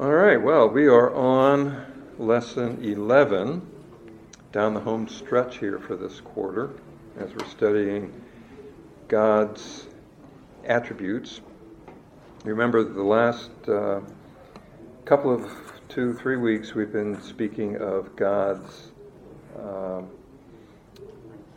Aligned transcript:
All 0.00 0.12
right, 0.12 0.40
well, 0.40 0.68
we 0.68 0.86
are 0.86 1.12
on 1.12 1.84
lesson 2.20 2.78
11, 2.84 3.68
down 4.52 4.72
the 4.72 4.78
home 4.78 5.08
stretch 5.08 5.58
here 5.58 5.80
for 5.80 5.96
this 5.96 6.20
quarter, 6.20 6.70
as 7.18 7.34
we're 7.34 7.48
studying 7.48 8.12
God's 9.08 9.88
attributes. 10.64 11.40
Remember, 12.44 12.84
the 12.84 13.02
last 13.02 13.50
uh, 13.66 13.98
couple 15.04 15.34
of 15.34 15.50
two, 15.88 16.14
three 16.14 16.36
weeks, 16.36 16.76
we've 16.76 16.92
been 16.92 17.20
speaking 17.20 17.78
of 17.78 18.14
God's 18.14 18.92
uh, 19.58 20.02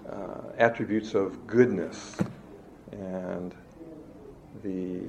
uh, 0.09 0.41
attributes 0.57 1.13
of 1.13 1.45
goodness 1.45 2.17
and 2.91 3.53
the 4.63 4.99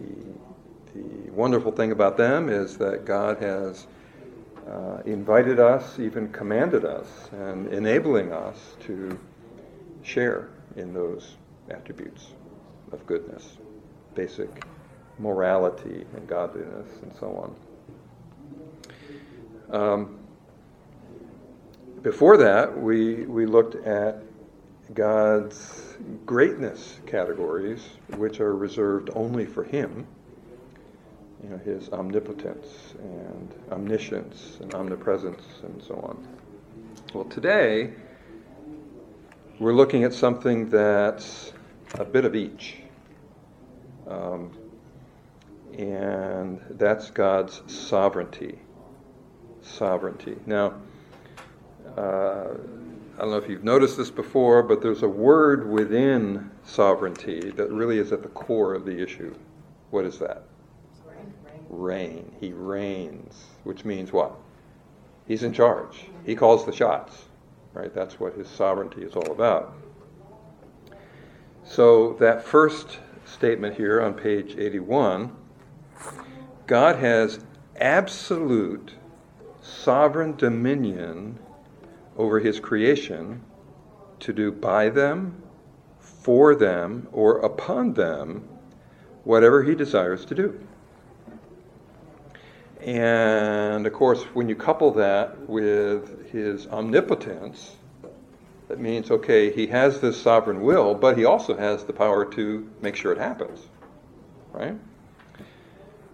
the 0.94 1.30
wonderful 1.30 1.72
thing 1.72 1.92
about 1.92 2.16
them 2.16 2.48
is 2.48 2.76
that 2.78 3.04
God 3.04 3.38
has 3.42 3.86
uh, 4.68 4.98
invited 5.06 5.58
us, 5.58 5.98
even 5.98 6.30
commanded 6.32 6.84
us, 6.84 7.06
and 7.32 7.72
enabling 7.72 8.32
us 8.32 8.76
to 8.80 9.18
share 10.02 10.50
in 10.76 10.92
those 10.92 11.36
attributes 11.70 12.28
of 12.92 13.06
goodness, 13.06 13.56
basic 14.14 14.64
morality 15.18 16.04
and 16.14 16.26
godliness, 16.28 16.88
and 17.02 17.12
so 17.18 17.54
on. 19.70 19.80
Um, 19.80 20.18
before 22.02 22.36
that, 22.36 22.76
we, 22.76 23.24
we 23.26 23.46
looked 23.46 23.76
at 23.86 24.22
God's 24.92 25.96
greatness 26.26 27.00
categories, 27.06 27.82
which 28.16 28.40
are 28.40 28.54
reserved 28.54 29.10
only 29.14 29.46
for 29.46 29.64
Him 29.64 30.06
you 31.42 31.48
know, 31.48 31.58
his 31.58 31.88
omnipotence 31.90 32.94
and 32.98 33.54
omniscience 33.70 34.58
and 34.60 34.74
omnipresence 34.74 35.42
and 35.62 35.82
so 35.82 35.94
on. 35.94 36.28
Well, 37.14 37.24
today 37.24 37.92
we're 39.58 39.74
looking 39.74 40.04
at 40.04 40.14
something 40.14 40.68
that's 40.68 41.52
a 41.94 42.04
bit 42.04 42.24
of 42.24 42.34
each. 42.34 42.76
Um, 44.06 44.50
and 45.76 46.60
that's 46.70 47.10
God's 47.10 47.62
sovereignty. 47.66 48.58
Sovereignty. 49.62 50.36
Now, 50.46 50.74
uh, 51.96 52.54
I 53.16 53.20
don't 53.20 53.30
know 53.30 53.36
if 53.36 53.48
you've 53.48 53.64
noticed 53.64 53.96
this 53.96 54.10
before, 54.10 54.62
but 54.62 54.80
there's 54.80 55.02
a 55.02 55.08
word 55.08 55.68
within 55.68 56.50
sovereignty 56.64 57.50
that 57.50 57.70
really 57.70 57.98
is 57.98 58.12
at 58.12 58.22
the 58.22 58.28
core 58.28 58.74
of 58.74 58.84
the 58.84 59.02
issue. 59.02 59.34
What 59.90 60.04
is 60.04 60.18
that? 60.18 60.44
Reign. 61.72 62.30
He 62.38 62.52
reigns, 62.52 63.46
which 63.64 63.84
means 63.84 64.12
what? 64.12 64.36
He's 65.26 65.42
in 65.42 65.52
charge. 65.52 66.04
He 66.24 66.36
calls 66.36 66.64
the 66.64 66.72
shots, 66.72 67.24
right? 67.72 67.92
That's 67.92 68.20
what 68.20 68.34
his 68.36 68.48
sovereignty 68.48 69.02
is 69.02 69.16
all 69.16 69.32
about. 69.32 69.74
So, 71.64 72.14
that 72.14 72.44
first 72.44 72.98
statement 73.24 73.76
here 73.76 74.00
on 74.00 74.14
page 74.14 74.56
81 74.56 75.34
God 76.66 76.96
has 76.96 77.40
absolute 77.76 78.92
sovereign 79.60 80.36
dominion 80.36 81.38
over 82.16 82.40
his 82.40 82.60
creation 82.60 83.42
to 84.20 84.32
do 84.32 84.52
by 84.52 84.88
them, 84.88 85.42
for 85.98 86.54
them, 86.54 87.08
or 87.12 87.38
upon 87.38 87.94
them 87.94 88.48
whatever 89.24 89.62
he 89.62 89.74
desires 89.74 90.24
to 90.26 90.34
do. 90.34 90.66
And 92.84 93.86
of 93.86 93.92
course, 93.92 94.22
when 94.34 94.48
you 94.48 94.56
couple 94.56 94.90
that 94.92 95.48
with 95.48 96.30
his 96.32 96.66
omnipotence, 96.66 97.76
that 98.68 98.80
means, 98.80 99.10
okay, 99.10 99.52
he 99.52 99.68
has 99.68 100.00
this 100.00 100.20
sovereign 100.20 100.62
will, 100.62 100.94
but 100.94 101.16
he 101.16 101.24
also 101.24 101.56
has 101.56 101.84
the 101.84 101.92
power 101.92 102.24
to 102.32 102.68
make 102.80 102.96
sure 102.96 103.12
it 103.12 103.18
happens. 103.18 103.68
Right? 104.50 104.76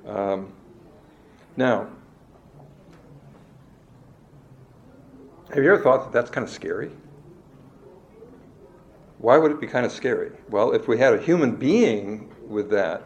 Um, 0.07 0.53
now, 1.57 1.89
have 5.55 5.63
you 5.63 5.73
ever 5.73 5.83
thought 5.83 6.05
that 6.05 6.13
that's 6.13 6.31
kind 6.31 6.47
of 6.47 6.53
scary? 6.53 6.91
Why 9.19 9.39
would 9.39 9.53
it 9.53 9.61
be 9.61 9.67
kind 9.67 9.87
of 9.87 9.93
scary? 9.93 10.33
Well, 10.51 10.73
if 10.73 10.87
we 10.87 10.99
had 10.99 11.15
a 11.15 11.19
human 11.19 11.57
being 11.57 12.33
with 12.47 12.71
that, 12.71 13.05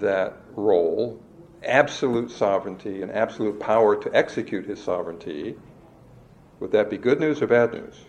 that 0.00 0.38
role, 0.54 1.20
absolute 1.64 2.30
sovereignty 2.30 3.02
and 3.02 3.10
absolute 3.10 3.58
power 3.58 3.96
to 3.96 4.14
execute 4.16 4.66
his 4.66 4.82
sovereignty, 4.82 5.56
would 6.60 6.72
that 6.72 6.90
be 6.90 6.96
good 6.96 7.20
news 7.20 7.40
or 7.42 7.46
bad 7.46 7.72
news? 7.72 8.00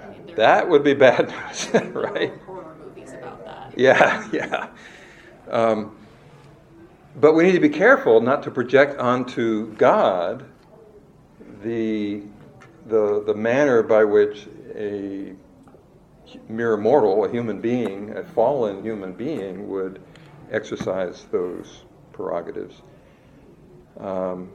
I 0.00 0.08
mean, 0.08 0.34
that 0.36 0.68
would 0.68 0.84
be 0.84 0.94
bad 0.94 1.28
news, 1.72 1.92
right? 1.94 2.32
Horror 2.46 2.76
movies 2.82 3.12
about 3.12 3.44
that. 3.44 3.72
Yeah, 3.76 4.28
yeah. 4.32 4.68
Um, 5.50 5.96
but 7.20 7.34
we 7.34 7.44
need 7.44 7.52
to 7.52 7.60
be 7.60 7.68
careful 7.68 8.20
not 8.20 8.42
to 8.44 8.50
project 8.50 8.98
onto 8.98 9.72
God 9.74 10.44
the, 11.62 12.22
the, 12.86 13.22
the 13.26 13.34
manner 13.34 13.82
by 13.82 14.04
which 14.04 14.48
a 14.74 15.34
mere 16.48 16.76
mortal, 16.76 17.24
a 17.24 17.30
human 17.30 17.60
being, 17.60 18.16
a 18.16 18.24
fallen 18.24 18.82
human 18.82 19.12
being, 19.12 19.68
would 19.68 20.00
exercise 20.50 21.26
those 21.30 21.82
prerogatives. 22.12 22.82
Um, 23.98 24.50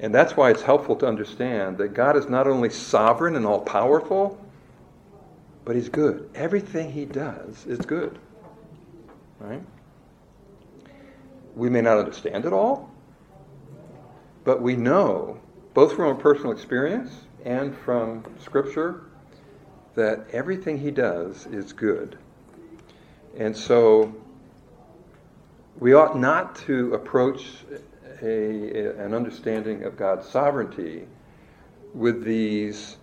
and 0.00 0.14
that's 0.14 0.36
why 0.36 0.50
it's 0.50 0.62
helpful 0.62 0.96
to 0.96 1.06
understand 1.06 1.76
that 1.78 1.88
God 1.88 2.16
is 2.16 2.28
not 2.28 2.46
only 2.46 2.70
sovereign 2.70 3.36
and 3.36 3.44
all 3.44 3.60
powerful, 3.60 4.42
but 5.64 5.76
He's 5.76 5.88
good. 5.88 6.30
Everything 6.34 6.90
He 6.90 7.04
does 7.04 7.66
is 7.66 7.80
good. 7.80 8.18
Right? 9.38 9.62
We 11.54 11.68
may 11.68 11.82
not 11.82 11.98
understand 11.98 12.44
it 12.46 12.52
all, 12.52 12.90
but 14.44 14.62
we 14.62 14.76
know, 14.76 15.38
both 15.74 15.94
from 15.94 16.16
a 16.16 16.20
personal 16.20 16.52
experience 16.52 17.12
and 17.44 17.76
from 17.76 18.24
Scripture, 18.42 19.02
that 19.94 20.26
everything 20.32 20.78
He 20.78 20.90
does 20.90 21.46
is 21.46 21.72
good. 21.72 22.16
And 23.36 23.56
so 23.56 24.14
we 25.78 25.94
ought 25.94 26.18
not 26.18 26.56
to 26.56 26.94
approach 26.94 27.64
a, 28.22 28.26
a, 28.26 29.04
an 29.04 29.14
understanding 29.14 29.84
of 29.84 29.96
God's 29.96 30.28
sovereignty 30.28 31.06
with 31.94 32.24
these 32.24 32.98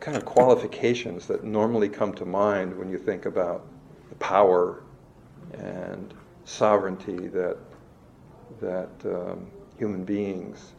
kind 0.00 0.16
of 0.16 0.24
qualifications 0.24 1.26
that 1.26 1.44
normally 1.44 1.88
come 1.88 2.12
to 2.14 2.24
mind 2.24 2.76
when 2.76 2.90
you 2.90 2.98
think 2.98 3.26
about 3.26 3.66
the 4.08 4.14
power 4.16 4.82
and 5.52 6.14
sovereignty 6.44 7.28
that 7.28 7.56
that 8.60 8.90
um, 9.04 9.46
human 9.78 10.04
beings 10.04 10.72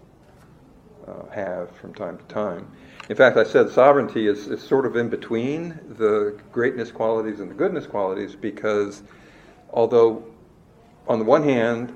uh, 1.08 1.28
have 1.34 1.72
from 1.78 1.94
time 1.94 2.18
to 2.18 2.24
time. 2.26 2.70
In 3.10 3.16
fact, 3.16 3.38
I 3.38 3.44
said 3.44 3.70
sovereignty 3.70 4.28
is, 4.28 4.48
is 4.48 4.62
sort 4.62 4.86
of 4.86 4.96
in 4.96 5.10
between 5.10 5.80
the 5.98 6.38
greatness 6.52 6.92
qualities 6.92 7.40
and 7.40 7.50
the 7.50 7.56
goodness 7.56 7.88
qualities 7.88 8.36
because 8.36 9.04
although 9.72 10.24
on 11.12 11.20
the 11.20 11.26
one 11.26 11.44
hand, 11.44 11.92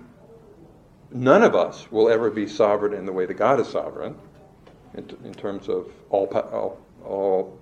none 1.10 1.42
of 1.42 1.56
us 1.56 1.90
will 1.90 2.10
ever 2.10 2.30
be 2.30 2.46
sovereign 2.46 2.94
in 2.94 3.06
the 3.06 3.14
way 3.14 3.26
that 3.26 3.36
God 3.36 3.62
is 3.62 3.68
sovereign, 3.70 4.14
in, 4.94 5.08
t- 5.08 5.16
in 5.24 5.34
terms 5.34 5.70
of 5.70 5.90
all, 6.10 6.26
all, 6.28 6.82
all 7.06 7.58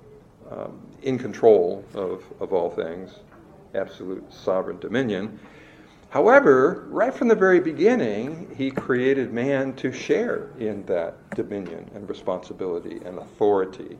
um, 0.50 0.82
in 1.04 1.20
control 1.20 1.86
of, 1.94 2.24
of 2.40 2.54
all 2.54 2.72
things, 2.72 3.20
absolute 3.76 4.34
sovereign 4.34 4.80
dominion. 4.80 5.40
However, 6.10 6.88
right 6.90 7.14
from 7.14 7.28
the 7.28 7.36
very 7.36 7.60
beginning, 7.60 8.56
he 8.58 8.72
created 8.72 9.32
man 9.32 9.74
to 9.76 9.92
share 9.92 10.50
in 10.58 10.84
that 10.88 11.36
dominion 11.36 11.88
and 11.94 12.10
responsibility 12.10 13.00
and 13.06 13.20
authority. 13.20 14.00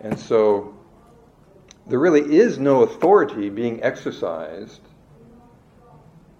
And 0.00 0.18
so 0.18 0.74
there 1.86 1.98
really 1.98 2.36
is 2.38 2.58
no 2.58 2.84
authority 2.84 3.50
being 3.50 3.82
exercised 3.82 4.80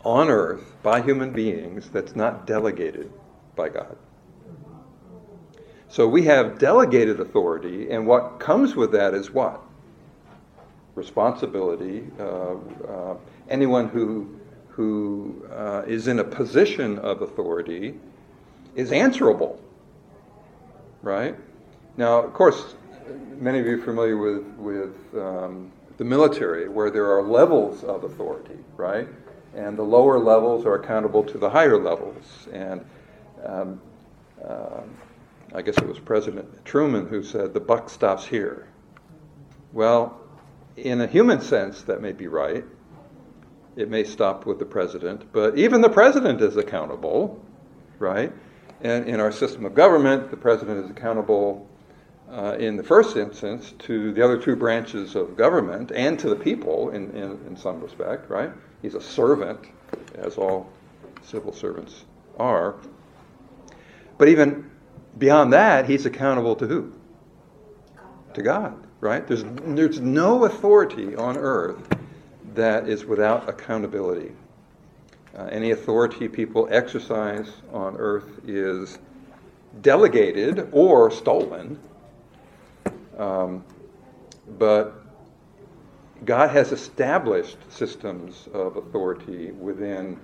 on 0.04 0.28
earth 0.28 0.74
by 0.82 1.00
human 1.00 1.32
beings 1.32 1.90
that's 1.90 2.16
not 2.16 2.46
delegated 2.46 3.12
by 3.56 3.68
God. 3.68 3.96
So 5.88 6.06
we 6.06 6.24
have 6.24 6.58
delegated 6.58 7.18
authority, 7.20 7.90
and 7.90 8.06
what 8.06 8.38
comes 8.38 8.76
with 8.76 8.92
that 8.92 9.12
is 9.12 9.32
what? 9.32 9.60
Responsibility. 10.94 12.04
Uh, 12.18 12.54
uh, 12.88 13.16
anyone 13.48 13.88
who, 13.88 14.38
who 14.68 15.44
uh, 15.52 15.82
is 15.86 16.06
in 16.06 16.20
a 16.20 16.24
position 16.24 16.98
of 17.00 17.22
authority 17.22 17.98
is 18.76 18.92
answerable, 18.92 19.60
right? 21.02 21.34
Now, 21.96 22.22
of 22.22 22.32
course, 22.34 22.76
many 23.38 23.58
of 23.58 23.66
you 23.66 23.80
are 23.80 23.84
familiar 23.84 24.16
with, 24.16 24.44
with 24.56 24.94
um, 25.14 25.72
the 25.96 26.04
military, 26.04 26.68
where 26.68 26.90
there 26.90 27.10
are 27.10 27.22
levels 27.22 27.82
of 27.82 28.04
authority, 28.04 28.58
right? 28.76 29.08
And 29.54 29.76
the 29.76 29.82
lower 29.82 30.18
levels 30.18 30.64
are 30.64 30.74
accountable 30.74 31.24
to 31.24 31.38
the 31.38 31.50
higher 31.50 31.78
levels. 31.78 32.48
And 32.52 32.84
um, 33.44 33.80
uh, 34.44 34.82
I 35.54 35.62
guess 35.62 35.76
it 35.78 35.86
was 35.86 35.98
President 35.98 36.64
Truman 36.64 37.08
who 37.08 37.22
said, 37.22 37.54
the 37.54 37.60
buck 37.60 37.90
stops 37.90 38.24
here. 38.26 38.68
Well, 39.72 40.20
in 40.76 41.00
a 41.00 41.06
human 41.06 41.40
sense, 41.40 41.82
that 41.82 42.00
may 42.00 42.12
be 42.12 42.26
right. 42.26 42.64
It 43.76 43.88
may 43.88 44.04
stop 44.04 44.46
with 44.46 44.58
the 44.58 44.64
president, 44.64 45.32
but 45.32 45.56
even 45.58 45.80
the 45.80 45.88
president 45.88 46.40
is 46.40 46.56
accountable, 46.56 47.40
right? 47.98 48.32
And 48.80 49.06
in 49.06 49.20
our 49.20 49.30
system 49.30 49.64
of 49.64 49.74
government, 49.74 50.30
the 50.30 50.36
president 50.36 50.84
is 50.84 50.90
accountable 50.90 51.68
uh, 52.32 52.56
in 52.58 52.76
the 52.76 52.82
first 52.82 53.16
instance 53.16 53.74
to 53.80 54.12
the 54.12 54.24
other 54.24 54.38
two 54.38 54.54
branches 54.56 55.16
of 55.16 55.36
government 55.36 55.90
and 55.92 56.18
to 56.18 56.28
the 56.28 56.36
people 56.36 56.90
in, 56.90 57.10
in, 57.10 57.32
in 57.46 57.56
some 57.56 57.80
respect, 57.80 58.30
right? 58.30 58.50
He's 58.82 58.94
a 58.94 59.00
servant, 59.00 59.58
as 60.14 60.36
all 60.38 60.70
civil 61.22 61.52
servants 61.52 62.04
are. 62.38 62.76
But 64.16 64.28
even 64.28 64.70
beyond 65.18 65.52
that, 65.52 65.88
he's 65.88 66.06
accountable 66.06 66.54
to 66.56 66.66
who? 66.66 66.92
To 68.34 68.42
God, 68.42 68.86
right? 69.00 69.26
There's, 69.26 69.44
there's 69.64 70.00
no 70.00 70.44
authority 70.44 71.16
on 71.16 71.36
earth 71.36 71.82
that 72.54 72.88
is 72.88 73.04
without 73.04 73.48
accountability. 73.48 74.32
Uh, 75.36 75.44
any 75.44 75.70
authority 75.70 76.28
people 76.28 76.68
exercise 76.70 77.48
on 77.72 77.96
earth 77.96 78.40
is 78.46 78.98
delegated 79.82 80.68
or 80.72 81.10
stolen. 81.10 81.78
Um, 83.20 83.64
but 84.58 85.04
God 86.24 86.50
has 86.50 86.72
established 86.72 87.58
systems 87.70 88.48
of 88.54 88.78
authority 88.78 89.52
within 89.52 90.18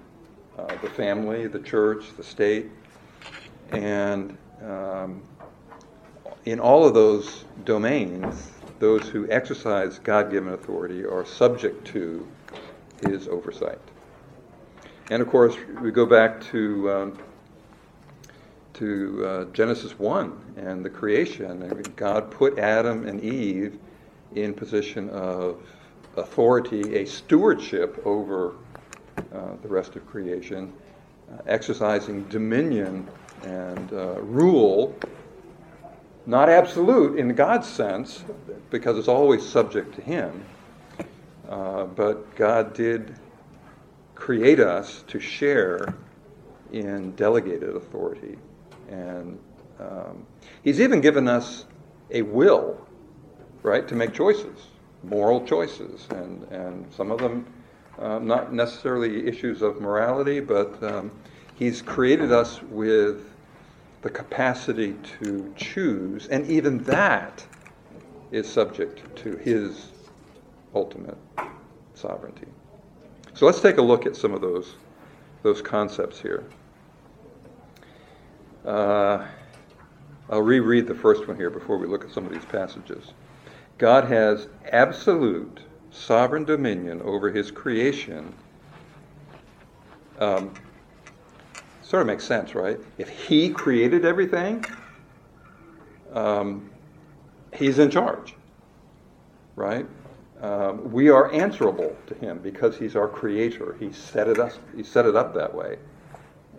uh, 0.59 0.75
the 0.81 0.89
family, 0.89 1.47
the 1.47 1.59
church, 1.59 2.07
the 2.17 2.25
state, 2.25 2.71
and 3.71 4.37
um, 4.63 5.23
in 6.47 6.59
all 6.59 6.87
of 6.87 6.95
those 6.95 7.45
domains, 7.65 8.51
those 8.79 9.09
who 9.09 9.31
exercise 9.31 9.99
God 9.99 10.31
given 10.31 10.55
authority 10.55 11.05
are 11.05 11.25
subject 11.27 11.87
to 11.89 12.27
his 13.07 13.29
oversight. 13.29 13.79
And 15.11 15.21
of 15.21 15.29
course, 15.29 15.55
we 15.83 15.91
go 15.91 16.07
back 16.07 16.41
to, 16.53 16.91
um, 16.91 17.19
to 18.77 19.27
uh, 19.27 19.45
Genesis 19.53 19.99
1 19.99 20.55
and 20.57 20.85
the 20.85 20.91
creation. 20.91 21.93
God 21.97 22.31
put 22.31 22.59
Adam 22.59 23.07
and 23.09 23.23
Eve 23.23 23.79
in 24.35 24.53
position 24.53 25.09
of 25.11 25.61
authority, 26.17 26.97
a 26.97 27.07
stewardship 27.07 28.01
over 28.07 28.55
uh, 29.33 29.57
the 29.63 29.69
rest 29.69 29.97
of 29.97 30.07
creation, 30.07 30.73
uh, 31.33 31.39
exercising 31.47 32.25
dominion 32.25 33.09
and 33.43 33.93
uh, 33.93 34.21
rule, 34.21 34.95
not 36.27 36.49
absolute 36.49 37.19
in 37.19 37.35
God's 37.35 37.67
sense, 37.67 38.25
because 38.71 38.99
it's 38.99 39.09
always 39.09 39.47
subject 39.47 39.95
to 39.95 40.03
Him, 40.03 40.45
uh, 41.49 41.85
but 41.85 42.35
God 42.37 42.75
did 42.75 43.15
create 44.15 44.61
us 44.61 45.05
to 45.09 45.21
share 45.21 45.95
in 46.73 47.13
delegated 47.13 47.77
authority. 47.77 48.37
And 48.89 49.39
um, 49.79 50.27
He's 50.63 50.81
even 50.81 51.01
given 51.01 51.29
us 51.29 51.67
a 52.11 52.23
will, 52.23 52.87
right, 53.63 53.87
to 53.89 53.95
make 53.95 54.13
choices 54.13 54.69
moral 55.07 55.45
choices, 55.47 56.07
and, 56.11 56.43
and 56.51 56.93
some 56.93 57.11
of 57.11 57.19
them 57.19 57.47
uh, 57.99 58.19
not 58.19 58.53
necessarily 58.53 59.27
issues 59.27 59.63
of 59.63 59.81
morality, 59.81 60.41
but 60.41 60.83
um, 60.83 61.11
He's 61.55 61.81
created 61.81 62.33
us 62.33 62.63
with 62.65 63.33
the 64.03 64.11
capacity 64.11 64.95
to 65.21 65.53
choose, 65.57 66.27
and 66.29 66.47
even 66.47 66.79
that 66.85 67.47
is 68.31 68.51
subject 68.51 69.17
to 69.17 69.37
His 69.37 69.93
ultimate 70.75 71.19
sovereignty. 71.95 72.49
So 73.33 73.47
let's 73.47 73.61
take 73.61 73.79
a 73.79 73.83
look 73.83 74.07
at 74.07 74.17
some 74.17 74.35
of 74.35 74.41
those, 74.41 74.75
those 75.43 75.63
concepts 75.63 76.21
here. 76.21 76.45
Uh, 78.67 79.25
I'll 80.29 80.43
reread 80.43 80.89
the 80.89 80.95
first 80.95 81.29
one 81.29 81.37
here 81.37 81.51
before 81.51 81.79
we 81.79 81.87
look 81.87 82.05
at 82.05 82.11
some 82.11 82.27
of 82.27 82.33
these 82.33 82.45
passages. 82.45 83.13
God 83.79 84.05
has 84.05 84.49
absolute 84.73 85.61
sovereign 85.93 86.45
dominion 86.45 87.01
over 87.03 87.31
his 87.31 87.53
creation. 87.53 88.35
Um, 90.19 90.53
sort 91.83 92.01
of 92.01 92.09
makes 92.09 92.25
sense, 92.25 92.57
right? 92.57 92.81
If 92.99 93.09
he 93.09 93.51
created 93.51 94.05
everything, 94.05 94.65
um, 96.13 96.69
he's 97.55 97.79
in 97.79 97.91
charge, 97.91 98.35
right? 99.55 99.87
Um, 100.41 100.91
we 100.91 101.09
are 101.09 101.33
answerable 101.33 101.97
to 102.09 102.15
him 102.15 102.39
because 102.39 102.77
he's 102.77 102.97
our 102.97 103.09
creator. 103.09 103.77
He 103.79 103.93
set 103.93 104.27
it 104.27 104.39
up. 104.41 104.53
He 104.75 104.83
set 104.83 105.07
it 105.07 105.15
up 105.15 105.35
that 105.35 105.55
way, 105.55 105.79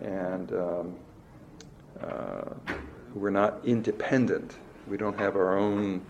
and 0.00 0.52
um, 0.52 0.96
uh, 2.02 2.54
we're 3.14 3.30
not 3.30 3.60
independent. 3.64 4.56
We 4.86 4.96
don't 4.96 5.18
have 5.18 5.36
our 5.36 5.58
own 5.58 6.04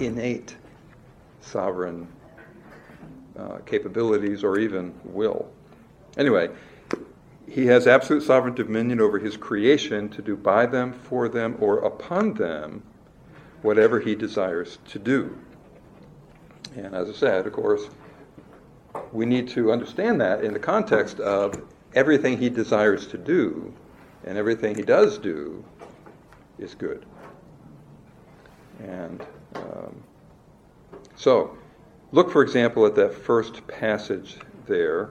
innate 0.00 0.56
sovereign 1.40 2.08
uh, 3.38 3.58
capabilities 3.66 4.42
or 4.42 4.58
even 4.58 4.94
will. 5.04 5.50
Anyway, 6.16 6.50
he 7.48 7.66
has 7.66 7.86
absolute 7.86 8.22
sovereign 8.22 8.54
dominion 8.54 9.00
over 9.00 9.18
his 9.18 9.36
creation 9.36 10.08
to 10.10 10.22
do 10.22 10.36
by 10.36 10.66
them, 10.66 10.92
for 10.92 11.28
them, 11.28 11.56
or 11.60 11.78
upon 11.78 12.34
them 12.34 12.82
whatever 13.62 14.00
he 14.00 14.14
desires 14.14 14.78
to 14.88 14.98
do. 14.98 15.36
And 16.76 16.94
as 16.94 17.08
I 17.08 17.12
said, 17.12 17.46
of 17.46 17.52
course, 17.52 17.88
we 19.12 19.24
need 19.24 19.48
to 19.50 19.72
understand 19.72 20.20
that 20.20 20.44
in 20.44 20.52
the 20.52 20.58
context 20.58 21.20
of 21.20 21.62
everything 21.94 22.38
he 22.38 22.50
desires 22.50 23.06
to 23.08 23.18
do 23.18 23.72
and 24.24 24.36
everything 24.36 24.74
he 24.74 24.82
does 24.82 25.18
do 25.18 25.64
is 26.58 26.74
good. 26.74 27.06
And 28.80 29.24
um, 29.54 30.02
so, 31.16 31.56
look, 32.12 32.30
for 32.30 32.42
example, 32.42 32.86
at 32.86 32.94
that 32.96 33.12
first 33.12 33.66
passage 33.66 34.36
there 34.66 35.10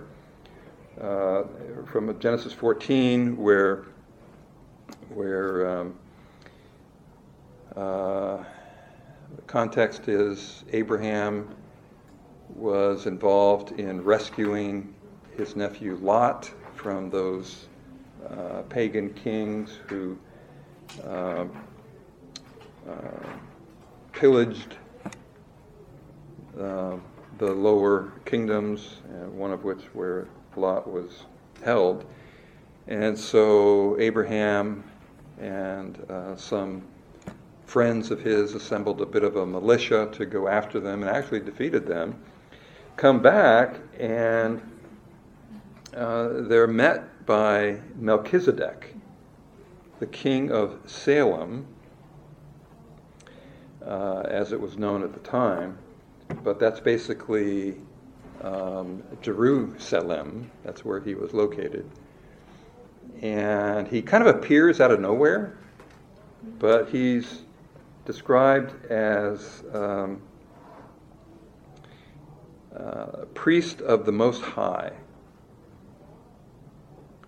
uh, 1.02 1.44
from 1.86 2.18
Genesis 2.20 2.54
14, 2.54 3.38
where, 3.38 3.86
where 5.10 5.80
um, 5.80 5.96
uh, 7.76 8.44
the 9.36 9.42
context 9.46 10.08
is 10.08 10.64
Abraham 10.72 11.54
was 12.56 13.06
involved 13.06 13.74
in 13.74 14.04
rescuing 14.04 14.94
his 15.36 15.56
nephew 15.56 15.98
Lot 16.02 16.50
from 16.74 17.10
those 17.10 17.67
uh, 18.32 18.62
pagan 18.70 19.14
kings 19.14 19.80
who 19.88 20.18
uh, 21.06 21.46
uh 22.90 22.94
pillaged 24.12 24.78
uh, 26.60 26.98
the 27.38 27.52
lower 27.52 28.12
kingdoms, 28.26 29.02
uh, 29.06 29.30
one 29.30 29.52
of 29.52 29.64
which 29.64 29.84
where 29.94 30.28
Lot 30.56 30.92
was 30.92 31.26
held. 31.64 32.04
And 32.88 33.18
so 33.18 33.96
Abraham 34.00 34.84
and 35.40 36.04
some 36.36 36.82
friends 37.68 38.12
of 38.12 38.22
his 38.22 38.56
assembled 38.56 39.02
a 39.02 39.06
bit 39.06 39.24
of 39.24 39.36
a 39.36 39.46
militia 39.46 40.10
to 40.14 40.26
go 40.26 40.48
after 40.48 40.80
them 40.80 41.04
and 41.04 41.12
actually 41.12 41.42
defeated 41.42 41.86
them. 41.86 42.20
Come 42.96 43.22
back 43.22 43.76
and 44.00 44.62
uh, 45.96 46.42
they're 46.48 46.68
met 46.68 47.04
by 47.28 47.78
Melchizedek, 47.96 48.96
the 50.00 50.08
king 50.08 50.50
of 50.50 50.80
Salem, 50.86 51.68
uh, 53.86 54.22
as 54.22 54.54
it 54.54 54.60
was 54.60 54.78
known 54.78 55.04
at 55.04 55.14
the 55.14 55.20
time. 55.20 55.78
But 56.44 56.60
that's 56.60 56.80
basically 56.80 57.76
um, 58.42 59.04
Jerusalem. 59.22 60.50
That's 60.64 60.84
where 60.84 61.00
he 61.00 61.16
was 61.16 61.34
located. 61.34 61.90
And 63.22 63.88
he 63.88 64.02
kind 64.02 64.26
of 64.26 64.36
appears 64.36 64.80
out 64.80 64.92
of 64.92 65.00
nowhere, 65.00 65.58
but 66.60 66.90
he's 66.90 67.44
described 68.06 68.86
as 68.90 69.64
um, 69.74 70.22
uh, 72.76 73.26
priest 73.34 73.82
of 73.82 74.06
the 74.06 74.12
Most 74.12 74.42
High. 74.42 74.94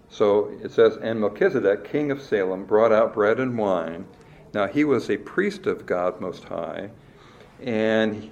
So 0.09 0.51
it 0.63 0.71
says, 0.71 0.97
And 0.97 1.19
Melchizedek, 1.19 1.89
king 1.89 2.11
of 2.11 2.21
Salem, 2.21 2.65
brought 2.65 2.91
out 2.91 3.13
bread 3.13 3.39
and 3.39 3.57
wine 3.57 4.05
now 4.53 4.67
he 4.67 4.83
was 4.83 5.09
a 5.09 5.17
priest 5.17 5.67
of 5.67 5.85
God 5.85 6.19
Most 6.19 6.43
High, 6.43 6.89
and 7.61 8.31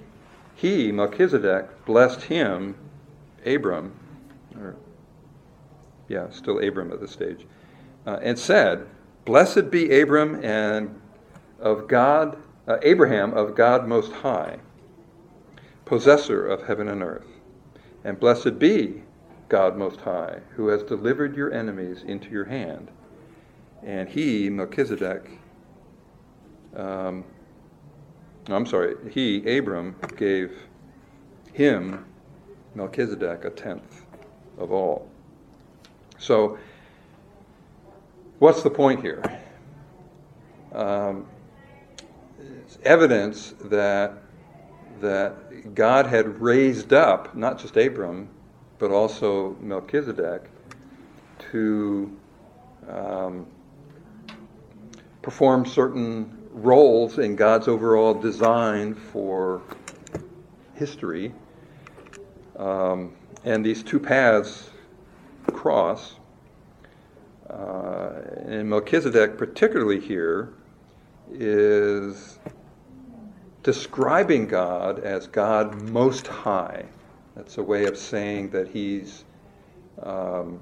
he, 0.54 0.90
Melchizedek, 0.90 1.84
blessed 1.84 2.22
him, 2.22 2.74
Abram, 3.46 3.92
or 4.56 4.76
yeah, 6.08 6.28
still 6.30 6.58
Abram 6.66 6.92
at 6.92 7.00
this 7.00 7.12
stage, 7.12 7.46
uh, 8.06 8.18
and 8.22 8.38
said, 8.38 8.86
Blessed 9.24 9.70
be 9.70 10.00
Abram 10.00 10.42
and 10.44 11.00
of 11.60 11.86
God, 11.86 12.36
uh, 12.66 12.78
Abraham 12.82 13.34
of 13.34 13.54
God 13.54 13.86
Most 13.86 14.10
High, 14.12 14.58
possessor 15.84 16.46
of 16.46 16.66
heaven 16.66 16.88
and 16.88 17.02
earth. 17.02 17.26
And 18.04 18.18
blessed 18.18 18.58
be 18.58 19.02
God 19.48 19.76
Most 19.76 20.00
High, 20.00 20.40
who 20.56 20.68
has 20.68 20.82
delivered 20.82 21.36
your 21.36 21.52
enemies 21.52 22.02
into 22.06 22.30
your 22.30 22.44
hand. 22.44 22.90
And 23.82 24.08
he, 24.08 24.50
Melchizedek, 24.50 25.30
um, 26.76 27.24
I'm 28.48 28.66
sorry, 28.66 28.96
he, 29.10 29.58
Abram, 29.58 29.96
gave 30.16 30.52
him, 31.52 32.04
Melchizedek, 32.74 33.44
a 33.44 33.50
tenth 33.50 34.04
of 34.58 34.72
all. 34.72 35.08
So, 36.18 36.58
what's 38.38 38.62
the 38.62 38.70
point 38.70 39.00
here? 39.00 39.22
Um, 40.72 41.26
it's 42.38 42.78
evidence 42.84 43.54
that 43.64 44.22
that 45.00 45.74
God 45.74 46.06
had 46.06 46.40
raised 46.40 46.92
up 46.92 47.36
not 47.36 47.58
just 47.58 47.76
Abram, 47.76 48.28
but 48.78 48.90
also 48.90 49.56
Melchizedek 49.60 50.42
to 51.50 52.16
um, 52.88 53.46
perform 55.22 55.66
certain 55.66 56.48
roles 56.52 57.18
in 57.18 57.36
God's 57.36 57.68
overall 57.68 58.14
design 58.14 58.94
for 58.94 59.62
history. 60.74 61.32
Um, 62.56 63.14
and 63.44 63.64
these 63.64 63.82
two 63.82 64.00
paths 64.00 64.70
cross. 65.52 66.16
Uh, 67.48 68.10
and 68.46 68.68
Melchizedek, 68.68 69.38
particularly 69.38 70.00
here, 70.00 70.52
is 71.30 72.38
describing 73.62 74.46
God 74.46 75.00
as 75.00 75.26
God 75.26 75.80
Most 75.90 76.26
High. 76.26 76.84
That's 77.38 77.56
a 77.56 77.62
way 77.62 77.86
of 77.86 77.96
saying 77.96 78.50
that 78.50 78.66
He's 78.66 79.24
um, 80.02 80.58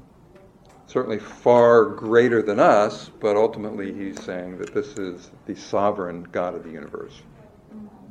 certainly 0.87 1.19
far 1.19 1.87
greater 1.87 2.43
than 2.43 2.61
us, 2.61 3.11
but 3.19 3.35
ultimately 3.35 3.95
He's 3.95 4.23
saying 4.23 4.59
that 4.59 4.75
this 4.75 4.89
is 4.99 5.31
the 5.47 5.57
sovereign 5.57 6.25
God 6.33 6.55
of 6.55 6.65
the 6.65 6.71
universe, 6.71 7.23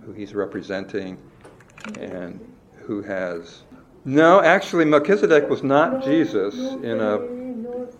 who 0.04 0.14
He's 0.14 0.34
representing 0.34 1.20
and 2.00 2.40
who 2.78 3.04
has. 3.04 3.62
No, 4.04 4.42
actually, 4.42 4.86
Melchizedek 4.86 5.48
was 5.48 5.62
not 5.62 6.04
Jesus 6.04 6.56
in 6.56 7.00
a 7.00 7.18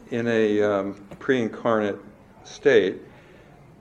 in 0.10 0.28
a 0.28 0.64
um, 0.64 0.94
pre-incarnate 1.20 2.00
state. 2.44 3.02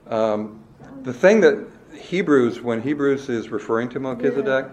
Um, 0.07 0.63
the 1.01 1.13
thing 1.13 1.41
that 1.41 1.67
Hebrews, 1.95 2.61
when 2.61 2.79
Hebrews 2.79 3.27
is 3.29 3.49
referring 3.49 3.89
to 3.89 3.99
Melchizedek, 3.99 4.67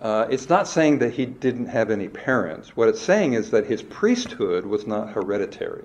uh, 0.00 0.26
it's 0.30 0.48
not 0.48 0.68
saying 0.68 0.98
that 0.98 1.12
he 1.12 1.26
didn't 1.26 1.66
have 1.66 1.90
any 1.90 2.08
parents. 2.08 2.76
What 2.76 2.88
it's 2.88 3.00
saying 3.00 3.32
is 3.32 3.50
that 3.50 3.66
his 3.66 3.82
priesthood 3.82 4.64
was 4.64 4.86
not 4.86 5.10
hereditary. 5.10 5.84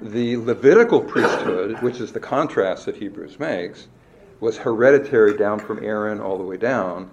The 0.00 0.36
Levitical 0.38 1.00
priesthood, 1.00 1.80
which 1.82 2.00
is 2.00 2.12
the 2.12 2.20
contrast 2.20 2.86
that 2.86 2.96
Hebrews 2.96 3.38
makes, 3.38 3.86
was 4.40 4.56
hereditary 4.56 5.36
down 5.36 5.60
from 5.60 5.84
Aaron 5.84 6.20
all 6.20 6.38
the 6.38 6.44
way 6.44 6.56
down. 6.56 7.10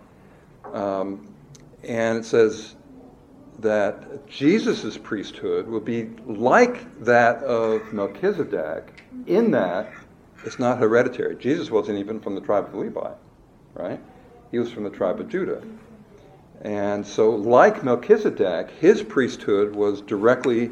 Um, 0.74 1.34
and 1.84 2.20
it 2.20 2.26
says 2.26 2.76
that 3.60 4.26
Jesus' 4.28 4.98
priesthood 4.98 5.68
will 5.68 5.82
be 5.82 6.10
like 6.26 7.04
that 7.04 7.44
of 7.44 7.94
Melchizedek 7.94 9.04
in 9.28 9.52
that 9.52 9.92
it's 10.46 10.60
not 10.60 10.78
hereditary. 10.80 11.36
Jesus 11.36 11.70
wasn't 11.70 12.00
even 12.00 12.20
from 12.20 12.36
the 12.36 12.42
tribe 12.42 12.66
of 12.66 12.76
Levi, 12.76 13.12
right? 13.74 14.00
He 14.52 14.60
was 14.60 14.72
from 14.72 14.84
the 14.84 14.90
tribe 14.90 15.20
of 15.20 15.30
Judah. 15.30 15.62
And 16.62 17.06
so, 17.06 17.32
like 17.32 17.84
Melchizedek, 17.84 18.72
his 18.72 19.02
priesthood 19.02 19.76
was 19.76 20.02
directly 20.02 20.72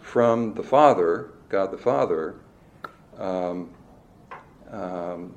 from 0.00 0.54
the 0.54 0.62
Father, 0.62 1.30
God 1.48 1.70
the 1.70 1.78
Father. 1.78 2.36
Um, 3.18 3.70
um, 4.70 5.34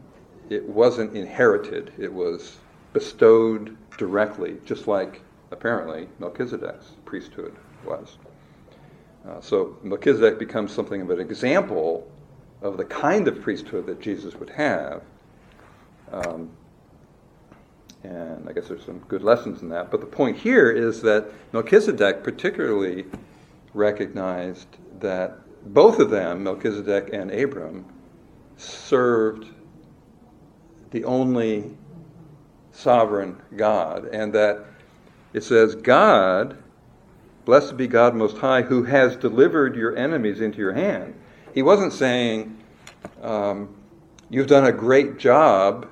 it 0.49 0.67
wasn't 0.67 1.15
inherited, 1.15 1.91
it 1.97 2.11
was 2.11 2.57
bestowed 2.93 3.75
directly, 3.97 4.57
just 4.65 4.87
like 4.87 5.21
apparently 5.51 6.07
Melchizedek's 6.19 6.91
priesthood 7.05 7.55
was. 7.85 8.17
Uh, 9.27 9.41
so 9.41 9.77
Melchizedek 9.83 10.37
becomes 10.37 10.71
something 10.71 11.01
of 11.01 11.09
an 11.09 11.19
example 11.19 12.09
of 12.61 12.77
the 12.77 12.85
kind 12.85 13.27
of 13.27 13.41
priesthood 13.41 13.85
that 13.87 13.99
Jesus 13.99 14.35
would 14.35 14.49
have. 14.49 15.01
Um, 16.11 16.49
and 18.03 18.47
I 18.49 18.53
guess 18.53 18.67
there's 18.67 18.85
some 18.85 18.99
good 19.07 19.23
lessons 19.23 19.61
in 19.61 19.69
that. 19.69 19.89
But 19.89 20.01
the 20.01 20.07
point 20.07 20.37
here 20.37 20.69
is 20.69 21.01
that 21.01 21.31
Melchizedek 21.53 22.23
particularly 22.23 23.05
recognized 23.73 24.67
that 24.99 25.39
both 25.73 25.99
of 25.99 26.09
them, 26.09 26.43
Melchizedek 26.43 27.09
and 27.13 27.31
Abram, 27.31 27.85
served 28.57 29.47
the 30.91 31.05
only 31.05 31.77
sovereign 32.71 33.41
God, 33.55 34.05
and 34.05 34.33
that 34.33 34.65
it 35.31 35.43
says, 35.43 35.75
God, 35.75 36.57
blessed 37.45 37.77
be 37.77 37.87
God 37.87 38.15
Most 38.15 38.37
High, 38.37 38.61
who 38.61 38.83
has 38.83 39.15
delivered 39.15 39.75
your 39.75 39.95
enemies 39.95 40.41
into 40.41 40.59
your 40.59 40.73
hand. 40.73 41.15
He 41.53 41.61
wasn't 41.61 41.93
saying, 41.93 42.57
um, 43.21 43.75
You've 44.29 44.47
done 44.47 44.65
a 44.65 44.71
great 44.71 45.19
job 45.19 45.87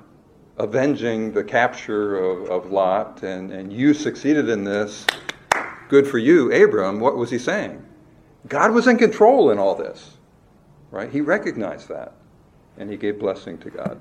avenging 0.58 1.32
the 1.32 1.44
capture 1.44 2.18
of, 2.18 2.50
of 2.50 2.70
Lot, 2.70 3.22
and, 3.22 3.50
and 3.50 3.72
you 3.72 3.94
succeeded 3.94 4.48
in 4.48 4.64
this. 4.64 5.06
Good 5.88 6.06
for 6.06 6.18
you, 6.18 6.52
Abram. 6.52 7.00
What 7.00 7.16
was 7.16 7.30
he 7.30 7.38
saying? 7.38 7.84
God 8.48 8.72
was 8.72 8.86
in 8.86 8.98
control 8.98 9.50
in 9.50 9.58
all 9.58 9.74
this, 9.74 10.16
right? 10.90 11.10
He 11.10 11.20
recognized 11.20 11.88
that, 11.88 12.14
and 12.76 12.90
he 12.90 12.96
gave 12.96 13.18
blessing 13.18 13.58
to 13.58 13.70
God. 13.70 14.00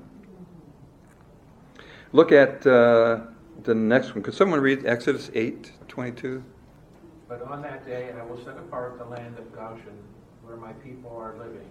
Look 2.13 2.31
at 2.31 2.65
uh, 2.67 3.21
the 3.63 3.75
next 3.75 4.13
one. 4.15 4.23
Could 4.23 4.33
someone 4.33 4.59
read 4.59 4.85
Exodus 4.85 5.31
8 5.33 5.71
22? 5.87 6.43
But 7.27 7.41
on 7.43 7.61
that 7.61 7.85
day 7.85 8.11
I 8.19 8.23
will 8.25 8.43
set 8.43 8.57
apart 8.57 8.97
the 8.97 9.05
land 9.05 9.37
of 9.37 9.53
Goshen, 9.53 9.97
where 10.43 10.57
my 10.57 10.73
people 10.73 11.15
are 11.15 11.33
living, 11.37 11.69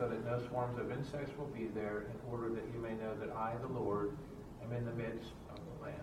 so 0.00 0.08
that 0.08 0.24
no 0.24 0.40
swarms 0.48 0.78
of 0.78 0.90
insects 0.90 1.30
will 1.38 1.46
be 1.48 1.66
there, 1.74 2.06
in 2.08 2.32
order 2.32 2.48
that 2.48 2.64
you 2.72 2.80
may 2.80 2.94
know 2.94 3.14
that 3.20 3.36
I, 3.36 3.52
the 3.60 3.78
Lord, 3.78 4.10
am 4.64 4.72
in 4.74 4.86
the 4.86 4.92
midst 4.92 5.28
of 5.50 5.56
the 5.56 5.84
land. 5.84 6.00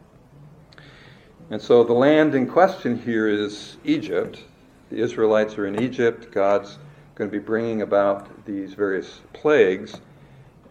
And 1.49 1.59
so 1.59 1.83
the 1.83 1.93
land 1.93 2.35
in 2.35 2.45
question 2.45 2.99
here 2.99 3.27
is 3.27 3.77
Egypt. 3.83 4.43
The 4.91 4.97
Israelites 4.97 5.57
are 5.57 5.65
in 5.65 5.81
Egypt. 5.81 6.31
God's 6.31 6.77
going 7.15 7.31
to 7.31 7.39
be 7.39 7.43
bringing 7.43 7.81
about 7.81 8.45
these 8.45 8.75
various 8.75 9.21
plagues. 9.33 9.99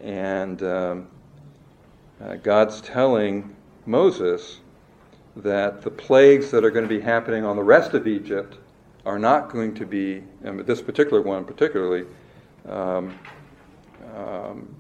And 0.01 0.63
um, 0.63 1.09
uh, 2.23 2.37
God's 2.37 2.81
telling 2.81 3.57
Moses 3.87 4.61
that 5.35 5.83
the 5.83 5.91
plagues 5.91 6.53
that 6.53 6.65
are 6.65 6.71
going 6.71 6.89
to 6.89 6.95
be 6.95 7.01
happening 7.01 7.45
on 7.45 7.57
the 7.57 7.65
rest 7.65 7.93
of 7.93 8.07
Egypt 8.07 8.57
are 9.05 9.19
not 9.19 9.51
going 9.51 9.75
to 9.75 9.85
be, 9.85 10.23
and 10.45 10.61
this 10.61 10.81
particular 10.81 11.23
one 11.23 11.45
particularly, 11.45 12.07
um, 12.69 13.19
um, 14.15 14.75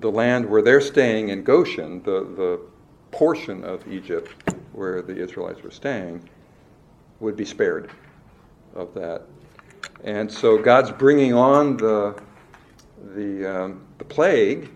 the 0.00 0.10
land 0.10 0.48
where 0.48 0.62
they're 0.62 0.80
staying 0.80 1.30
in 1.30 1.42
Goshen, 1.42 2.02
the, 2.02 2.20
the 2.36 2.60
portion 3.10 3.64
of 3.64 3.86
Egypt 3.90 4.30
where 4.72 5.02
the 5.02 5.16
Israelites 5.16 5.62
were 5.62 5.70
staying, 5.70 6.28
would 7.20 7.36
be 7.36 7.44
spared 7.44 7.90
of 8.74 8.92
that. 8.94 9.22
And 10.04 10.30
so 10.30 10.58
God's 10.58 10.90
bringing 10.90 11.32
on 11.32 11.76
the, 11.78 12.20
the, 13.14 13.62
um, 13.62 13.86
the 13.98 14.04
plague, 14.04 14.70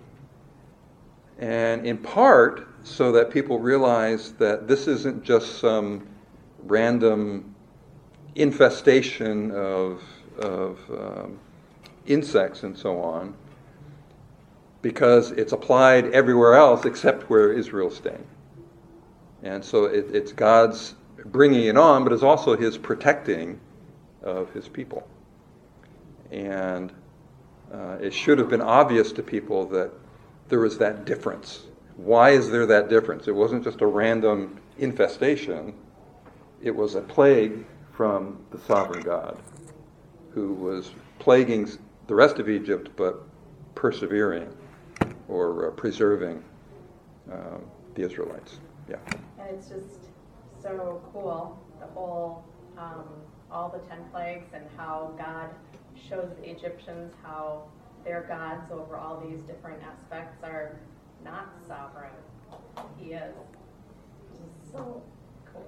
and 1.39 1.87
in 1.87 1.99
part 1.99 2.69
so 2.83 3.13
that 3.13 3.31
people 3.31 3.59
realize 3.59 4.33
that 4.33 4.67
this 4.67 4.89
isn't 4.89 5.23
just 5.23 5.59
some 5.59 6.07
random 6.65 7.55
infestation 8.35 9.51
of, 9.51 10.03
of 10.39 10.79
um, 10.91 11.39
insects 12.07 12.63
and 12.63 12.77
so 12.77 13.01
on, 13.01 13.35
because 14.83 15.31
it's 15.33 15.53
applied 15.53 16.07
everywhere 16.13 16.55
else 16.55 16.85
except 16.85 17.29
where 17.31 17.53
Israel's 17.53 17.97
staying. 17.97 18.27
And 19.43 19.65
so 19.65 19.85
it, 19.85 20.15
it's 20.15 20.33
God's 20.33 20.95
bringing 21.27 21.65
it 21.65 21.77
on, 21.77 22.05
but 22.05 22.13
it's 22.13 22.23
also 22.23 22.57
His 22.57 22.79
protecting 22.79 23.61
of 24.23 24.51
His 24.53 24.69
people. 24.69 25.07
And 26.31 26.93
uh, 27.73 27.99
it 28.01 28.13
should 28.13 28.39
have 28.39 28.49
been 28.49 28.61
obvious 28.61 29.13
to 29.13 29.23
people 29.23 29.67
that 29.69 29.91
there 30.49 30.61
was 30.61 30.79
that 30.79 31.05
difference 31.05 31.65
why 32.05 32.31
is 32.31 32.51
there 32.51 32.67
that 32.67 32.89
difference? 32.89 33.29
It 33.29 33.35
wasn't 33.35 33.63
just 33.63 33.81
a 33.83 33.87
random 33.87 34.59
infestation. 34.79 35.75
it 36.63 36.75
was 36.75 36.95
a 36.95 37.01
plague 37.01 37.65
from 37.93 38.39
the 38.51 38.59
sovereign 38.59 39.03
God 39.03 39.39
who 40.33 40.53
was 40.55 40.91
plaguing 41.19 41.69
the 42.11 42.17
rest 42.17 42.41
of 42.41 42.49
Egypt 42.49 42.91
but 42.97 43.23
persevering 43.77 44.53
or 45.29 45.69
uh, 45.69 45.71
preserving 45.71 46.43
uh, 47.31 47.59
the 47.95 48.03
Israelites. 48.03 48.59
Yeah. 48.89 48.97
And 49.39 49.57
it's 49.57 49.69
just 49.69 50.11
so 50.61 51.01
cool, 51.13 51.57
the 51.79 51.87
whole, 51.87 52.45
um, 52.77 53.05
all 53.49 53.69
the 53.69 53.79
10 53.89 54.07
plagues 54.11 54.49
and 54.53 54.65
how 54.77 55.15
God 55.17 55.51
shows 55.95 56.29
the 56.41 56.51
Egyptians 56.51 57.15
how 57.23 57.63
their 58.05 58.23
gods 58.23 58.73
over 58.73 58.97
all 58.97 59.23
these 59.29 59.43
different 59.43 59.81
aspects 59.85 60.43
are 60.43 60.81
not 61.25 61.53
sovereign. 61.65 62.11
He 62.99 63.13
is. 63.13 63.35
so 64.73 65.01
cool. 65.53 65.65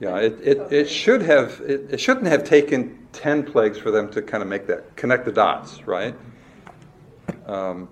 Yeah, 0.00 0.16
it, 0.16 0.40
it, 0.42 0.72
it 0.72 0.88
should 0.88 1.22
have 1.22 1.60
it, 1.60 1.92
it 1.92 2.00
shouldn't 2.00 2.26
have 2.26 2.42
taken 2.42 3.03
ten 3.14 3.42
plagues 3.42 3.78
for 3.78 3.90
them 3.90 4.10
to 4.10 4.20
kind 4.20 4.42
of 4.42 4.48
make 4.48 4.66
that 4.66 4.94
connect 4.96 5.24
the 5.24 5.32
dots, 5.32 5.82
right? 5.86 6.14
Um, 7.46 7.88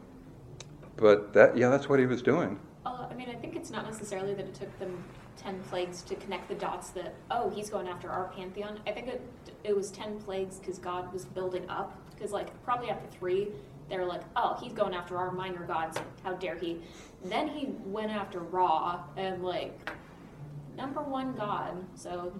but 0.96 1.32
that 1.32 1.56
yeah, 1.56 1.70
that's 1.70 1.88
what 1.88 1.98
he 1.98 2.06
was 2.06 2.20
doing. 2.20 2.58
Uh, 2.84 3.06
I 3.10 3.14
mean, 3.14 3.30
I 3.30 3.34
think 3.34 3.56
it's 3.56 3.70
not 3.70 3.84
necessarily 3.84 4.34
that 4.34 4.44
it 4.44 4.54
took 4.54 4.78
them 4.78 5.02
ten 5.36 5.60
plagues 5.70 6.02
to 6.02 6.14
connect 6.16 6.48
the 6.48 6.54
dots. 6.54 6.90
That 6.90 7.14
oh, 7.30 7.48
he's 7.50 7.70
going 7.70 7.88
after 7.88 8.10
our 8.10 8.28
pantheon. 8.36 8.80
I 8.86 8.92
think 8.92 9.08
it 9.08 9.22
it 9.64 9.74
was 9.74 9.90
ten 9.90 10.20
plagues 10.20 10.58
because 10.58 10.78
God 10.78 11.12
was 11.12 11.24
building 11.24 11.68
up. 11.70 11.96
Because 12.10 12.32
like 12.32 12.50
probably 12.64 12.90
after 12.90 13.08
three, 13.18 13.48
they're 13.88 14.06
like, 14.06 14.22
oh, 14.36 14.58
he's 14.60 14.72
going 14.72 14.94
after 14.94 15.16
our 15.16 15.30
minor 15.30 15.64
gods. 15.64 15.98
How 16.22 16.34
dare 16.34 16.56
he? 16.56 16.80
Then 17.24 17.48
he 17.48 17.66
went 17.84 18.10
after 18.10 18.40
Ra 18.40 19.04
and 19.16 19.42
like 19.42 19.90
number 20.76 21.02
one 21.02 21.32
God. 21.34 21.84
So 21.94 22.32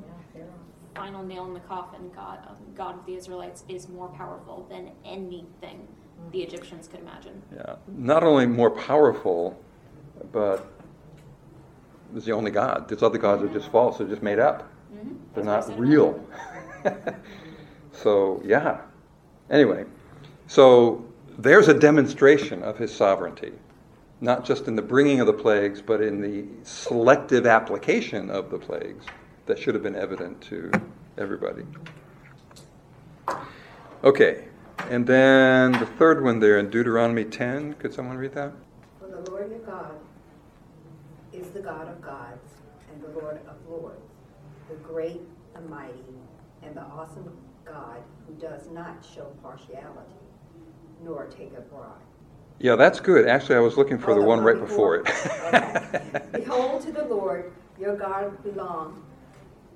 final 0.95 1.23
nail 1.23 1.47
in 1.47 1.55
the 1.55 1.61
coffin. 1.61 2.11
God, 2.15 2.39
God 2.75 2.99
of 2.99 3.07
the 3.07 3.15
Israelites 3.15 3.65
is 3.69 3.89
more 3.89 4.09
powerful 4.09 4.67
than 4.71 4.91
anything 5.05 5.87
the 6.31 6.43
Egyptians 6.43 6.89
could 6.89 7.01
imagine. 7.01 7.43
Yeah, 7.55 7.77
not 7.89 8.23
only 8.23 8.47
more 8.47 8.71
powerful, 8.71 9.59
but 10.31 10.67
was 12.13 12.25
the 12.25 12.33
only 12.33 12.51
God. 12.51 12.89
These 12.89 13.03
other 13.03 13.19
gods 13.19 13.43
are 13.43 13.49
just 13.49 13.71
false. 13.71 13.99
They're 13.99 14.07
just 14.07 14.23
made 14.23 14.39
up. 14.39 14.71
Mm-hmm. 14.95 15.15
They're 15.35 15.45
not 15.45 15.79
real. 15.79 16.25
so 17.93 18.43
yeah. 18.45 18.83
Anyway, 19.51 19.85
so 20.47 21.05
there's 21.39 21.69
a 21.69 21.75
demonstration 21.75 22.63
of 22.63 22.79
his 22.79 22.95
sovereignty, 22.95 23.53
not 24.21 24.45
just 24.45 24.69
in 24.69 24.77
the 24.77 24.83
bringing 24.83 25.21
of 25.21 25.27
the 25.27 25.33
plagues, 25.33 25.83
but 25.83 26.01
in 26.01 26.21
the 26.21 26.45
selective 26.63 27.47
application 27.47 28.31
of 28.31 28.51
the 28.51 28.59
plagues 28.59 29.05
that 29.47 29.59
should 29.59 29.75
have 29.75 29.83
been 29.83 29.97
evident 29.97 30.41
to 30.43 30.71
everybody. 31.19 31.65
Okay, 34.05 34.45
and 34.91 35.07
then 35.07 35.73
the 35.73 35.87
third 35.87 36.23
one 36.25 36.41
there 36.41 36.59
in 36.59 36.71
Deuteronomy 36.71 37.25
10. 37.25 37.75
Could 37.75 37.95
someone 37.95 38.17
read 38.17 38.35
that? 38.35 38.53
For 38.99 39.07
the 39.07 39.31
Lord 39.31 39.51
your 39.51 39.61
God 39.61 39.95
is 41.33 41.51
the 41.51 41.61
God 41.61 41.89
of 41.89 42.01
gods 42.03 42.55
and 42.93 43.03
the 43.03 43.09
Lord 43.21 43.41
of 43.49 43.55
lords, 43.71 44.01
the 44.69 44.75
great, 44.77 45.21
the 45.55 45.61
mighty, 45.63 45.93
and 46.63 46.77
the 46.77 46.83
awesome 46.83 47.33
God 47.65 48.03
who 48.27 48.35
does 48.35 48.69
not 48.71 49.05
show 49.15 49.27
partiality 49.43 50.11
nor 51.05 51.27
take 51.27 51.53
a 51.57 51.61
bribe. 51.61 51.91
Yeah, 52.59 52.77
that's 52.77 53.01
good. 53.01 53.27
Actually, 53.27 53.57
I 53.57 53.61
was 53.61 53.77
looking 53.77 53.99
for 53.99 54.13
Oh, 54.13 54.15
the 54.15 54.23
one 54.23 54.41
right 54.41 54.59
before? 54.59 55.03
before 55.03 55.51
it. 55.53 56.33
Behold, 56.33 56.83
to 56.83 56.93
the 56.93 57.05
Lord 57.05 57.53
your 57.81 57.97
God 57.97 58.41
belong 58.45 59.03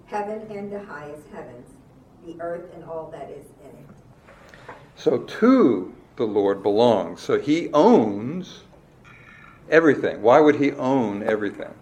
heaven 0.07 0.47
and 0.51 0.73
the 0.73 0.83
highest 0.85 1.27
heavens, 1.33 1.69
the 2.25 2.41
earth 2.41 2.73
and 2.75 2.85
all 2.85 3.11
that 3.11 3.31
is 3.31 3.47
in 3.63 3.71
it. 3.71 4.75
So 4.95 5.19
to 5.19 5.95
the 6.17 6.25
Lord 6.25 6.63
belongs. 6.63 7.21
So 7.21 7.39
he 7.39 7.69
owns 7.73 8.63
everything. 9.71 10.23
Why 10.23 10.41
would 10.41 10.57
he 10.57 10.73
own 10.73 11.23
everything? 11.23 11.75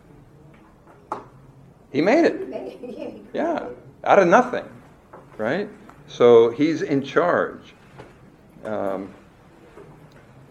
He 1.91 2.01
made 2.01 2.25
it. 2.25 3.21
Yeah, 3.33 3.71
out 4.05 4.21
of 4.21 4.29
nothing, 4.29 4.65
right? 5.39 5.69
So 6.07 6.51
he's 6.51 6.83
in 6.83 7.03
charge. 7.03 7.75
Um, 8.65 9.13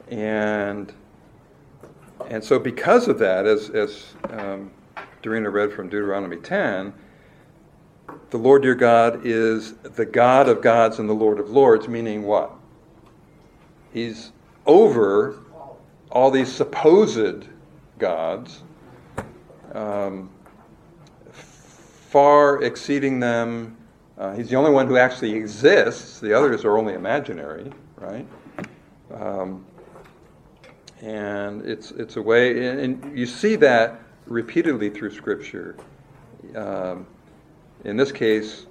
and 0.09 0.91
and 2.27 2.43
so 2.43 2.59
because 2.59 3.07
of 3.07 3.19
that, 3.19 3.45
as, 3.45 3.69
as 3.69 4.15
um, 4.31 4.71
Dorina 5.21 5.51
read 5.51 5.71
from 5.71 5.87
Deuteronomy 5.87 6.37
10, 6.37 6.93
the 8.33 8.39
Lord 8.39 8.63
your 8.63 8.73
God 8.73 9.27
is 9.27 9.73
the 9.73 10.07
God 10.07 10.49
of 10.49 10.59
gods 10.59 10.97
and 10.97 11.07
the 11.07 11.13
Lord 11.13 11.39
of 11.39 11.51
lords, 11.51 11.87
meaning 11.87 12.23
what? 12.23 12.51
He's 13.93 14.31
over 14.65 15.37
all 16.09 16.31
these 16.31 16.51
supposed 16.51 17.45
gods, 17.99 18.63
um, 19.73 20.31
far 21.31 22.63
exceeding 22.63 23.19
them. 23.19 23.77
Uh, 24.17 24.33
he's 24.33 24.49
the 24.49 24.55
only 24.55 24.71
one 24.71 24.87
who 24.87 24.97
actually 24.97 25.35
exists. 25.35 26.19
The 26.19 26.33
others 26.35 26.65
are 26.65 26.75
only 26.75 26.95
imaginary, 26.95 27.71
right? 27.97 28.25
Um, 29.13 29.63
and 31.03 31.63
it's 31.67 31.91
it's 31.91 32.15
a 32.15 32.21
way, 32.21 32.81
and, 32.81 33.15
you 33.15 33.27
see 33.27 33.55
that 33.57 34.01
repeatedly 34.25 34.89
through 34.89 35.11
Scripture. 35.11 35.75
Um, 36.55 37.05
in 37.83 37.97
this 37.97 38.11
case, 38.11 38.65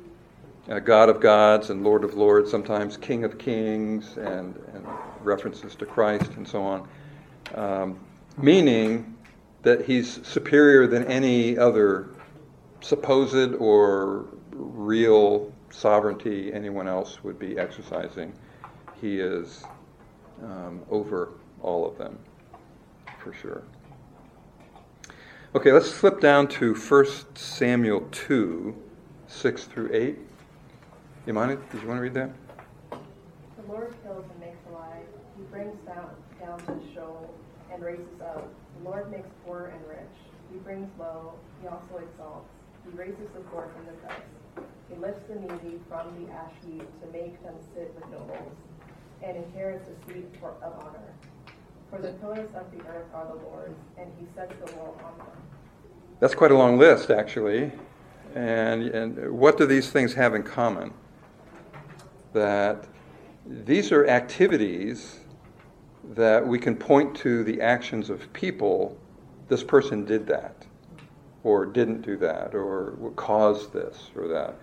uh, 0.68 0.78
God 0.78 1.08
of 1.08 1.20
gods 1.20 1.70
and 1.70 1.84
Lord 1.84 2.04
of 2.04 2.14
lords, 2.14 2.50
sometimes 2.50 2.96
King 2.96 3.24
of 3.24 3.38
kings, 3.38 4.16
and, 4.16 4.56
and 4.74 4.86
references 5.22 5.74
to 5.76 5.86
Christ 5.86 6.30
and 6.36 6.46
so 6.46 6.62
on, 6.62 6.88
um, 7.54 8.00
meaning 8.36 9.16
that 9.62 9.84
he's 9.84 10.24
superior 10.26 10.86
than 10.86 11.04
any 11.04 11.58
other 11.58 12.08
supposed 12.80 13.54
or 13.54 14.26
real 14.52 15.52
sovereignty 15.70 16.52
anyone 16.52 16.88
else 16.88 17.22
would 17.24 17.38
be 17.38 17.58
exercising. 17.58 18.32
He 19.00 19.20
is 19.20 19.64
um, 20.42 20.80
over 20.90 21.30
all 21.60 21.86
of 21.86 21.98
them, 21.98 22.18
for 23.22 23.32
sure. 23.32 23.62
Okay, 25.54 25.72
let's 25.72 25.90
flip 25.90 26.20
down 26.20 26.48
to 26.48 26.74
1 26.74 27.06
Samuel 27.34 28.08
2, 28.10 28.74
6 29.32 29.64
through 29.64 29.90
8. 29.92 30.18
Imani, 31.26 31.56
did 31.72 31.82
you 31.82 31.88
want 31.88 31.98
to 31.98 32.02
read 32.02 32.14
that? 32.14 32.30
The 32.90 33.72
Lord 33.72 33.94
kills 34.04 34.24
and 34.30 34.40
makes 34.40 34.58
alive. 34.70 35.06
He 35.36 35.42
brings 35.44 35.74
down, 35.86 36.10
down 36.38 36.58
to 36.66 36.78
Sheol 36.92 37.28
and 37.72 37.82
raises 37.82 38.20
up. 38.20 38.48
The 38.78 38.88
Lord 38.88 39.10
makes 39.10 39.28
poor 39.44 39.72
and 39.74 39.88
rich. 39.88 40.14
He 40.52 40.58
brings 40.58 40.88
low. 40.98 41.32
He 41.60 41.68
also 41.68 41.96
exalts. 41.96 42.50
He 42.84 42.96
raises 42.96 43.28
the 43.34 43.40
poor 43.50 43.70
from 43.74 43.86
the 43.86 43.92
dust. 44.06 44.68
He 44.90 44.96
lifts 44.96 45.22
the 45.28 45.36
needy 45.36 45.80
from 45.88 46.12
the 46.22 46.30
ash 46.32 46.52
heap 46.66 46.86
to 47.00 47.06
make 47.12 47.42
them 47.42 47.54
sit 47.74 47.94
with 47.94 48.06
nobles, 48.10 48.52
and 49.22 49.36
inherits 49.36 49.88
a 49.88 50.12
seat 50.12 50.26
for, 50.40 50.50
of 50.62 50.74
honor. 50.84 51.14
For 51.90 51.98
the 51.98 52.12
pillars 52.14 52.50
of 52.54 52.70
the 52.70 52.84
earth 52.88 53.06
are 53.14 53.26
the 53.26 53.42
Lord's, 53.48 53.78
and 53.96 54.10
he 54.18 54.26
sets 54.34 54.52
the 54.64 54.76
world 54.76 54.98
on 55.02 55.16
them. 55.18 55.36
That's 56.20 56.34
quite 56.34 56.50
a 56.50 56.56
long 56.56 56.78
list, 56.78 57.10
actually. 57.10 57.72
And, 58.34 58.82
and 58.88 59.30
what 59.32 59.58
do 59.58 59.66
these 59.66 59.90
things 59.90 60.14
have 60.14 60.34
in 60.34 60.42
common? 60.42 60.92
That 62.32 62.86
these 63.46 63.92
are 63.92 64.06
activities 64.06 65.20
that 66.14 66.46
we 66.46 66.58
can 66.58 66.76
point 66.76 67.14
to 67.16 67.44
the 67.44 67.60
actions 67.60 68.10
of 68.10 68.32
people. 68.32 68.96
This 69.48 69.62
person 69.62 70.04
did 70.04 70.26
that, 70.28 70.66
or 71.44 71.66
didn't 71.66 72.02
do 72.02 72.16
that, 72.18 72.54
or 72.54 73.12
caused 73.16 73.72
this 73.72 74.10
or 74.16 74.28
that. 74.28 74.54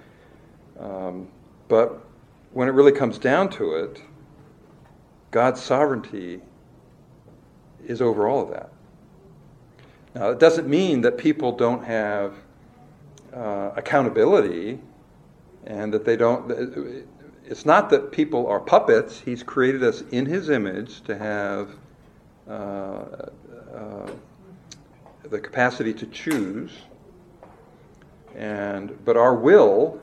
Um, 0.80 1.28
but 1.68 2.06
when 2.54 2.68
it 2.68 2.72
really 2.72 2.92
comes 2.92 3.18
down 3.18 3.50
to 3.52 3.76
it, 3.76 4.02
God's 5.32 5.62
sovereignty 5.62 6.42
is 7.86 8.02
over 8.02 8.28
all 8.28 8.42
of 8.42 8.50
that. 8.50 8.72
Now, 10.16 10.30
it 10.30 10.40
doesn't 10.40 10.68
mean 10.68 11.02
that 11.02 11.18
people 11.18 11.52
don't 11.52 11.84
have 11.84 12.34
uh, 13.34 13.72
accountability 13.76 14.80
and 15.66 15.94
that 15.94 16.06
they 16.06 16.16
don't. 16.16 16.52
It's 17.46 17.66
not 17.66 17.90
that 17.90 18.12
people 18.12 18.48
are 18.48 18.60
puppets. 18.60 19.20
He's 19.20 19.44
created 19.44 19.84
us 19.84 20.04
in 20.12 20.26
His 20.26 20.50
image 20.50 21.02
to 21.02 21.18
have 21.18 21.70
uh, 22.48 22.52
uh, 23.74 24.12
the 25.24 25.40
capacity 25.40 25.94
to 25.94 26.06
choose. 26.08 26.72
And 28.36 29.04
but 29.06 29.18
our 29.18 29.36
will, 29.36 30.02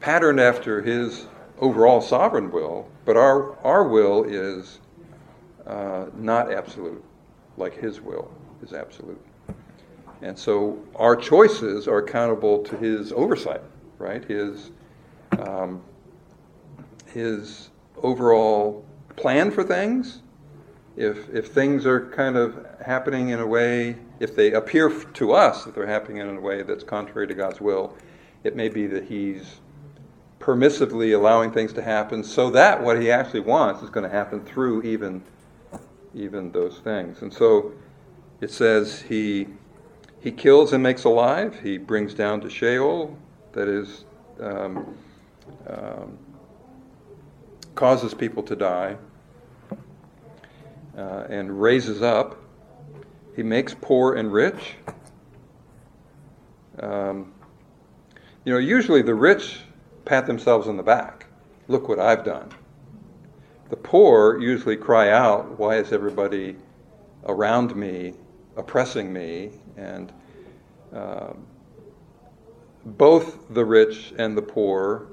patterned 0.00 0.40
after 0.40 0.82
His 0.82 1.26
overall 1.58 2.00
sovereign 2.00 2.50
will, 2.50 2.88
but 3.04 3.16
our 3.16 3.56
our 3.64 3.84
will 3.84 4.24
is 4.24 4.80
uh, 5.66 6.06
not 6.16 6.52
absolute, 6.52 7.02
like 7.56 7.74
His 7.74 8.00
will 8.00 8.30
is 8.62 8.72
absolute. 8.72 9.24
And 10.22 10.38
so 10.38 10.78
our 10.96 11.16
choices 11.16 11.88
are 11.88 11.98
accountable 11.98 12.62
to 12.64 12.76
his 12.76 13.12
oversight, 13.12 13.62
right? 13.98 14.24
His, 14.24 14.70
um, 15.38 15.82
his 17.06 17.70
overall 18.02 18.84
plan 19.16 19.50
for 19.50 19.64
things. 19.64 20.20
If, 20.96 21.28
if 21.30 21.52
things 21.52 21.86
are 21.86 22.10
kind 22.10 22.36
of 22.36 22.66
happening 22.84 23.30
in 23.30 23.40
a 23.40 23.46
way, 23.46 23.96
if 24.18 24.36
they 24.36 24.52
appear 24.52 24.90
to 24.90 25.32
us 25.32 25.64
that 25.64 25.74
they're 25.74 25.86
happening 25.86 26.18
in 26.18 26.36
a 26.36 26.40
way 26.40 26.62
that's 26.62 26.84
contrary 26.84 27.26
to 27.26 27.34
God's 27.34 27.60
will, 27.60 27.96
it 28.44 28.56
may 28.56 28.68
be 28.68 28.86
that 28.88 29.04
he's 29.04 29.60
permissively 30.40 31.14
allowing 31.14 31.52
things 31.52 31.72
to 31.74 31.82
happen 31.82 32.24
so 32.24 32.50
that 32.50 32.82
what 32.82 33.00
he 33.00 33.10
actually 33.10 33.40
wants 33.40 33.82
is 33.82 33.90
going 33.90 34.08
to 34.08 34.14
happen 34.14 34.44
through 34.44 34.82
even, 34.82 35.22
even 36.14 36.50
those 36.50 36.78
things. 36.78 37.22
And 37.22 37.32
so 37.32 37.72
it 38.40 38.50
says 38.50 39.02
he, 39.02 39.48
he 40.20 40.30
kills 40.30 40.72
and 40.72 40.82
makes 40.82 41.04
alive, 41.04 41.58
he 41.62 41.78
brings 41.78 42.12
down 42.14 42.40
to 42.42 42.50
Sheol, 42.50 43.16
that 43.52 43.68
is, 43.68 44.04
um, 44.40 44.94
um, 45.66 46.18
causes 47.74 48.12
people 48.12 48.42
to 48.42 48.54
die, 48.54 48.96
uh, 50.96 51.24
and 51.30 51.60
raises 51.60 52.02
up. 52.02 52.36
He 53.34 53.42
makes 53.42 53.74
poor 53.80 54.14
and 54.14 54.30
rich. 54.32 54.74
Um, 56.80 57.32
you 58.44 58.52
know, 58.52 58.58
usually 58.58 59.02
the 59.02 59.14
rich 59.14 59.60
pat 60.04 60.26
themselves 60.26 60.68
on 60.68 60.76
the 60.76 60.82
back. 60.82 61.26
Look 61.68 61.88
what 61.88 61.98
I've 61.98 62.24
done. 62.24 62.50
The 63.70 63.76
poor 63.76 64.38
usually 64.40 64.76
cry 64.76 65.10
out, 65.10 65.58
Why 65.58 65.76
is 65.76 65.92
everybody 65.92 66.56
around 67.26 67.76
me 67.76 68.14
oppressing 68.56 69.12
me? 69.12 69.52
And 69.80 70.12
uh, 70.94 71.32
both 72.84 73.48
the 73.48 73.64
rich 73.64 74.12
and 74.18 74.36
the 74.36 74.42
poor 74.42 75.06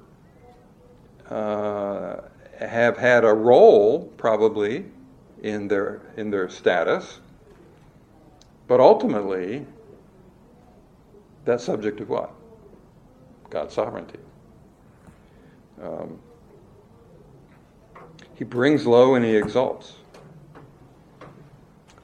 uh, 1.30 2.17
have 2.60 2.97
had 2.97 3.23
a 3.23 3.34
role, 3.34 4.12
probably, 4.17 4.86
in 5.41 5.69
their, 5.69 6.01
in 6.17 6.30
their 6.30 6.49
status, 6.49 7.21
but 8.67 8.82
ultimately, 8.82 9.65
that's 11.45 11.63
subject 11.63 11.99
to 11.99 12.06
what? 12.06 12.34
God's 13.49 13.73
sovereignty. 13.73 14.19
Um, 15.82 16.19
he 18.36 18.43
brings 18.43 18.86
low 18.86 19.15
and 19.15 19.23
he 19.23 19.38
exalts. 19.38 19.93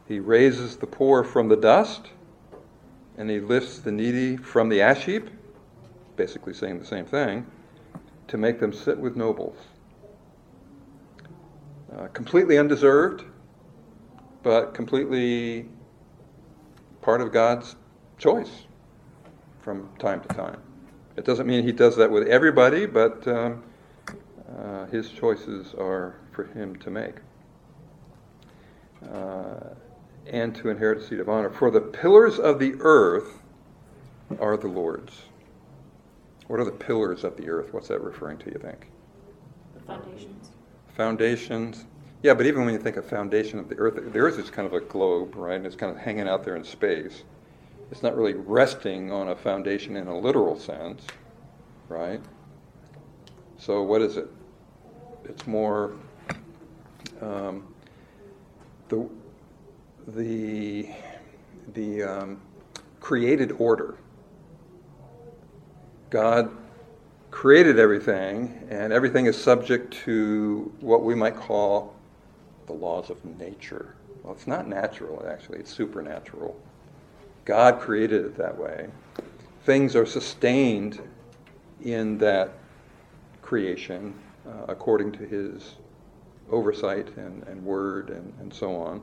He 0.07 0.19
raises 0.19 0.77
the 0.77 0.87
poor 0.87 1.25
from 1.25 1.49
the 1.49 1.57
dust 1.57 2.07
and 3.17 3.29
he 3.29 3.39
lifts 3.39 3.79
the 3.79 3.91
needy 3.91 4.37
from 4.37 4.69
the 4.69 4.81
ash 4.81 5.05
heap, 5.05 5.29
basically 6.15 6.53
saying 6.53 6.79
the 6.79 6.85
same 6.85 7.05
thing, 7.05 7.45
to 8.27 8.37
make 8.37 8.59
them 8.59 8.73
sit 8.73 8.97
with 8.97 9.15
nobles. 9.15 9.57
Uh, 11.95 12.07
completely 12.07 12.57
undeserved, 12.57 13.23
but 14.41 14.73
completely 14.73 15.69
part 17.01 17.21
of 17.21 17.31
God's 17.31 17.75
choice 18.17 18.65
from 19.61 19.89
time 19.99 20.21
to 20.21 20.27
time. 20.29 20.59
It 21.15 21.25
doesn't 21.25 21.45
mean 21.45 21.63
he 21.63 21.71
does 21.71 21.95
that 21.97 22.09
with 22.09 22.27
everybody, 22.27 22.85
but 22.87 23.27
um, 23.27 23.63
uh, 24.57 24.85
his 24.87 25.09
choices 25.09 25.75
are 25.75 26.15
for 26.31 26.45
him 26.45 26.75
to 26.77 26.89
make. 26.89 27.15
Uh, 29.11 29.75
and 30.27 30.55
to 30.55 30.69
inherit 30.69 30.99
a 30.99 31.03
seat 31.05 31.19
of 31.19 31.29
honor. 31.29 31.49
For 31.49 31.71
the 31.71 31.81
pillars 31.81 32.39
of 32.39 32.59
the 32.59 32.75
earth 32.79 33.39
are 34.39 34.57
the 34.57 34.67
Lord's. 34.67 35.23
What 36.47 36.59
are 36.59 36.65
the 36.65 36.71
pillars 36.71 37.23
of 37.23 37.37
the 37.37 37.49
earth? 37.49 37.73
What's 37.73 37.87
that 37.87 38.01
referring 38.01 38.37
to, 38.39 38.45
you 38.51 38.59
think? 38.59 38.87
The 39.73 39.79
foundations. 39.81 40.49
Foundations. 40.95 41.85
Yeah, 42.21 42.33
but 42.33 42.45
even 42.45 42.63
when 42.65 42.73
you 42.73 42.79
think 42.79 42.97
of 42.97 43.05
foundation 43.05 43.59
of 43.59 43.69
the 43.69 43.75
earth, 43.75 43.95
the 43.95 44.19
earth 44.19 44.39
is 44.39 44.49
kind 44.49 44.65
of 44.65 44.73
a 44.73 44.79
globe, 44.79 45.35
right? 45.35 45.55
And 45.55 45.65
it's 45.65 45.75
kind 45.75 45.91
of 45.91 45.97
hanging 45.97 46.27
out 46.27 46.43
there 46.43 46.55
in 46.55 46.63
space. 46.63 47.23
It's 47.91 48.01
not 48.01 48.15
really 48.15 48.33
resting 48.33 49.11
on 49.11 49.29
a 49.29 49.35
foundation 49.35 49.97
in 49.97 50.07
a 50.07 50.17
literal 50.17 50.57
sense, 50.57 51.05
right? 51.89 52.21
So 53.57 53.83
what 53.83 54.01
is 54.01 54.17
it? 54.17 54.27
It's 55.25 55.45
more 55.47 55.93
um, 57.21 57.73
the 58.89 59.07
the 60.07 60.89
the 61.73 62.03
um, 62.03 62.41
created 62.99 63.53
order. 63.53 63.95
God 66.09 66.51
created 67.31 67.79
everything, 67.79 68.67
and 68.69 68.93
everything 68.93 69.25
is 69.25 69.41
subject 69.41 69.93
to 70.05 70.71
what 70.81 71.03
we 71.03 71.15
might 71.15 71.35
call 71.35 71.95
the 72.67 72.73
laws 72.73 73.09
of 73.09 73.23
nature. 73.39 73.95
Well, 74.21 74.33
it's 74.33 74.47
not 74.47 74.67
natural, 74.67 75.25
actually, 75.27 75.59
it's 75.59 75.73
supernatural. 75.73 76.57
God 77.45 77.79
created 77.79 78.25
it 78.25 78.37
that 78.37 78.57
way. 78.57 78.87
Things 79.65 79.95
are 79.95 80.05
sustained 80.05 81.01
in 81.83 82.17
that 82.19 82.53
creation 83.41 84.13
uh, 84.47 84.65
according 84.67 85.11
to 85.13 85.25
his 85.25 85.75
oversight 86.51 87.15
and, 87.17 87.43
and 87.47 87.63
word 87.63 88.09
and, 88.09 88.33
and 88.39 88.53
so 88.53 88.75
on. 88.75 89.01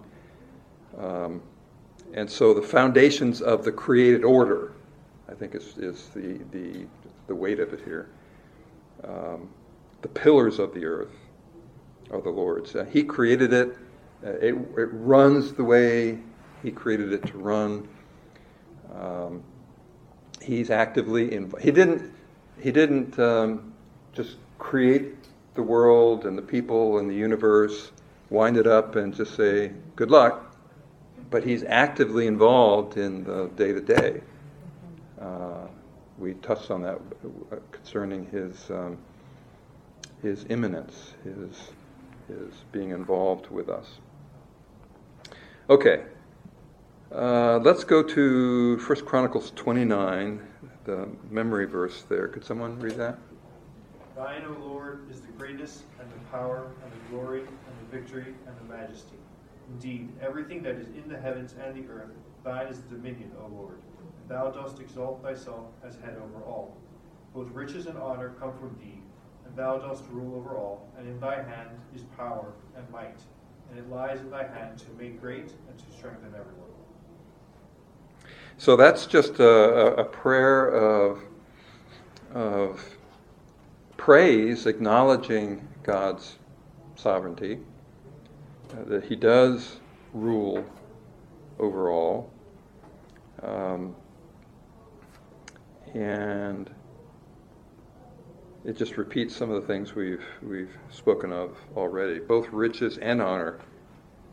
Um, 0.99 1.43
and 2.13 2.29
so 2.29 2.53
the 2.55 2.63
foundations 2.63 3.41
of 3.41 3.65
the 3.65 3.73
created 3.73 4.25
order, 4.25 4.73
I 5.29 5.35
think, 5.35 5.55
is, 5.55 5.79
is 5.79 6.09
the, 6.15 6.41
the, 6.51 6.87
the 7.29 7.35
weight 7.35 7.61
of 7.61 7.73
it 7.73 7.81
here. 7.85 8.09
Um, 9.05 9.49
the 10.03 10.09
pillars 10.09 10.59
of 10.59 10.75
the 10.75 10.85
earth 10.85 11.15
are 12.11 12.21
the 12.21 12.31
Lord's. 12.31 12.75
Uh, 12.75 12.85
he 12.85 13.03
created 13.03 13.53
it. 13.53 13.77
Uh, 14.25 14.31
it. 14.31 14.55
It 14.55 14.89
runs 14.93 15.53
the 15.53 15.65
way 15.65 16.19
He 16.63 16.71
created 16.71 17.13
it 17.13 17.25
to 17.27 17.39
run. 17.39 17.89
Um, 18.95 19.43
he's 20.43 20.71
actively 20.71 21.33
involved. 21.33 21.65
He 21.65 21.71
didn't. 21.71 22.13
He 22.61 22.73
didn't 22.73 23.19
um, 23.19 23.73
just 24.13 24.37
create 24.59 25.15
the 25.55 25.63
world 25.63 26.27
and 26.27 26.37
the 26.37 26.43
people 26.43 26.99
and 26.99 27.09
the 27.09 27.15
universe, 27.15 27.93
wind 28.29 28.57
it 28.57 28.67
up, 28.67 28.97
and 28.97 29.15
just 29.15 29.35
say 29.35 29.73
good 29.97 30.11
luck. 30.11 30.50
But 31.31 31.45
he's 31.45 31.65
actively 31.65 32.27
involved 32.27 32.97
in 32.97 33.25
the 33.25 33.49
day 33.57 33.73
to 33.73 33.81
day. 33.81 34.23
We 36.19 36.35
touched 36.35 36.71
on 36.71 36.83
that 36.83 36.97
uh, 37.53 37.57
concerning 37.73 38.27
his 38.27 38.71
um, 38.71 38.99
his 40.23 40.45
immanence, 40.51 41.15
his 41.25 41.73
his 42.29 42.55
being 42.73 42.91
involved 42.91 43.51
with 43.51 43.71
us. 43.71 43.87
Okay, 45.71 46.05
uh, 47.15 47.59
let's 47.59 47.85
go 47.85 48.03
to 48.03 48.79
1 48.79 49.05
Chronicles 49.07 49.53
29, 49.57 50.47
the 50.85 51.09
memory 51.31 51.67
verse 51.67 52.03
there. 52.03 52.29
Could 52.29 52.45
someone 52.45 52.79
read 52.81 52.97
that? 52.97 53.19
Thine, 54.17 54.45
O 54.47 54.67
Lord, 54.67 55.11
is 55.11 55.21
the 55.23 55.33
greatness 55.33 55.85
and 56.01 56.11
the 56.11 56.19
power 56.31 56.71
and 56.85 56.93
the 56.93 57.11
glory 57.11 57.41
and 57.41 57.91
the 57.91 57.99
victory 57.99 58.35
and 58.47 58.57
the 58.59 58.75
majesty. 58.75 59.17
Indeed, 59.71 60.09
everything 60.21 60.63
that 60.63 60.77
is 60.77 60.89
in 60.89 61.09
the 61.09 61.19
heavens 61.19 61.55
and 61.65 61.75
the 61.75 61.91
earth, 61.91 62.11
thine 62.45 62.67
is 62.67 62.81
the 62.81 62.97
dominion, 62.97 63.31
O 63.41 63.47
Lord. 63.47 63.79
Thou 64.29 64.51
dost 64.51 64.81
exalt 64.81 65.23
thyself 65.23 65.67
as 65.85 65.97
head 65.97 66.17
over 66.17 66.45
all. 66.45 66.77
Both 67.35 67.51
riches 67.53 67.87
and 67.87 67.97
honor 67.99 68.35
come 68.41 68.53
from 68.59 68.77
thee, 68.81 69.01
and 69.47 69.57
thou 69.57 69.79
dost 69.79 70.05
rule 70.11 70.37
over 70.37 70.57
all, 70.57 70.89
and 70.99 71.09
in 71.09 71.19
thy 71.21 71.37
hand 71.37 71.71
is 71.95 72.03
power 72.17 72.53
and 72.77 72.89
might, 72.91 73.19
and 73.71 73.79
it 73.79 73.89
lies 73.89 74.21
in 74.21 74.31
thy 74.31 74.45
hand 74.45 74.79
to 74.79 74.87
make 74.99 75.21
great 75.21 75.53
and 75.69 75.79
to 75.79 75.97
strengthen 75.97 76.29
everyone. 76.29 76.71
So 78.59 78.77
that's 78.77 79.07
just 79.07 79.41
a, 79.41 79.95
a 79.97 80.05
prayer 80.05 80.69
of, 80.69 81.21
of 82.35 82.97
praise, 83.97 84.67
acknowledging 84.67 85.67
God's 85.83 86.37
sovereignty, 86.97 87.61
that 88.87 89.05
He 89.05 89.17
does 89.17 89.81
rule 90.13 90.65
over 91.59 91.91
all. 91.91 92.31
Um, 93.43 93.95
and 95.95 96.71
it 98.65 98.77
just 98.77 98.97
repeats 98.97 99.35
some 99.35 99.51
of 99.51 99.61
the 99.61 99.67
things 99.67 99.95
we've, 99.95 100.25
we've 100.43 100.77
spoken 100.91 101.33
of 101.33 101.57
already. 101.77 102.19
Both 102.19 102.49
riches 102.49 102.99
and 102.99 103.23
honor 103.23 103.59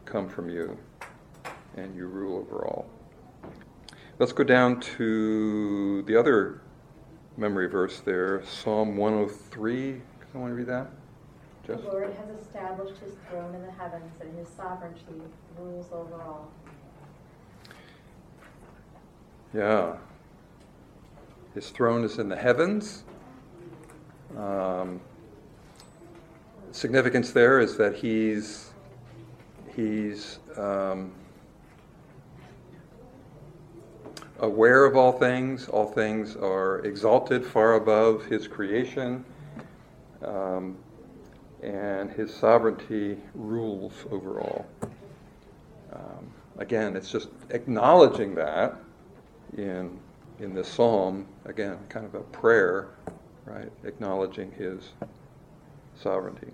come 0.05 0.27
from 0.27 0.49
you, 0.49 0.77
and 1.75 1.95
you 1.95 2.07
rule 2.07 2.39
over 2.39 2.65
all. 2.65 2.89
Let's 4.19 4.33
go 4.33 4.43
down 4.43 4.79
to 4.97 6.01
the 6.03 6.15
other 6.15 6.61
memory 7.37 7.67
verse 7.67 7.99
there, 7.99 8.43
Psalm 8.45 8.97
103. 8.97 10.01
Someone 10.31 10.51
read 10.53 10.67
that? 10.67 10.89
The 11.67 11.75
Lord 11.75 12.13
has 12.13 12.29
established 12.39 12.97
his 13.01 13.13
throne 13.29 13.53
in 13.53 13.61
the 13.61 13.71
heavens, 13.71 14.11
and 14.21 14.37
his 14.37 14.47
sovereignty 14.47 15.21
rules 15.59 15.87
over 15.91 16.21
all. 16.21 16.49
Yeah. 19.53 19.97
His 21.53 21.69
throne 21.69 22.05
is 22.05 22.19
in 22.19 22.29
the 22.29 22.37
heavens. 22.37 23.03
Um, 24.37 25.01
significance 26.71 27.31
there 27.31 27.59
is 27.59 27.75
that 27.77 27.95
he's 27.95 28.71
he's 29.75 30.39
um, 30.57 31.11
aware 34.39 34.85
of 34.85 34.95
all 34.95 35.11
things. 35.11 35.67
All 35.67 35.87
things 35.87 36.35
are 36.35 36.79
exalted 36.79 37.45
far 37.45 37.73
above 37.73 38.25
his 38.25 38.47
creation, 38.47 39.25
um, 40.23 40.77
and 41.67 42.09
his 42.11 42.33
sovereignty 42.33 43.17
rules 43.35 43.93
over 44.09 44.39
all. 44.39 44.65
Um, 45.91 46.31
again, 46.57 46.95
it's 46.95 47.11
just 47.11 47.27
acknowledging 47.49 48.35
that 48.35 48.75
in 49.57 49.99
in 50.39 50.53
this 50.53 50.67
psalm. 50.67 51.27
Again, 51.45 51.77
kind 51.89 52.05
of 52.05 52.15
a 52.15 52.21
prayer, 52.21 52.89
right? 53.45 53.71
Acknowledging 53.83 54.51
his 54.51 54.91
sovereignty. 55.95 56.51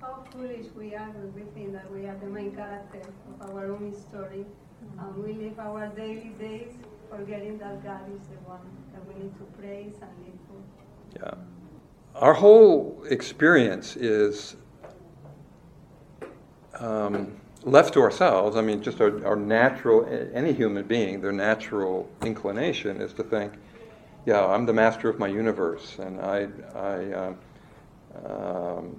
How 0.00 0.24
foolish 0.32 0.66
we 0.76 0.94
are 0.94 1.10
when 1.10 1.32
we 1.34 1.42
think 1.52 1.72
that 1.72 1.90
we 1.92 2.06
are 2.06 2.16
the 2.16 2.26
main 2.26 2.54
character 2.54 3.02
of 3.40 3.50
our 3.54 3.72
own 3.72 3.94
story, 3.94 4.44
and 4.98 5.24
we 5.24 5.32
live 5.34 5.58
our 5.60 5.86
daily 5.88 6.32
days 6.38 6.72
forgetting 7.10 7.58
that 7.58 7.84
God 7.84 8.02
is 8.12 8.26
the 8.26 8.40
one 8.50 8.66
that 8.92 9.06
we 9.06 9.22
need 9.22 9.34
to 9.38 9.44
praise 9.58 9.94
and 10.02 10.10
live 10.24 10.40
for. 10.48 10.60
Yeah. 11.20 11.55
Our 12.18 12.32
whole 12.32 13.04
experience 13.10 13.94
is 13.94 14.56
um, 16.78 17.38
left 17.62 17.92
to 17.92 18.00
ourselves. 18.00 18.56
I 18.56 18.62
mean, 18.62 18.80
just 18.80 19.02
our, 19.02 19.26
our 19.26 19.36
natural, 19.36 20.06
any 20.32 20.54
human 20.54 20.86
being, 20.86 21.20
their 21.20 21.32
natural 21.32 22.08
inclination 22.22 23.02
is 23.02 23.12
to 23.14 23.22
think, 23.22 23.52
yeah, 24.24 24.46
I'm 24.46 24.64
the 24.64 24.72
master 24.72 25.10
of 25.10 25.18
my 25.18 25.28
universe, 25.28 25.98
and 25.98 26.18
I, 26.22 26.48
I, 26.74 27.12
um, 27.12 27.38
um, 28.24 28.96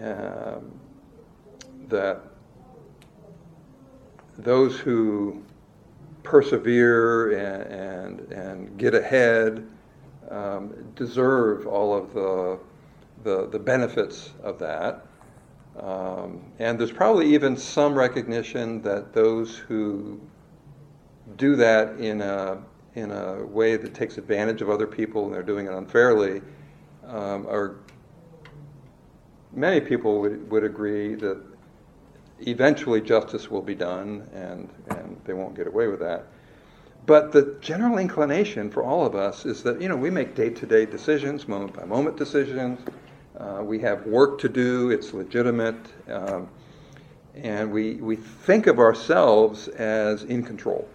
um, 0.00 0.80
that 1.88 2.22
those 4.38 4.78
who 4.78 5.42
persevere 6.22 7.32
and, 7.32 8.20
and, 8.20 8.32
and 8.32 8.78
get 8.78 8.94
ahead 8.94 9.66
um, 10.30 10.92
deserve 10.94 11.66
all 11.66 11.94
of 11.94 12.12
the, 12.12 12.58
the, 13.24 13.48
the 13.48 13.58
benefits 13.58 14.32
of 14.42 14.58
that. 14.58 15.06
Um, 15.78 16.52
and 16.58 16.78
there's 16.78 16.92
probably 16.92 17.34
even 17.34 17.56
some 17.56 17.94
recognition 17.94 18.80
that 18.82 19.12
those 19.12 19.56
who 19.56 20.20
do 21.36 21.56
that 21.56 21.98
in 21.98 22.22
a, 22.22 22.62
in 22.94 23.10
a 23.10 23.44
way 23.44 23.76
that 23.76 23.94
takes 23.94 24.16
advantage 24.16 24.62
of 24.62 24.70
other 24.70 24.86
people 24.86 25.26
and 25.26 25.34
they're 25.34 25.42
doing 25.42 25.66
it 25.66 25.72
unfairly 25.72 26.40
um, 27.06 27.46
are 27.46 27.76
many 29.52 29.80
people 29.80 30.20
would, 30.20 30.50
would 30.50 30.64
agree 30.64 31.14
that 31.14 31.40
eventually 32.40 33.00
justice 33.00 33.50
will 33.50 33.62
be 33.62 33.74
done 33.74 34.28
and, 34.34 34.68
and 34.90 35.20
they 35.24 35.32
won't 35.32 35.54
get 35.54 35.66
away 35.66 35.88
with 35.88 36.00
that. 36.00 36.26
But 37.06 37.30
the 37.30 37.56
general 37.60 37.98
inclination 37.98 38.70
for 38.70 38.82
all 38.82 39.06
of 39.06 39.14
us 39.14 39.46
is 39.46 39.62
that, 39.62 39.80
you 39.80 39.88
know, 39.88 39.96
we 39.96 40.10
make 40.10 40.34
day 40.34 40.50
to 40.50 40.66
day 40.66 40.86
decisions, 40.86 41.46
moment 41.46 41.72
by 41.72 41.84
moment 41.84 42.16
decisions. 42.16 42.80
Uh, 43.38 43.62
we 43.62 43.78
have 43.80 44.04
work 44.06 44.38
to 44.40 44.48
do, 44.48 44.90
it's 44.90 45.14
legitimate. 45.14 45.76
Um, 46.08 46.48
and 47.36 47.70
we, 47.70 47.94
we 47.96 48.16
think 48.16 48.66
of 48.66 48.78
ourselves 48.78 49.68
as 49.68 50.24
in 50.24 50.42
control. 50.42 50.88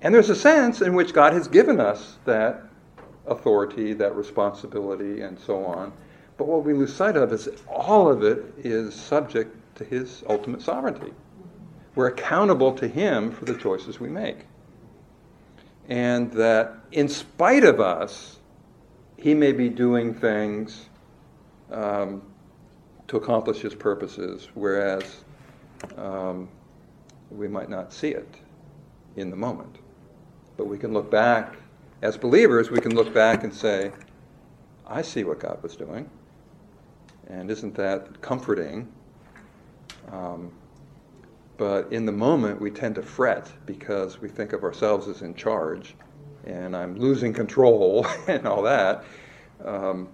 And 0.00 0.14
there's 0.14 0.30
a 0.30 0.36
sense 0.36 0.80
in 0.80 0.94
which 0.94 1.12
God 1.12 1.34
has 1.34 1.46
given 1.46 1.78
us 1.78 2.16
that 2.24 2.62
authority, 3.26 3.92
that 3.94 4.14
responsibility, 4.16 5.20
and 5.20 5.38
so 5.38 5.64
on. 5.66 5.92
But 6.38 6.46
what 6.46 6.64
we 6.64 6.72
lose 6.72 6.94
sight 6.94 7.16
of 7.16 7.32
is 7.32 7.48
all 7.68 8.10
of 8.10 8.22
it 8.22 8.54
is 8.58 8.94
subject 8.94 9.54
to 9.76 9.84
His 9.84 10.24
ultimate 10.26 10.62
sovereignty. 10.62 11.12
We're 11.94 12.08
accountable 12.08 12.72
to 12.74 12.86
Him 12.88 13.32
for 13.32 13.44
the 13.44 13.54
choices 13.54 13.98
we 14.00 14.08
make. 14.08 14.38
And 15.88 16.32
that 16.32 16.74
in 16.92 17.08
spite 17.08 17.64
of 17.64 17.80
us, 17.80 18.38
He 19.16 19.34
may 19.34 19.52
be 19.52 19.68
doing 19.68 20.14
things 20.14 20.86
um, 21.70 22.22
to 23.08 23.16
accomplish 23.16 23.60
His 23.60 23.74
purposes, 23.74 24.48
whereas 24.54 25.24
um, 25.96 26.48
we 27.30 27.48
might 27.48 27.68
not 27.68 27.92
see 27.92 28.10
it 28.10 28.36
in 29.16 29.30
the 29.30 29.36
moment. 29.36 29.78
But 30.56 30.66
we 30.66 30.78
can 30.78 30.92
look 30.92 31.10
back, 31.10 31.56
as 32.02 32.16
believers, 32.16 32.70
we 32.70 32.80
can 32.80 32.94
look 32.94 33.12
back 33.12 33.44
and 33.44 33.52
say, 33.52 33.90
I 34.86 35.02
see 35.02 35.24
what 35.24 35.40
God 35.40 35.62
was 35.62 35.76
doing. 35.76 36.08
And 37.28 37.50
isn't 37.50 37.74
that 37.76 38.20
comforting? 38.20 38.92
Um, 40.10 40.52
but 41.60 41.92
in 41.92 42.06
the 42.06 42.12
moment, 42.12 42.58
we 42.58 42.70
tend 42.70 42.94
to 42.94 43.02
fret 43.02 43.52
because 43.66 44.18
we 44.18 44.30
think 44.30 44.54
of 44.54 44.64
ourselves 44.64 45.08
as 45.08 45.20
in 45.20 45.34
charge, 45.34 45.94
and 46.46 46.74
I'm 46.74 46.96
losing 46.96 47.34
control 47.34 48.06
and 48.28 48.46
all 48.46 48.62
that. 48.62 49.04
Um, 49.62 50.08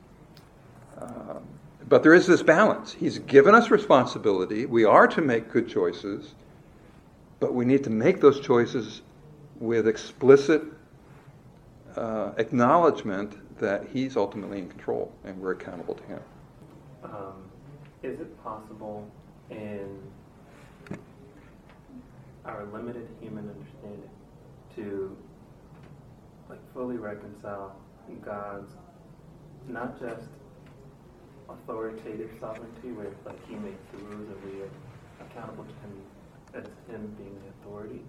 uh, 1.01 1.39
but 1.89 2.03
there 2.03 2.15
is 2.15 2.27
this 2.27 2.43
balance. 2.43 2.93
He's 2.93 3.21
given 3.21 3.55
us 3.55 3.71
responsibility. 3.71 4.67
We 4.67 4.85
are 4.85 5.07
to 5.07 5.21
make 5.21 5.49
good 5.53 5.69
choices, 5.69 6.35
but 7.39 7.55
we 7.55 7.65
need 7.65 7.85
to 7.85 7.91
make 7.91 8.21
those 8.21 8.41
choices 8.41 9.03
with 9.61 9.87
explicit 9.87 10.65
uh, 11.95 12.33
acknowledgement 12.39 13.39
that 13.61 13.87
He's 13.93 14.17
ultimately 14.17 14.59
in 14.59 14.69
control 14.69 15.13
and 15.23 15.41
we're 15.41 15.53
accountable 15.53 15.95
to 15.95 16.03
Him. 16.07 16.21
Um, 17.05 17.35
is 18.03 18.19
it 18.19 18.43
possible 18.43 19.09
in 19.49 19.97
our 22.47 22.65
limited 22.73 23.09
human 23.21 23.51
understanding 23.51 24.11
to 24.75 25.17
like 26.49 26.61
fully 26.73 26.97
reconcile 26.97 27.77
God's 28.25 28.71
not 29.69 29.99
just 29.99 30.29
authoritative 31.49 32.31
sovereignty 32.41 32.93
where 32.93 33.11
like 33.25 33.45
he 33.49 33.55
makes 33.57 33.83
the 33.91 33.99
rules 33.99 34.29
and 34.29 34.43
we 34.43 34.61
are 34.63 34.71
accountable 35.21 35.65
to 35.65 35.75
him 35.75 36.03
as 36.55 36.65
him 36.89 37.15
being 37.17 37.37
the 37.43 37.49
authority, 37.49 38.03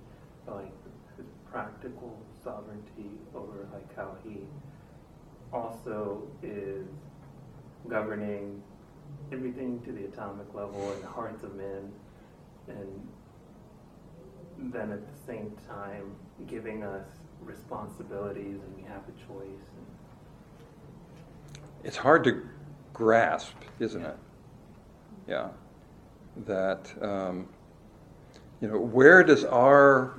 but 0.46 0.56
like 0.56 0.72
his 1.18 1.26
practical 1.52 2.20
sovereignty 2.44 3.12
over 3.36 3.68
like 3.74 3.96
how 3.96 4.16
he 4.24 4.38
also 5.52 6.22
is 6.44 6.88
governing 7.88 8.62
everything 9.32 9.82
to 9.84 9.92
the 9.92 10.06
atomic 10.06 10.54
level 10.54 10.92
and 10.92 11.04
the 11.04 11.08
hearts 11.08 11.44
of 11.44 11.56
men, 11.56 11.92
and 12.68 13.08
then 14.58 14.92
at 14.92 15.02
the 15.02 15.26
same 15.26 15.56
time 15.68 16.16
giving 16.48 16.84
us 16.84 17.06
responsibilities 17.42 18.60
and 18.62 18.76
we 18.76 18.84
have 18.84 19.04
a 19.08 19.12
choice. 19.28 19.62
It's 21.84 21.98
hard 21.98 22.24
to 22.26 22.44
grasp, 22.94 23.56
isn't 23.80 24.04
it? 24.04 24.18
Yeah. 25.28 25.50
That, 26.46 26.92
um, 27.02 27.48
you 28.62 28.68
know, 28.68 28.80
where 28.80 29.24
does 29.24 29.46
our 29.46 30.14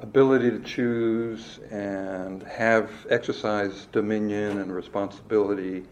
ability 0.00 0.50
to 0.50 0.60
choose 0.60 1.58
and 1.70 2.42
have 2.44 2.90
exercise 3.10 3.86
dominion 3.92 4.58
and 4.60 4.72
responsibility 4.72 5.84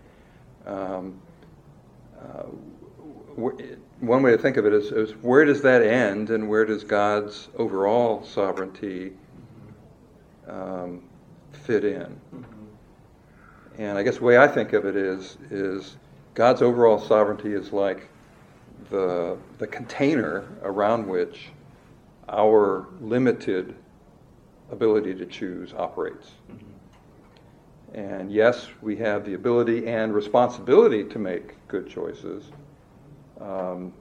um, 0.66 1.20
uh, 2.20 2.44
one 4.00 4.22
way 4.22 4.32
to 4.32 4.38
think 4.38 4.56
of 4.56 4.66
it 4.66 4.72
is, 4.72 4.92
is, 4.92 5.12
where 5.22 5.44
does 5.44 5.62
that 5.62 5.82
end 5.82 6.30
and 6.30 6.48
where 6.48 6.64
does 6.64 6.84
God's 6.84 7.48
overall 7.56 8.24
sovereignty 8.24 9.12
um, 10.46 11.02
fit 11.52 11.84
in? 11.84 12.20
Mm-hmm. 12.34 12.42
And 13.78 13.98
I 13.98 14.02
guess 14.02 14.18
the 14.18 14.24
way 14.24 14.38
I 14.38 14.48
think 14.48 14.72
of 14.72 14.84
it 14.84 14.96
is, 14.96 15.38
is 15.50 15.96
God's 16.34 16.62
overall 16.62 16.98
sovereignty 16.98 17.54
is 17.54 17.72
like 17.72 18.08
the, 18.90 19.38
the 19.58 19.66
container 19.66 20.46
around 20.62 21.06
which 21.06 21.48
our 22.28 22.86
limited 23.00 23.74
ability 24.70 25.14
to 25.14 25.26
choose 25.26 25.72
operates. 25.72 26.32
Mm-hmm. 26.50 27.98
And 27.98 28.30
yes, 28.30 28.66
we 28.82 28.96
have 28.96 29.24
the 29.24 29.34
ability 29.34 29.86
and 29.86 30.14
responsibility 30.14 31.04
to 31.04 31.18
make 31.18 31.54
good 31.68 31.88
choices. 31.88 32.44
Um, 33.40 33.92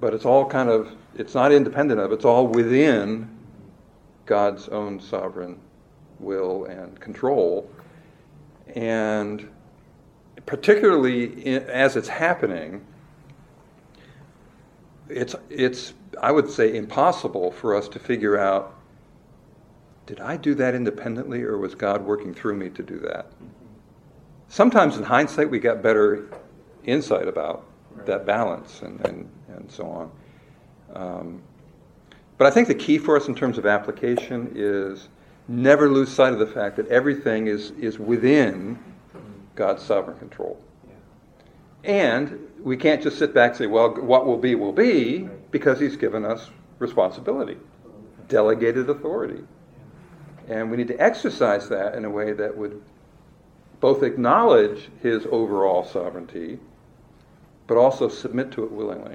but 0.00 0.14
it's 0.14 0.24
all 0.24 0.46
kind 0.46 0.68
of, 0.68 0.92
it's 1.14 1.34
not 1.34 1.52
independent 1.52 2.00
of, 2.00 2.12
it's 2.12 2.24
all 2.24 2.46
within 2.46 3.28
God's 4.26 4.68
own 4.68 5.00
sovereign 5.00 5.58
will 6.18 6.64
and 6.64 6.98
control. 7.00 7.70
And 8.74 9.48
particularly 10.46 11.46
in, 11.46 11.64
as 11.64 11.96
it's 11.96 12.08
happening, 12.08 12.84
it's, 15.08 15.34
it's 15.48 15.92
I 16.20 16.32
would 16.32 16.50
say, 16.50 16.76
impossible 16.76 17.50
for 17.50 17.74
us 17.74 17.88
to 17.88 17.98
figure 17.98 18.38
out 18.38 18.76
did 20.06 20.18
I 20.18 20.36
do 20.36 20.56
that 20.56 20.74
independently 20.74 21.42
or 21.42 21.56
was 21.56 21.76
God 21.76 22.04
working 22.04 22.34
through 22.34 22.56
me 22.56 22.68
to 22.70 22.82
do 22.82 22.98
that? 23.00 23.30
Sometimes 24.48 24.96
in 24.96 25.04
hindsight, 25.04 25.48
we 25.48 25.60
got 25.60 25.82
better 25.82 26.28
insight 26.84 27.28
about 27.28 27.64
that 28.06 28.26
balance 28.26 28.82
and, 28.82 29.04
and, 29.06 29.28
and 29.48 29.70
so 29.70 29.86
on. 29.86 30.10
Um, 30.94 31.42
but 32.38 32.46
I 32.46 32.50
think 32.50 32.68
the 32.68 32.74
key 32.74 32.98
for 32.98 33.16
us 33.16 33.28
in 33.28 33.34
terms 33.34 33.58
of 33.58 33.66
application 33.66 34.52
is 34.54 35.08
never 35.48 35.90
lose 35.90 36.10
sight 36.10 36.32
of 36.32 36.38
the 36.38 36.46
fact 36.46 36.76
that 36.76 36.88
everything 36.88 37.46
is, 37.46 37.70
is 37.72 37.98
within 37.98 38.78
God's 39.54 39.82
sovereign 39.82 40.18
control. 40.18 40.62
And 41.84 42.48
we 42.62 42.76
can't 42.76 43.02
just 43.02 43.18
sit 43.18 43.34
back 43.34 43.50
and 43.50 43.58
say, 43.58 43.66
well, 43.66 43.94
what 43.94 44.26
will 44.26 44.38
be, 44.38 44.54
will 44.54 44.72
be, 44.72 45.28
because 45.50 45.80
He's 45.80 45.96
given 45.96 46.24
us 46.24 46.50
responsibility, 46.78 47.56
delegated 48.28 48.88
authority. 48.88 49.42
And 50.48 50.70
we 50.70 50.76
need 50.76 50.88
to 50.88 51.00
exercise 51.00 51.68
that 51.68 51.94
in 51.94 52.04
a 52.04 52.10
way 52.10 52.32
that 52.32 52.56
would 52.56 52.82
both 53.80 54.02
acknowledge 54.02 54.88
his 55.02 55.26
overall 55.30 55.84
sovereignty, 55.84 56.58
but 57.70 57.78
also 57.78 58.08
submit 58.08 58.50
to 58.50 58.64
it 58.64 58.72
willingly. 58.72 59.14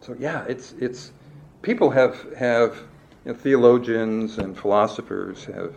So 0.00 0.14
yeah, 0.16 0.44
it's 0.48 0.74
it's 0.78 1.12
people 1.60 1.90
have 1.90 2.14
have 2.34 2.76
you 3.24 3.32
know, 3.32 3.34
theologians 3.36 4.38
and 4.38 4.56
philosophers 4.56 5.44
have 5.46 5.74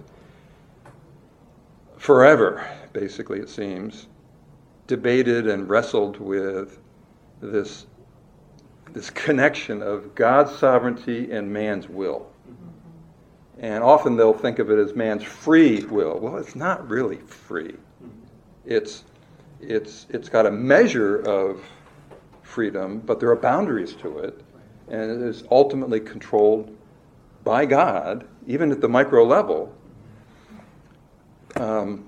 forever, 1.98 2.64
basically 2.94 3.40
it 3.40 3.50
seems, 3.50 4.06
debated 4.86 5.48
and 5.48 5.68
wrestled 5.68 6.20
with 6.20 6.78
this 7.42 7.88
this 8.94 9.10
connection 9.10 9.82
of 9.82 10.14
God's 10.14 10.56
sovereignty 10.56 11.32
and 11.32 11.52
man's 11.52 11.90
will. 11.90 12.32
And 13.58 13.84
often 13.84 14.18
they'll 14.18 14.34
think 14.34 14.60
of 14.60 14.70
it 14.70 14.78
as 14.78 14.96
man's 14.96 15.24
free 15.24 15.84
will. 15.86 16.20
Well, 16.20 16.38
it's 16.38 16.56
not 16.56 16.88
really 16.88 17.18
free. 17.18 17.76
It's, 18.66 19.04
it's, 19.62 20.06
it's 20.10 20.30
got 20.30 20.46
a 20.46 20.52
measure 20.52 21.20
of 21.22 21.62
freedom, 22.44 23.00
but 23.00 23.20
there 23.20 23.30
are 23.30 23.36
boundaries 23.36 23.94
to 23.96 24.20
it. 24.20 24.42
And 24.88 25.12
it 25.12 25.22
is 25.22 25.44
ultimately 25.52 26.00
controlled 26.00 26.76
by 27.44 27.66
God, 27.66 28.28
even 28.48 28.72
at 28.72 28.82
the 28.82 28.90
micro 28.90 29.24
level. 29.24 29.74
Um, 31.56 32.06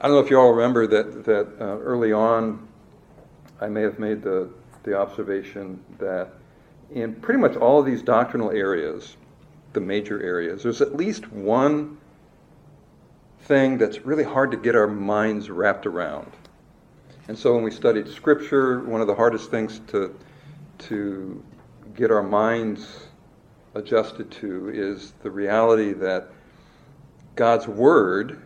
I 0.00 0.08
don't 0.08 0.12
know 0.12 0.20
if 0.20 0.30
you 0.30 0.38
all 0.38 0.52
remember 0.52 0.86
that, 0.86 1.24
that 1.24 1.46
uh, 1.58 1.78
early 1.78 2.12
on, 2.12 2.68
I 3.60 3.68
may 3.68 3.82
have 3.82 3.98
made 3.98 4.22
the, 4.22 4.50
the 4.82 4.98
observation 4.98 5.82
that 5.98 6.34
in 6.90 7.14
pretty 7.14 7.40
much 7.40 7.56
all 7.56 7.80
of 7.80 7.86
these 7.86 8.02
doctrinal 8.02 8.50
areas, 8.50 9.16
the 9.72 9.80
major 9.80 10.22
areas, 10.22 10.62
there's 10.62 10.82
at 10.82 10.94
least 10.94 11.30
one 11.32 11.98
thing 13.46 13.78
that's 13.78 14.00
really 14.00 14.24
hard 14.24 14.50
to 14.50 14.56
get 14.56 14.74
our 14.74 14.88
minds 14.88 15.48
wrapped 15.50 15.86
around. 15.86 16.32
And 17.28 17.38
so 17.38 17.54
when 17.54 17.62
we 17.62 17.70
studied 17.70 18.08
Scripture, 18.08 18.80
one 18.80 19.00
of 19.00 19.06
the 19.06 19.14
hardest 19.14 19.50
things 19.50 19.80
to, 19.88 20.16
to 20.78 21.42
get 21.94 22.10
our 22.10 22.22
minds 22.22 23.06
adjusted 23.74 24.30
to 24.30 24.70
is 24.70 25.12
the 25.22 25.30
reality 25.30 25.92
that 25.92 26.28
God's 27.34 27.68
Word 27.68 28.42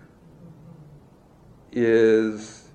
is 1.72 2.68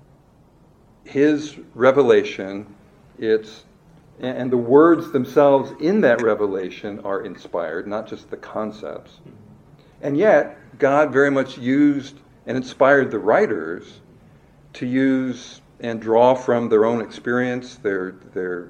His 1.04 1.56
revelation. 1.74 2.74
It's 3.18 3.64
and 4.18 4.50
the 4.50 4.56
words 4.56 5.12
themselves 5.12 5.72
in 5.78 6.00
that 6.00 6.22
revelation 6.22 7.00
are 7.00 7.20
inspired, 7.20 7.86
not 7.86 8.06
just 8.06 8.30
the 8.30 8.36
concepts. 8.38 9.18
And 10.06 10.16
yet, 10.16 10.56
God 10.78 11.12
very 11.12 11.32
much 11.32 11.58
used 11.58 12.20
and 12.46 12.56
inspired 12.56 13.10
the 13.10 13.18
writers 13.18 14.02
to 14.74 14.86
use 14.86 15.60
and 15.80 16.00
draw 16.00 16.32
from 16.36 16.68
their 16.68 16.84
own 16.84 17.00
experience, 17.00 17.74
their, 17.78 18.12
their, 18.32 18.68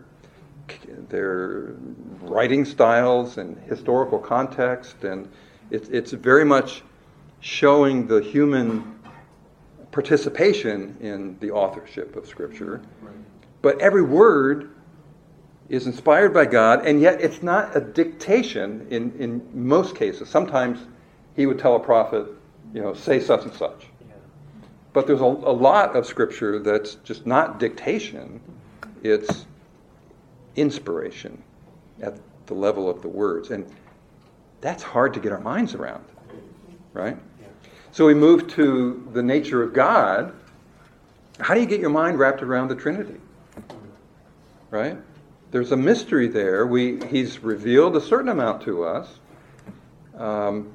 their 1.11 1.75
writing 2.22 2.64
styles 2.64 3.37
and 3.37 3.59
historical 3.68 4.18
context. 4.18 5.05
And 5.05 5.31
it's, 5.70 5.90
it's 5.90 6.12
very 6.12 6.46
much 6.46 6.83
showing 7.40 8.07
the 8.07 8.22
human 8.22 8.99
participation 9.92 10.96
in 11.01 11.38
the 11.40 11.51
authorship 11.51 12.16
of 12.16 12.27
Scripture. 12.27 12.81
But 13.61 13.79
every 13.83 14.03
word 14.03 14.70
is 15.68 15.87
inspired 15.87 16.33
by 16.33 16.46
God, 16.46 16.87
and 16.87 16.99
yet 16.99 17.20
it's 17.20 17.42
not 17.42 17.77
a 17.77 17.81
dictation 17.83 18.87
in, 18.88 19.12
in 19.18 19.46
most 19.53 19.96
cases. 19.96 20.31
Sometimes 20.31 20.79
he 21.37 21.46
would 21.46 21.59
tell 21.59 21.77
a 21.77 21.81
prophet, 21.81 22.27
you 22.75 22.83
know, 22.83 22.94
say 22.94 23.20
such 23.20 23.44
and 23.44 23.53
such. 23.55 23.87
But 24.92 25.07
there's 25.07 25.20
a, 25.20 25.25
a 25.25 25.53
lot 25.53 25.94
of 25.94 26.07
scripture 26.07 26.59
that's 26.59 26.94
just 26.96 27.27
not 27.27 27.61
dictation, 27.61 28.40
it's 29.03 29.46
inspiration 30.57 31.42
at 32.01 32.18
the 32.46 32.55
level 32.55 32.88
of 32.88 33.03
the 33.03 33.09
words. 33.09 33.51
And 33.51 33.70
that's 34.62 34.83
hard 34.83 35.12
to 35.14 35.20
get 35.20 35.33
our 35.33 35.40
minds 35.40 35.75
around, 35.75 36.05
right? 36.94 37.18
So 37.92 38.07
we 38.07 38.14
move 38.14 38.49
to 38.49 39.07
the 39.12 39.22
nature 39.22 39.62
of 39.62 39.72
God. 39.72 40.35
How 41.38 41.55
do 41.55 41.61
you 41.61 41.66
get 41.66 41.81
your 41.81 41.90
mind 41.90 42.18
wrapped 42.18 42.42
around 42.42 42.68
the 42.68 42.75
Trinity? 42.75 43.20
Right? 44.70 44.96
there's 45.51 45.72
a 45.72 45.77
mystery 45.77 46.29
there. 46.29 46.66
We, 46.66 47.05
he's 47.07 47.42
revealed 47.42 47.96
a 47.96 48.01
certain 48.01 48.29
amount 48.29 48.62
to 48.62 48.85
us, 48.85 49.09
um, 50.16 50.72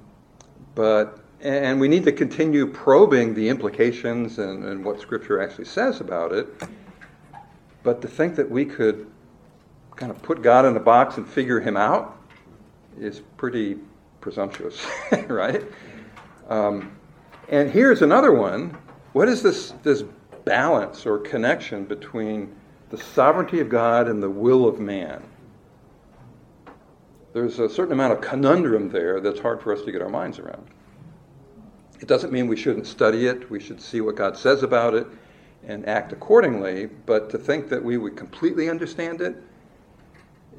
but 0.75 1.19
and 1.41 1.79
we 1.79 1.87
need 1.87 2.03
to 2.03 2.11
continue 2.11 2.67
probing 2.67 3.33
the 3.33 3.49
implications 3.49 4.37
and, 4.37 4.63
and 4.63 4.85
what 4.85 4.99
Scripture 4.99 5.41
actually 5.41 5.65
says 5.65 5.99
about 5.99 6.31
it. 6.31 6.47
But 7.81 7.99
to 8.03 8.07
think 8.07 8.35
that 8.35 8.49
we 8.49 8.63
could 8.63 9.09
kind 9.95 10.11
of 10.11 10.21
put 10.21 10.43
God 10.43 10.65
in 10.65 10.77
a 10.77 10.79
box 10.79 11.17
and 11.17 11.27
figure 11.27 11.59
him 11.59 11.75
out 11.75 12.15
is 12.99 13.21
pretty 13.37 13.79
presumptuous, 14.19 14.85
right? 15.27 15.63
Um, 16.47 16.95
and 17.49 17.71
here's 17.71 18.03
another 18.03 18.33
one. 18.33 18.77
What 19.13 19.27
is 19.27 19.41
this, 19.41 19.73
this 19.81 20.03
balance 20.45 21.05
or 21.05 21.17
connection 21.19 21.85
between 21.85 22.55
the 22.89 22.97
sovereignty 22.97 23.59
of 23.59 23.69
God 23.69 24.07
and 24.07 24.21
the 24.21 24.29
will 24.29 24.67
of 24.67 24.79
man. 24.79 25.23
There's 27.33 27.59
a 27.59 27.69
certain 27.69 27.93
amount 27.93 28.13
of 28.13 28.21
conundrum 28.21 28.89
there 28.89 29.21
that's 29.21 29.39
hard 29.39 29.61
for 29.61 29.73
us 29.73 29.81
to 29.83 29.91
get 29.91 30.01
our 30.01 30.09
minds 30.09 30.39
around. 30.39 30.67
It 31.99 32.07
doesn't 32.07 32.33
mean 32.33 32.47
we 32.47 32.57
shouldn't 32.57 32.87
study 32.87 33.27
it, 33.27 33.49
we 33.49 33.59
should 33.59 33.79
see 33.79 34.01
what 34.01 34.15
God 34.15 34.37
says 34.37 34.63
about 34.63 34.93
it 34.95 35.07
and 35.63 35.87
act 35.87 36.11
accordingly, 36.11 36.87
but 37.05 37.29
to 37.29 37.37
think 37.37 37.69
that 37.69 37.83
we 37.83 37.97
would 37.97 38.17
completely 38.17 38.69
understand 38.69 39.21
it 39.21 39.35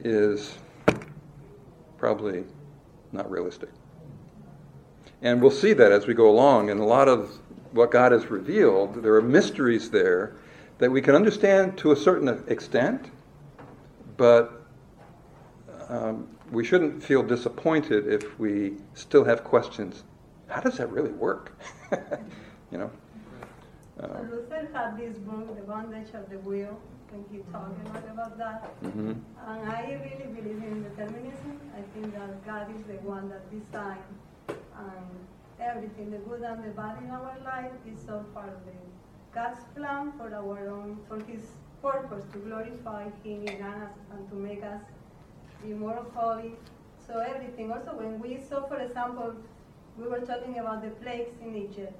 is 0.05 0.57
probably 1.99 2.45
not 3.11 3.31
realistic. 3.31 3.69
And 5.23 5.41
we'll 5.41 5.51
see 5.51 5.73
that 5.73 5.93
as 5.93 6.07
we 6.07 6.15
go 6.15 6.29
along. 6.31 6.71
And 6.71 6.81
a 6.81 6.85
lot 6.85 7.09
of 7.09 7.39
what 7.73 7.91
God 7.91 8.13
has 8.13 8.27
revealed, 8.27 9.03
there 9.03 9.15
are 9.15 9.23
mysteries 9.23 9.91
there 9.91 10.37
that 10.79 10.91
we 10.91 11.01
can 11.01 11.15
understand 11.15 11.79
to 11.79 11.93
a 11.93 11.97
certain 11.97 12.29
extent, 12.49 13.11
but 14.17 14.63
um, 15.89 16.29
we 16.53 16.63
shouldn't 16.63 17.03
feel 17.03 17.23
disappointed 17.23 18.07
if 18.07 18.39
we 18.39 18.75
still 18.93 19.25
have 19.25 19.43
questions. 19.43 20.05
How 20.49 20.61
does 20.61 20.77
that 20.77 20.93
really 20.93 21.11
work? 21.11 21.59
you 22.71 22.79
know. 22.79 22.91
Uh, 23.99 24.21
Luther 24.31 24.69
had 24.73 24.99
this 24.99 25.17
book, 25.19 25.57
The 25.57 25.63
Bondage 25.63 26.13
of 26.15 26.29
the 26.29 26.39
Will, 26.41 26.79
when 27.11 27.25
he 27.33 27.39
talked 27.51 27.73
a 27.87 27.89
lot 27.89 28.05
about 28.11 28.39
that. 28.39 28.83
Mm-hmm. 28.83 29.13
And 29.47 29.71
I 29.71 29.99
really 30.05 30.29
believe 30.31 30.63
in 30.63 30.83
determinism. 30.83 31.61
I 31.75 31.83
think 31.95 32.15
that 32.15 32.45
God 32.45 32.69
is 32.77 32.83
the 32.85 33.01
one 33.07 33.31
that 33.31 33.51
designed 33.51 34.03
um, 34.77 35.09
everything, 35.59 36.11
the 36.11 36.19
good 36.19 36.43
and 36.43 36.65
the 36.65 36.71
bad 36.71 37.03
in 37.03 37.11
our 37.11 37.35
life, 37.45 37.73
is 37.87 38.07
all 38.11 38.25
part 38.35 38.49
of 38.49 38.61
the 38.67 38.73
God's 39.35 39.61
plan 39.75 40.13
for 40.19 40.35
our 40.35 40.69
own, 40.69 40.99
for 41.09 41.19
His 41.25 41.41
purpose 41.81 42.25
to 42.33 42.39
glorify 42.41 43.05
Him 43.25 43.49
in 43.49 43.63
us 43.63 43.93
and 44.13 44.29
to 44.29 44.35
make 44.35 44.63
us 44.63 44.83
be 45.63 45.73
more 45.73 46.05
holy. 46.15 46.53
So 47.07 47.19
everything. 47.19 47.73
Also, 47.73 47.97
when 47.97 48.21
we 48.21 48.39
saw, 48.49 48.67
for 48.67 48.81
example, 48.81 49.35
we 49.99 50.07
were 50.07 50.21
talking 50.21 50.59
about 50.59 50.83
the 50.83 50.91
plagues 51.03 51.35
in 51.43 51.57
Egypt. 51.57 51.93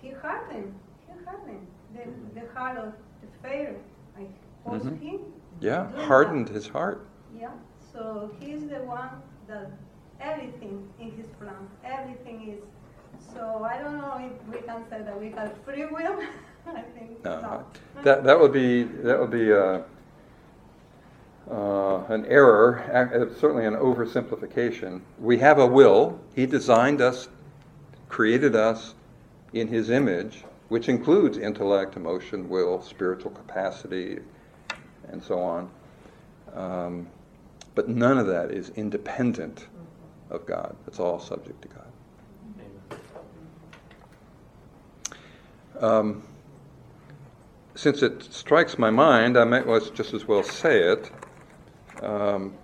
He 0.00 0.10
hardened. 0.10 0.74
He 1.06 1.12
hardened 1.24 1.66
the, 1.94 2.40
the 2.40 2.46
heart 2.52 2.78
of 2.78 2.92
the 3.20 3.28
Pharaoh. 3.42 3.76
Like, 4.18 4.30
was 4.64 4.82
mm-hmm. 4.82 5.06
he? 5.06 5.18
Yeah, 5.60 5.90
hardened 6.06 6.48
that. 6.48 6.54
his 6.54 6.66
heart. 6.66 7.06
Yeah. 7.38 7.50
So 7.92 8.30
he's 8.40 8.66
the 8.66 8.82
one 8.82 9.10
that 9.46 9.70
everything 10.20 10.88
in 10.98 11.10
his 11.12 11.26
plan, 11.38 11.68
everything 11.84 12.48
is. 12.48 12.62
So 13.34 13.64
I 13.64 13.78
don't 13.78 13.98
know 13.98 14.18
if 14.18 14.54
we 14.54 14.66
can 14.66 14.84
say 14.88 15.02
that 15.02 15.20
we 15.20 15.30
have 15.30 15.52
free 15.64 15.86
will. 15.86 16.18
I 16.66 16.82
think 16.94 17.24
no. 17.24 17.64
That 18.02 18.24
that 18.24 18.38
would 18.38 18.52
be 18.52 18.84
that 18.84 19.18
would 19.18 19.30
be 19.30 19.52
uh, 19.52 19.80
uh, 21.50 22.04
an 22.08 22.24
error, 22.26 22.80
uh, 22.92 23.38
certainly 23.38 23.66
an 23.66 23.74
oversimplification. 23.74 25.00
We 25.18 25.38
have 25.38 25.58
a 25.58 25.66
will. 25.66 26.20
He 26.34 26.46
designed 26.46 27.00
us, 27.00 27.28
created 28.08 28.54
us 28.54 28.94
in 29.52 29.68
His 29.68 29.90
image, 29.90 30.44
which 30.68 30.88
includes 30.88 31.38
intellect, 31.38 31.96
emotion, 31.96 32.48
will, 32.48 32.80
spiritual 32.82 33.32
capacity, 33.32 34.20
and 35.08 35.22
so 35.22 35.38
on. 35.38 35.70
Um, 36.54 37.06
but 37.74 37.88
none 37.88 38.18
of 38.18 38.26
that 38.26 38.50
is 38.50 38.70
independent 38.70 39.66
of 40.30 40.46
God. 40.46 40.76
It's 40.86 41.00
all 41.00 41.18
subject 41.20 41.62
to 41.62 41.68
God. 41.68 41.86
Um, 45.80 46.22
since 47.74 48.02
it 48.02 48.22
strikes 48.32 48.78
my 48.78 48.90
mind, 48.90 49.36
I 49.36 49.44
might 49.44 49.66
as 49.66 49.90
just 49.90 50.14
as 50.14 50.28
well 50.28 50.42
say 50.42 50.78
it. 50.78 51.10
Um, 52.00 52.54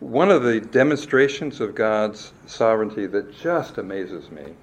one 0.00 0.30
of 0.30 0.42
the 0.42 0.60
demonstrations 0.60 1.60
of 1.60 1.74
God's 1.74 2.32
sovereignty 2.46 3.06
that 3.06 3.36
just 3.36 3.78
amazes 3.78 4.30
me 4.30 4.54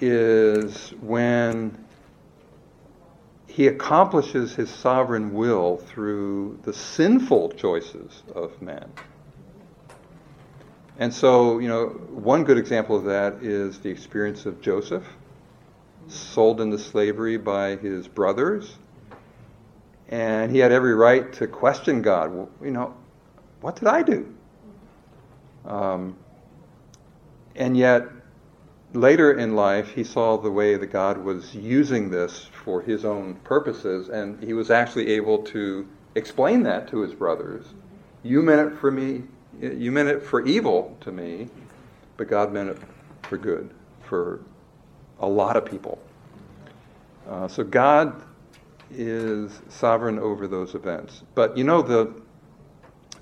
is 0.00 0.90
when 1.00 1.84
he 3.46 3.68
accomplishes 3.68 4.54
his 4.54 4.68
sovereign 4.70 5.32
will 5.32 5.78
through 5.78 6.58
the 6.62 6.72
sinful 6.72 7.50
choices 7.52 8.22
of 8.34 8.60
man. 8.60 8.90
And 10.98 11.12
so, 11.12 11.58
you 11.58 11.68
know, 11.68 11.88
one 12.10 12.44
good 12.44 12.58
example 12.58 12.96
of 12.96 13.04
that 13.04 13.42
is 13.42 13.78
the 13.78 13.90
experience 13.90 14.46
of 14.46 14.60
Joseph 14.60 15.04
sold 16.08 16.60
into 16.60 16.78
slavery 16.78 17.36
by 17.36 17.76
his 17.76 18.08
brothers. 18.08 18.76
And 20.08 20.52
he 20.52 20.58
had 20.58 20.72
every 20.72 20.94
right 20.94 21.32
to 21.34 21.46
question 21.46 22.02
God. 22.02 22.48
You 22.62 22.70
know, 22.70 22.94
what 23.60 23.76
did 23.76 23.88
I 23.88 24.02
do? 24.02 24.32
Um, 25.64 26.16
and 27.56 27.76
yet, 27.76 28.06
later 28.92 29.32
in 29.32 29.56
life, 29.56 29.90
he 29.92 30.04
saw 30.04 30.36
the 30.36 30.50
way 30.50 30.76
that 30.76 30.86
God 30.88 31.18
was 31.18 31.54
using 31.54 32.10
this 32.10 32.48
for 32.64 32.82
his 32.82 33.04
own 33.04 33.34
purposes, 33.44 34.08
and 34.08 34.42
he 34.42 34.52
was 34.52 34.70
actually 34.70 35.08
able 35.08 35.38
to 35.44 35.88
explain 36.14 36.62
that 36.64 36.88
to 36.88 37.00
his 37.00 37.14
brothers. 37.14 37.66
You 38.22 38.42
meant 38.42 38.72
it 38.72 38.78
for 38.78 38.90
me, 38.90 39.24
you 39.60 39.90
meant 39.90 40.08
it 40.08 40.22
for 40.22 40.46
evil 40.46 40.96
to 41.00 41.10
me, 41.10 41.48
but 42.16 42.28
God 42.28 42.52
meant 42.52 42.70
it 42.70 42.78
for 43.22 43.36
good, 43.36 43.70
for 44.04 44.40
a 45.20 45.26
lot 45.26 45.56
of 45.56 45.64
people. 45.64 45.98
Uh, 47.28 47.48
so 47.48 47.64
God 47.64 48.22
is 48.96 49.60
sovereign 49.68 50.18
over 50.18 50.48
those 50.48 50.74
events. 50.74 51.22
But 51.34 51.56
you 51.56 51.64
know, 51.64 51.82
the, 51.82 52.20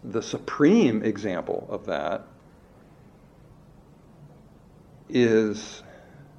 the 0.02 0.22
supreme 0.22 1.02
example 1.02 1.66
of 1.68 1.86
that 1.86 2.26
is 5.08 5.82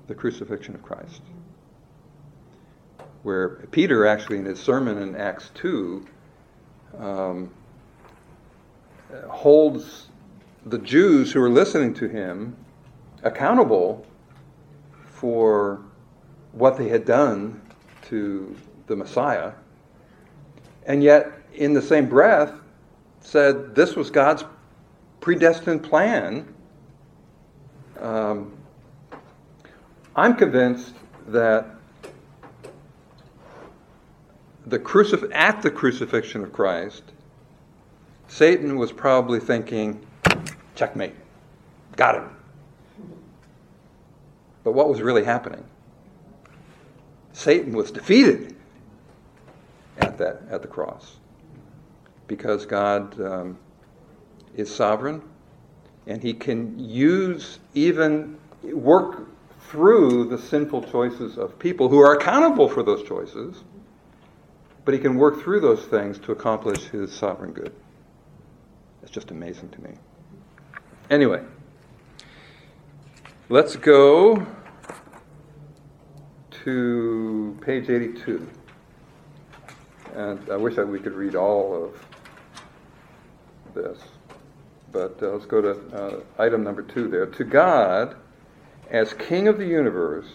the 0.08 0.16
crucifixion 0.16 0.76
of 0.76 0.84
Christ. 0.84 1.22
Where 3.24 3.68
Peter, 3.72 4.06
actually, 4.06 4.38
in 4.38 4.46
his 4.46 4.60
sermon 4.60 4.98
in 4.98 5.16
Acts 5.16 5.50
2, 5.56 6.06
um, 7.00 7.52
holds 9.28 10.08
the 10.66 10.78
Jews 10.78 11.32
who 11.32 11.42
are 11.42 11.50
listening 11.50 11.94
to 11.96 12.08
him 12.08 12.56
accountable 13.24 14.06
for 15.06 15.82
what 16.52 16.78
they 16.78 16.90
had 16.90 17.06
done 17.06 17.62
to 18.04 18.56
the 18.88 18.96
Messiah, 18.96 19.54
and 20.86 21.04
yet, 21.04 21.32
in 21.54 21.74
the 21.74 21.82
same 21.82 22.08
breath, 22.08 22.54
said 23.22 23.74
this 23.76 23.96
was 23.96 24.12
God's 24.12 24.44
predestined 25.20 25.84
plan. 25.84 26.54
Um, 28.00 28.56
I'm 30.16 30.36
convinced 30.36 30.94
that 31.28 31.66
the 34.68 34.80
crucif- 34.80 35.34
at 35.34 35.62
the 35.62 35.72
crucifixion 35.72 36.44
of 36.44 36.54
Christ, 36.54 37.04
Satan 38.28 38.78
was 38.78 38.92
probably 38.92 39.40
thinking, 39.40 40.06
checkmate, 40.76 41.16
got 41.96 42.16
him. 42.16 42.30
But 44.64 44.74
what 44.74 44.90
was 44.90 45.02
really 45.02 45.24
happening? 45.24 45.64
Satan 47.34 47.74
was 47.74 47.92
defeated 47.92 48.55
at 49.98 50.18
that 50.18 50.42
at 50.50 50.62
the 50.62 50.68
cross 50.68 51.18
because 52.28 52.66
God 52.66 53.20
um, 53.22 53.58
is 54.56 54.74
sovereign 54.74 55.22
and 56.08 56.22
He 56.22 56.34
can 56.34 56.78
use 56.78 57.60
even 57.74 58.38
work 58.64 59.28
through 59.70 60.26
the 60.26 60.38
sinful 60.38 60.84
choices 60.84 61.38
of 61.38 61.58
people 61.60 61.90
who 61.90 62.00
are 62.00 62.16
accountable 62.16 62.70
for 62.70 62.84
those 62.84 63.04
choices, 63.08 63.64
but 64.84 64.94
He 64.94 65.00
can 65.00 65.16
work 65.16 65.42
through 65.42 65.60
those 65.60 65.84
things 65.86 66.20
to 66.20 66.32
accomplish 66.32 66.84
His 66.86 67.12
sovereign 67.12 67.52
good. 67.52 67.74
It's 69.02 69.12
just 69.12 69.32
amazing 69.32 69.70
to 69.70 69.82
me. 69.82 69.92
Anyway, 71.10 71.44
let's 73.50 73.76
go 73.76 74.46
to 76.64 77.58
page 77.62 77.90
82. 77.90 78.48
And 80.16 80.50
I 80.50 80.56
wish 80.56 80.76
that 80.76 80.88
we 80.88 81.00
could 81.00 81.14
read 81.14 81.36
all 81.36 81.86
of 81.86 82.06
this. 83.74 84.00
But 84.92 85.22
uh, 85.22 85.32
let's 85.32 85.46
go 85.46 85.62
to 85.62 85.96
uh, 85.96 86.20
item 86.40 86.64
number 86.64 86.82
two 86.82 87.10
there. 87.10 87.26
To 87.26 87.44
God, 87.44 88.16
as 88.90 89.14
King 89.14 89.48
of 89.48 89.58
the 89.58 89.66
universe, 89.66 90.28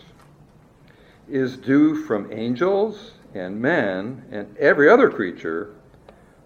is 1.28 1.57
due 1.57 2.05
from 2.05 2.31
angels 2.33 3.12
and 3.35 3.61
men 3.61 4.24
and 4.31 4.57
every 4.59 4.91
other 4.91 5.09
creature 5.09 5.74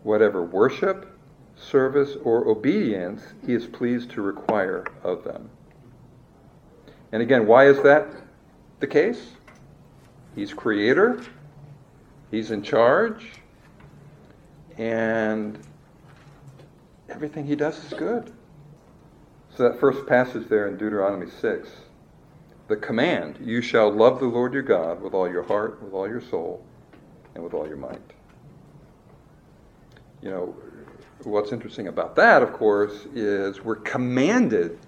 whatever 0.05 0.45
worship, 0.45 1.18
service, 1.57 2.16
or 2.22 2.47
obedience 2.47 3.22
he 3.45 3.55
is 3.55 3.66
pleased 3.66 4.11
to 4.11 4.22
require 4.22 4.85
of 5.03 5.24
them. 5.24 5.51
And 7.11 7.22
again, 7.22 7.47
why 7.47 7.66
is 7.66 7.82
that 7.82 8.07
the 8.80 8.87
case? 8.87 9.32
He's 10.37 10.53
creator, 10.53 11.22
he's 12.35 12.51
in 12.51 12.62
charge, 12.62 13.30
and 14.76 15.59
everything 17.09 17.47
he 17.47 17.55
does 17.55 17.82
is 17.85 17.93
good. 17.95 18.32
So 19.57 19.62
that 19.68 19.78
first 19.78 20.07
passage 20.07 20.49
there 20.49 20.66
in 20.66 20.76
Deuteronomy 20.76 21.30
6, 21.30 21.68
the 22.66 22.76
command, 22.76 23.39
you 23.41 23.62
shall 23.62 23.91
love 23.91 24.18
the 24.18 24.26
Lord 24.26 24.53
your 24.53 24.62
God 24.62 25.01
with 25.01 25.14
all 25.14 25.30
your 25.30 25.45
heart, 25.45 25.80
with 25.82 25.93
all 25.93 26.09
your 26.09 26.20
soul, 26.20 26.64
and 27.35 27.45
with 27.45 27.55
all 27.55 27.68
your 27.68 27.76
might. 27.76 28.01
You 30.20 30.30
know, 30.30 30.57
what's 31.22 31.53
interesting 31.53 31.87
about 31.87 32.16
that, 32.16 32.43
of 32.43 32.53
course, 32.53 33.07
is 33.14 33.62
we're 33.62 33.76
commanded 33.76 34.78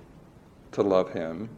to 0.73 0.83
love 0.83 1.13
him 1.13 1.49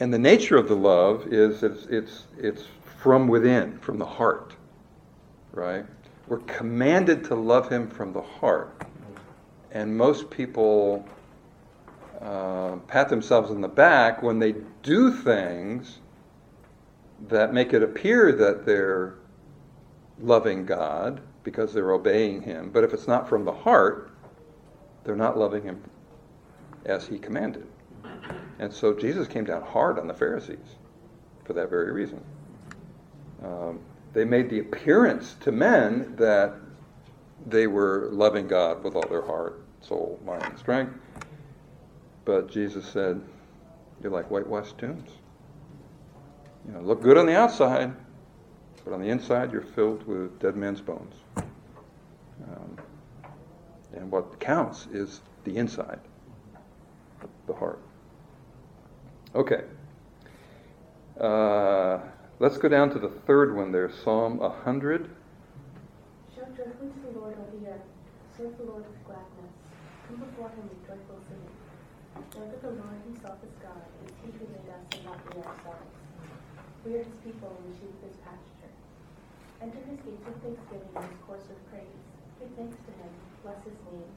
and 0.00 0.12
the 0.14 0.18
nature 0.18 0.56
of 0.56 0.66
the 0.66 0.74
love 0.74 1.26
is 1.30 1.62
it's, 1.62 1.84
it's, 1.84 2.24
it's 2.38 2.64
from 3.00 3.28
within, 3.28 3.78
from 3.78 3.98
the 3.98 4.06
heart, 4.06 4.54
right? 5.52 5.86
We're 6.28 6.38
commanded 6.40 7.24
to 7.24 7.34
love 7.34 7.70
Him 7.70 7.88
from 7.88 8.12
the 8.12 8.20
heart. 8.20 8.82
And 9.72 9.96
most 9.96 10.30
people 10.30 11.08
uh, 12.20 12.76
pat 12.88 13.08
themselves 13.08 13.50
on 13.50 13.62
the 13.62 13.68
back 13.68 14.22
when 14.22 14.38
they 14.38 14.54
do 14.82 15.12
things 15.12 15.98
that 17.28 17.54
make 17.54 17.72
it 17.72 17.82
appear 17.82 18.32
that 18.32 18.66
they're 18.66 19.14
loving 20.20 20.66
God 20.66 21.20
because 21.42 21.72
they're 21.72 21.92
obeying 21.92 22.42
Him. 22.42 22.70
But 22.70 22.84
if 22.84 22.92
it's 22.92 23.08
not 23.08 23.28
from 23.28 23.44
the 23.46 23.52
heart, 23.52 24.10
they're 25.04 25.16
not 25.16 25.38
loving 25.38 25.62
Him 25.62 25.82
as 26.84 27.06
He 27.06 27.18
commanded. 27.18 27.66
And 28.58 28.70
so 28.70 28.92
Jesus 28.92 29.26
came 29.26 29.44
down 29.44 29.62
hard 29.62 29.98
on 29.98 30.06
the 30.06 30.12
Pharisees 30.12 30.76
for 31.44 31.54
that 31.54 31.70
very 31.70 31.92
reason. 31.92 32.22
Um, 33.44 33.80
they 34.12 34.24
made 34.24 34.50
the 34.50 34.58
appearance 34.58 35.36
to 35.40 35.52
men 35.52 36.14
that 36.16 36.54
they 37.46 37.66
were 37.66 38.08
loving 38.12 38.46
God 38.46 38.82
with 38.82 38.94
all 38.94 39.06
their 39.08 39.22
heart, 39.22 39.62
soul, 39.80 40.20
mind, 40.24 40.42
and 40.42 40.58
strength. 40.58 40.94
But 42.24 42.50
Jesus 42.50 42.86
said, 42.86 43.20
You're 44.02 44.12
like 44.12 44.30
whitewashed 44.30 44.78
tombs. 44.78 45.10
You 46.66 46.72
know, 46.72 46.80
look 46.80 47.02
good 47.02 47.16
on 47.16 47.26
the 47.26 47.36
outside, 47.36 47.94
but 48.84 48.92
on 48.92 49.00
the 49.00 49.08
inside 49.08 49.52
you're 49.52 49.62
filled 49.62 50.06
with 50.06 50.38
dead 50.38 50.56
men's 50.56 50.80
bones. 50.80 51.14
Um, 51.36 52.76
and 53.94 54.10
what 54.10 54.38
counts 54.38 54.86
is 54.92 55.20
the 55.44 55.56
inside, 55.56 56.00
the 57.46 57.54
heart. 57.54 57.80
Okay. 59.34 59.64
Uh, 61.18 62.00
let's 62.40 62.58
go 62.58 62.68
down 62.68 62.90
to 62.90 62.98
the 62.98 63.08
third 63.08 63.54
one 63.54 63.70
there, 63.70 63.90
Psalm 63.90 64.38
100, 64.38 65.08
Serve 68.40 68.56
the 68.56 68.64
Lord 68.72 68.88
with 68.88 69.04
gladness. 69.04 69.52
Come 70.08 70.16
before 70.24 70.48
him 70.48 70.64
with 70.64 70.80
joyful 70.88 71.20
singing. 71.28 71.52
Know 72.32 72.48
that 72.48 72.62
the 72.64 72.72
Lord 72.72 72.96
himself 73.04 73.36
is 73.44 73.52
God. 73.60 73.84
Is 74.00 74.16
he 74.24 74.32
who 74.32 74.48
made 74.48 74.64
us 74.72 74.80
and 74.96 75.04
not 75.04 75.20
we 75.28 75.44
ourselves. 75.44 75.92
We 76.88 76.96
are 76.96 77.04
his 77.04 77.20
people 77.20 77.52
and 77.52 77.68
the 77.68 77.76
sheep 77.76 77.92
of 78.00 78.08
his 78.08 78.16
pasture. 78.24 78.72
Enter 79.60 79.84
his 79.92 80.00
gates 80.00 80.24
with 80.24 80.40
thanksgiving 80.40 80.88
and 80.88 81.04
his 81.04 81.20
courts 81.28 81.44
with 81.52 81.60
praise. 81.68 82.00
Give 82.40 82.48
thanks 82.56 82.80
to 82.80 82.92
him. 82.96 83.12
Bless 83.44 83.60
his 83.60 83.76
name. 83.92 84.08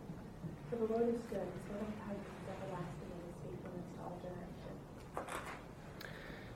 For 0.72 0.80
the 0.80 0.88
Lord 0.88 1.12
is 1.12 1.20
good. 1.28 1.44
His 1.44 1.64
loving 1.68 1.92
kindness 2.00 2.32
is 2.32 2.48
everlasting 2.48 3.10
and 3.12 3.28
his 3.28 3.36
faithfulness 3.44 3.88
to 3.92 4.00
all 4.08 4.16
generations. 4.24 4.82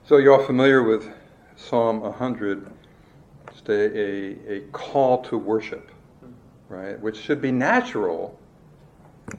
So 0.08 0.24
you're 0.24 0.40
all 0.40 0.48
familiar 0.48 0.88
with 0.88 1.04
Psalm 1.58 2.02
100. 2.02 2.72
It's 3.50 3.68
a, 3.68 3.74
a, 3.74 4.58
a 4.58 4.60
call 4.72 5.24
to 5.24 5.38
worship, 5.38 5.92
right? 6.70 7.00
Which 7.02 7.20
should 7.20 7.42
be 7.42 7.52
natural 7.52 8.40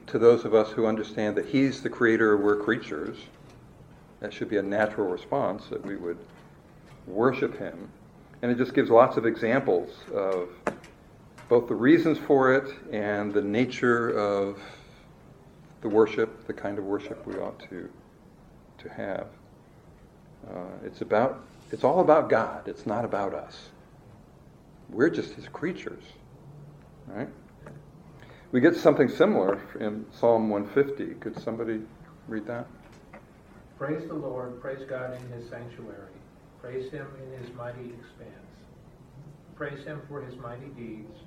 to 0.07 0.19
those 0.19 0.45
of 0.45 0.53
us 0.53 0.69
who 0.69 0.85
understand 0.85 1.35
that 1.37 1.47
He's 1.47 1.81
the 1.81 1.89
creator, 1.89 2.37
we're 2.37 2.57
creatures. 2.57 3.17
That 4.19 4.33
should 4.33 4.49
be 4.49 4.57
a 4.57 4.61
natural 4.61 5.07
response 5.07 5.67
that 5.67 5.83
we 5.83 5.95
would 5.95 6.17
worship 7.07 7.57
Him. 7.57 7.89
And 8.41 8.51
it 8.51 8.57
just 8.57 8.73
gives 8.73 8.89
lots 8.89 9.17
of 9.17 9.25
examples 9.25 9.89
of 10.13 10.49
both 11.47 11.67
the 11.67 11.75
reasons 11.75 12.17
for 12.17 12.53
it 12.53 12.69
and 12.91 13.33
the 13.33 13.41
nature 13.41 14.09
of 14.09 14.59
the 15.81 15.89
worship, 15.89 16.45
the 16.47 16.53
kind 16.53 16.77
of 16.77 16.83
worship 16.83 17.25
we 17.25 17.35
ought 17.35 17.59
to, 17.69 17.89
to 18.77 18.89
have. 18.89 19.27
Uh, 20.47 20.65
it's 20.85 21.01
about 21.01 21.45
it's 21.71 21.83
all 21.83 21.99
about 21.99 22.29
God. 22.29 22.67
It's 22.67 22.85
not 22.85 23.05
about 23.05 23.33
us. 23.33 23.69
We're 24.89 25.09
just 25.09 25.33
His 25.33 25.47
creatures, 25.47 26.03
right? 27.07 27.29
We 28.51 28.61
get 28.61 28.75
something 28.75 29.09
similar 29.09 29.61
in 29.79 30.05
Psalm 30.11 30.49
150. 30.49 31.19
Could 31.19 31.39
somebody 31.39 31.81
read 32.27 32.47
that? 32.47 32.65
Praise 33.79 34.05
the 34.09 34.13
Lord, 34.13 34.59
praise 34.59 34.85
God 34.89 35.15
in 35.15 35.31
his 35.31 35.49
sanctuary, 35.49 36.11
praise 36.61 36.91
him 36.91 37.07
in 37.23 37.41
his 37.41 37.55
mighty 37.55 37.93
expanse. 37.97 38.33
Praise 39.55 39.85
him 39.85 40.01
for 40.09 40.21
his 40.21 40.35
mighty 40.35 40.67
deeds, 40.75 41.17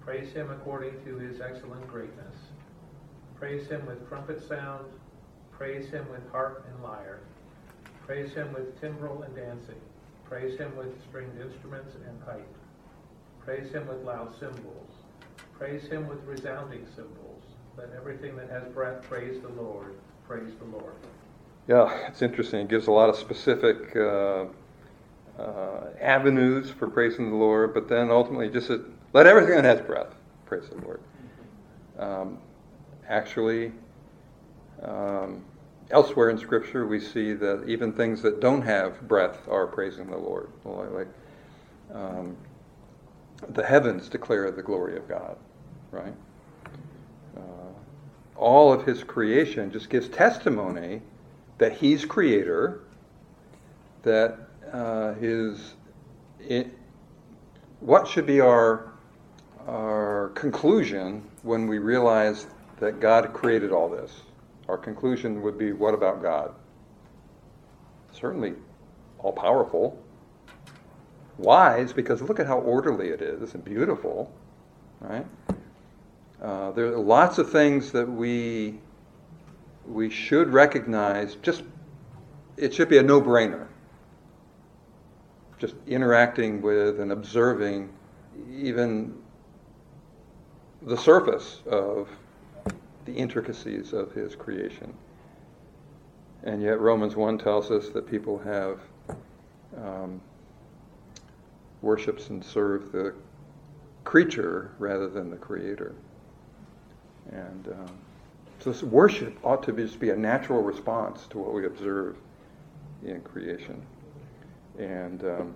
praise 0.00 0.32
him 0.32 0.52
according 0.52 1.04
to 1.04 1.16
his 1.16 1.40
excellent 1.40 1.84
greatness. 1.88 2.36
Praise 3.34 3.66
him 3.66 3.84
with 3.86 4.08
trumpet 4.08 4.46
sound, 4.46 4.84
praise 5.50 5.90
him 5.90 6.06
with 6.12 6.30
harp 6.30 6.64
and 6.72 6.80
lyre. 6.80 7.18
Praise 8.06 8.32
him 8.32 8.52
with 8.52 8.80
timbrel 8.80 9.22
and 9.22 9.34
dancing. 9.34 9.80
Praise 10.24 10.58
him 10.58 10.76
with 10.76 10.92
stringed 11.08 11.40
instruments 11.40 11.94
and 12.06 12.26
pipe. 12.26 12.46
Praise 13.44 13.70
him 13.72 13.86
with 13.86 14.04
loud 14.04 14.32
cymbals. 14.38 14.90
Praise 15.58 15.84
him 15.84 16.08
with 16.08 16.22
resounding 16.24 16.86
cymbals. 16.94 17.42
Let 17.76 17.90
everything 17.96 18.36
that 18.36 18.48
has 18.50 18.64
breath 18.72 19.02
praise 19.02 19.40
the 19.42 19.48
Lord. 19.48 19.94
Praise 20.26 20.52
the 20.58 20.76
Lord. 20.76 20.94
Yeah, 21.68 22.08
it's 22.08 22.22
interesting. 22.22 22.60
It 22.60 22.68
gives 22.68 22.86
a 22.86 22.92
lot 22.92 23.08
of 23.08 23.16
specific 23.16 23.94
uh, 23.96 24.46
uh, 25.38 25.80
avenues 26.00 26.70
for 26.70 26.88
praising 26.88 27.30
the 27.30 27.36
Lord, 27.36 27.74
but 27.74 27.88
then 27.88 28.10
ultimately 28.10 28.48
just 28.48 28.68
says, 28.68 28.80
let 29.12 29.26
everything 29.26 29.54
that 29.54 29.64
has 29.64 29.80
breath 29.80 30.14
praise 30.46 30.68
the 30.68 30.76
Lord. 30.76 31.00
Um, 31.98 32.38
actually, 33.08 33.72
um, 34.82 35.44
elsewhere 35.90 36.30
in 36.30 36.38
Scripture, 36.38 36.86
we 36.86 37.00
see 37.00 37.32
that 37.34 37.64
even 37.66 37.92
things 37.92 38.22
that 38.22 38.40
don't 38.40 38.62
have 38.62 39.00
breath 39.08 39.48
are 39.48 39.66
praising 39.66 40.10
the 40.10 40.16
Lord. 40.16 40.50
Like 40.64 41.08
um, 41.92 42.36
the 43.48 43.64
heavens 43.64 44.08
declare 44.08 44.50
the 44.50 44.62
glory 44.62 44.96
of 44.96 45.08
God, 45.08 45.36
right? 45.90 46.14
Uh, 47.36 47.40
all 48.36 48.72
of 48.72 48.84
His 48.84 49.02
creation 49.02 49.70
just 49.70 49.90
gives 49.90 50.08
testimony 50.08 51.02
that 51.58 51.72
He's 51.72 52.04
Creator, 52.04 52.80
that 54.02 54.38
uh, 54.72 55.14
His 55.14 55.74
it, 56.38 56.68
what 57.80 58.08
should 58.08 58.26
be 58.26 58.40
our 58.40 58.92
our 59.66 60.30
conclusion 60.34 61.22
when 61.42 61.66
we 61.66 61.78
realize 61.78 62.46
that 62.78 62.98
God 62.98 63.32
created 63.34 63.72
all 63.72 63.88
this? 63.88 64.22
Our 64.70 64.78
conclusion 64.78 65.42
would 65.42 65.58
be 65.58 65.72
what 65.72 65.94
about 65.94 66.22
God? 66.22 66.54
Certainly 68.12 68.54
all 69.18 69.32
powerful. 69.32 70.00
Wise, 71.38 71.92
because 71.92 72.22
look 72.22 72.38
at 72.38 72.46
how 72.46 72.58
orderly 72.58 73.08
it 73.08 73.20
is 73.20 73.54
and 73.54 73.64
beautiful, 73.64 74.32
right? 75.00 75.26
Uh, 76.40 76.70
there 76.70 76.86
are 76.86 76.98
lots 76.98 77.38
of 77.38 77.50
things 77.50 77.90
that 77.92 78.08
we 78.08 78.78
we 79.86 80.08
should 80.08 80.52
recognize. 80.52 81.34
Just 81.36 81.64
it 82.56 82.72
should 82.72 82.88
be 82.88 82.98
a 82.98 83.02
no-brainer. 83.02 83.66
Just 85.58 85.74
interacting 85.86 86.62
with 86.62 87.00
and 87.00 87.10
observing 87.10 87.90
even 88.48 89.14
the 90.82 90.96
surface 90.96 91.60
of 91.66 92.08
the 93.04 93.12
intricacies 93.12 93.92
of 93.92 94.12
his 94.12 94.34
creation. 94.34 94.92
And 96.42 96.62
yet, 96.62 96.80
Romans 96.80 97.16
1 97.16 97.38
tells 97.38 97.70
us 97.70 97.90
that 97.90 98.10
people 98.10 98.38
have 98.38 98.80
um, 99.76 100.20
worships 101.82 102.30
and 102.30 102.42
serve 102.42 102.92
the 102.92 103.14
creature 104.04 104.72
rather 104.78 105.08
than 105.08 105.30
the 105.30 105.36
creator. 105.36 105.94
And 107.30 107.68
um, 107.68 107.98
so, 108.58 108.70
this 108.70 108.82
worship 108.82 109.38
ought 109.44 109.62
to 109.64 109.72
be, 109.72 109.84
just 109.84 110.00
be 110.00 110.10
a 110.10 110.16
natural 110.16 110.62
response 110.62 111.26
to 111.28 111.38
what 111.38 111.52
we 111.52 111.66
observe 111.66 112.16
in 113.04 113.20
creation. 113.20 113.80
And 114.78 115.22
um, 115.24 115.54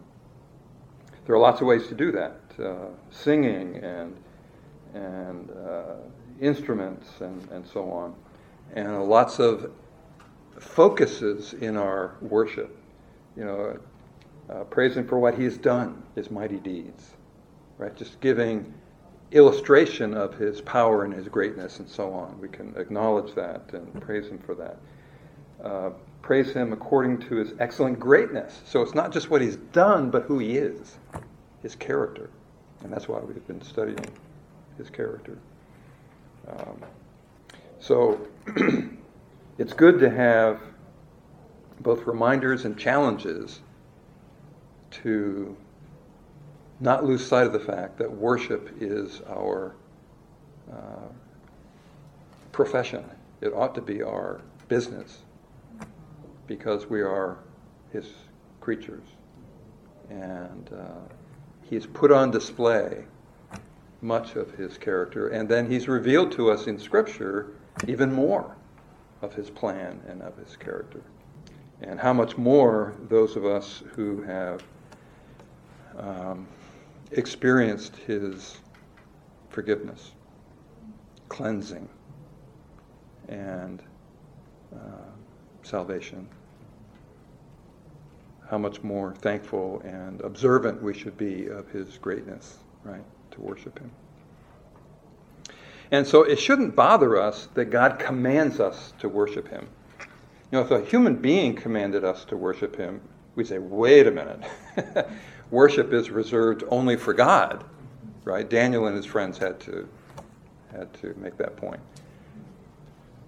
there 1.25 1.35
are 1.35 1.39
lots 1.39 1.61
of 1.61 1.67
ways 1.67 1.87
to 1.89 1.95
do 1.95 2.13
that 2.13 2.41
uh, 2.63 2.89
singing 3.11 3.77
and, 3.77 4.17
and 4.93 5.51
uh, 5.51 5.95
instruments 6.41 7.09
and, 7.21 7.49
and 7.51 7.67
so 7.67 7.91
on. 7.91 8.15
And 8.75 9.05
lots 9.05 9.39
of 9.39 9.71
focuses 10.59 11.55
in 11.55 11.77
our 11.77 12.17
worship. 12.21 12.77
You 13.37 13.45
know, 13.45 13.79
uh, 14.51 14.65
praising 14.65 15.07
for 15.07 15.19
what 15.19 15.39
he's 15.39 15.57
done, 15.57 16.03
his 16.15 16.31
mighty 16.31 16.59
deeds, 16.59 17.11
right? 17.79 17.95
Just 17.97 18.21
giving 18.21 18.73
illustration 19.33 20.15
of 20.15 20.35
his 20.35 20.61
power 20.61 21.05
and 21.05 21.13
his 21.13 21.29
greatness 21.29 21.79
and 21.81 21.89
so 21.89 22.13
on. 22.13 22.39
We 22.41 22.49
can 22.49 22.75
acknowledge 22.77 23.35
that 23.35 23.63
and 23.73 24.01
praise 24.01 24.29
him 24.29 24.39
for 24.39 24.55
that. 24.55 24.79
Uh, 25.63 25.91
praise 26.23 26.53
him 26.53 26.73
according 26.73 27.19
to 27.19 27.37
his 27.37 27.53
excellent 27.59 27.99
greatness. 27.99 28.61
So 28.65 28.83
it's 28.83 28.95
not 28.95 29.13
just 29.13 29.31
what 29.31 29.41
he's 29.41 29.57
done, 29.57 30.11
but 30.11 30.23
who 30.23 30.39
he 30.39 30.57
is, 30.57 30.99
his 31.63 31.75
character. 31.75 32.31
And 32.83 32.93
that's 32.93 33.09
why 33.09 33.19
we've 33.19 33.47
been 33.47 33.63
studying 33.63 34.07
his 34.79 34.91
character. 34.91 35.39
Um, 36.49 36.83
so 37.81 38.21
it's 39.59 39.73
good 39.73 39.99
to 40.01 40.11
have 40.11 40.61
both 41.81 42.07
reminders 42.07 42.65
and 42.65 42.79
challenges 42.79 43.61
to 44.91 45.57
not 46.81 47.05
lose 47.05 47.27
sight 47.27 47.47
of 47.47 47.53
the 47.53 47.61
fact 47.61 47.99
that 47.99 48.11
worship 48.11 48.71
is 48.81 49.21
our 49.29 49.75
uh, 50.71 51.09
profession. 52.53 53.05
It 53.41 53.53
ought 53.53 53.75
to 53.75 53.83
be 53.83 54.03
our 54.03 54.41
business 54.69 55.19
because 56.47 56.87
we 56.87 57.01
are 57.03 57.39
His 57.93 58.09
creatures. 58.61 59.05
And 60.11 60.71
uh, 60.73 61.13
He's 61.63 61.87
put 61.87 62.13
on 62.13 62.31
display 62.31 63.05
much 64.05 64.37
of 64.37 64.53
his 64.53 64.77
character. 64.79 65.29
And 65.29 65.49
then 65.49 65.69
he's 65.69 65.89
revealed 65.89 66.31
to 66.33 66.51
us 66.51 66.67
in 66.67 66.79
Scripture 66.79 67.53
even 67.89 68.13
more 68.13 68.57
of 69.23 69.35
his 69.35 69.51
plan 69.51 70.01
and 70.07 70.23
of 70.23 70.37
his 70.37 70.57
character. 70.57 71.03
And 71.81 71.99
how 71.99 72.13
much 72.13 72.37
more 72.37 72.95
those 73.09 73.37
of 73.37 73.45
us 73.47 73.83
who 73.95 74.23
have 74.23 74.63
um, 75.99 76.47
experienced 77.13 77.97
his 77.97 78.59
forgiveness, 79.49 80.13
cleansing, 81.29 81.89
and 83.29 83.83
uh, 84.75 84.79
salvation. 85.63 86.29
How 88.51 88.59
much 88.59 88.83
more 88.83 89.15
thankful 89.15 89.81
and 89.85 90.21
observant 90.21 90.83
we 90.83 90.93
should 90.93 91.17
be 91.17 91.47
of 91.47 91.69
his 91.71 91.97
greatness, 91.99 92.59
right? 92.83 93.05
To 93.35 93.41
worship 93.41 93.79
Him. 93.79 93.91
And 95.91 96.07
so 96.07 96.23
it 96.23 96.39
shouldn't 96.39 96.75
bother 96.75 97.21
us 97.21 97.49
that 97.55 97.67
God 97.67 97.99
commands 97.99 98.61
us 98.61 98.93
to 98.99 99.09
worship 99.09 99.49
Him. 99.49 99.69
You 100.51 100.59
know, 100.59 100.61
if 100.63 100.71
a 100.71 100.85
human 100.85 101.17
being 101.17 101.55
commanded 101.55 102.05
us 102.05 102.25
to 102.27 102.37
worship 102.37 102.77
Him, 102.77 103.01
we'd 103.35 103.47
say, 103.47 103.59
wait 103.59 104.07
a 104.07 104.11
minute. 104.11 104.43
worship 105.51 105.93
is 105.93 106.11
reserved 106.11 106.65
only 106.69 106.97
for 106.97 107.13
God, 107.13 107.65
right? 108.25 108.49
Daniel 108.49 108.87
and 108.87 108.97
his 108.97 109.07
friends 109.07 109.39
had 109.39 109.61
to 109.61 109.89
had 110.73 110.93
to 110.95 111.15
make 111.17 111.37
that 111.39 111.57
point. 111.57 111.81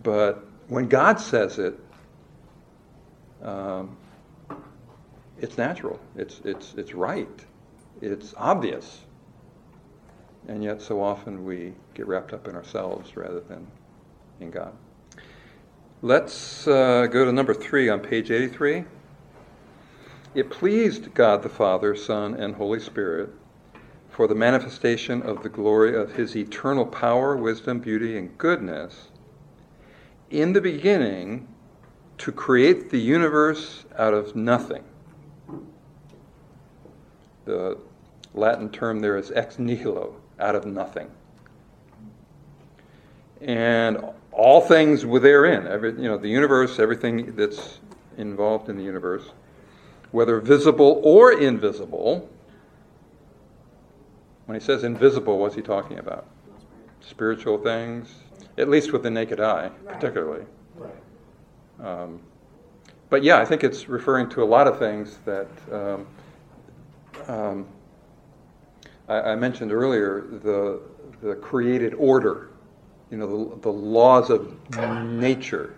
But 0.03 0.45
when 0.69 0.89
God 0.89 1.21
says 1.21 1.59
it, 1.59 1.79
um, 3.43 3.97
it's 5.41 5.59
natural. 5.59 6.01
It's, 6.17 6.41
it's, 6.45 6.75
it's 6.77 6.95
right. 6.95 7.45
It's 8.01 8.35
obvious. 8.37 9.01
And 10.49 10.63
yet, 10.63 10.81
so 10.81 11.03
often 11.03 11.45
we 11.45 11.75
get 11.95 12.07
wrapped 12.07 12.33
up 12.33 12.47
in 12.47 12.55
ourselves 12.55 13.17
rather 13.17 13.41
than 13.41 13.67
in 14.41 14.51
God. 14.51 14.73
Let's 16.03 16.69
uh, 16.69 17.07
go 17.07 17.25
to 17.25 17.33
number 17.33 17.55
three 17.55 17.89
on 17.89 18.01
page 18.01 18.31
83. 18.31 18.85
It 20.35 20.51
pleased 20.51 21.15
God 21.15 21.43
the 21.43 21.49
Father, 21.49 21.97
Son, 21.97 22.35
and 22.35 22.55
Holy 22.55 22.79
Spirit 22.79 23.31
for 24.11 24.27
the 24.29 24.35
manifestation 24.35 25.23
of 25.23 25.43
the 25.43 25.49
glory 25.49 25.97
of 25.97 26.13
his 26.15 26.37
eternal 26.37 26.87
power, 26.87 27.37
wisdom, 27.37 27.81
beauty, 27.81 28.17
and 28.17 28.37
goodness 28.39 29.09
in 30.31 30.53
the 30.53 30.61
beginning 30.61 31.49
to 32.19 32.33
create 32.33 32.91
the 32.91 32.99
universe 32.99 33.85
out 33.99 34.15
of 34.15 34.35
nothing. 34.35 34.83
The 37.45 37.79
Latin 38.35 38.71
term 38.71 39.01
there 39.01 39.17
is 39.17 39.31
ex 39.31 39.59
nihilo, 39.59 40.17
out 40.39 40.55
of 40.55 40.67
nothing. 40.67 41.11
And 43.41 43.99
all 44.33 44.61
things 44.61 45.05
were 45.05 45.21
therein. 45.21 45.67
Every, 45.67 45.93
you 45.93 46.09
know, 46.09 46.19
the 46.19 46.29
universe, 46.29 46.79
everything 46.79 47.35
that's 47.37 47.81
involved 48.17 48.69
in 48.69 48.77
the 48.77 48.83
universe, 48.83 49.31
whether 50.11 50.41
visible 50.41 51.01
or 51.05 51.33
invisible. 51.33 52.29
When 54.47 54.59
he 54.59 54.65
says 54.65 54.85
invisible, 54.85 55.39
what's 55.39 55.55
he 55.55 55.63
talking 55.63 55.99
about? 55.99 56.27
Spiritual 57.01 57.59
things, 57.59 58.15
at 58.59 58.69
least 58.69 58.93
with 58.93 59.03
the 59.03 59.11
naked 59.11 59.41
eye, 59.41 59.71
particularly. 59.87 60.45
Right. 60.77 60.95
Um, 61.81 62.21
but 63.11 63.23
yeah, 63.23 63.39
I 63.39 63.45
think 63.45 63.65
it's 63.65 63.89
referring 63.89 64.29
to 64.31 64.43
a 64.43 64.45
lot 64.45 64.67
of 64.67 64.79
things 64.79 65.19
that 65.25 65.49
um, 65.73 66.07
um, 67.29 67.67
I, 69.09 69.33
I, 69.33 69.37
mentioned 69.37 69.73
earlier. 69.73 70.23
The 70.43 70.81
the 71.23 71.35
created 71.37 71.95
order, 71.95 72.51
you 73.11 73.17
know, 73.19 73.49
the, 73.49 73.61
the 73.61 73.73
laws 73.73 74.31
of 74.31 74.55
nature. 75.05 75.75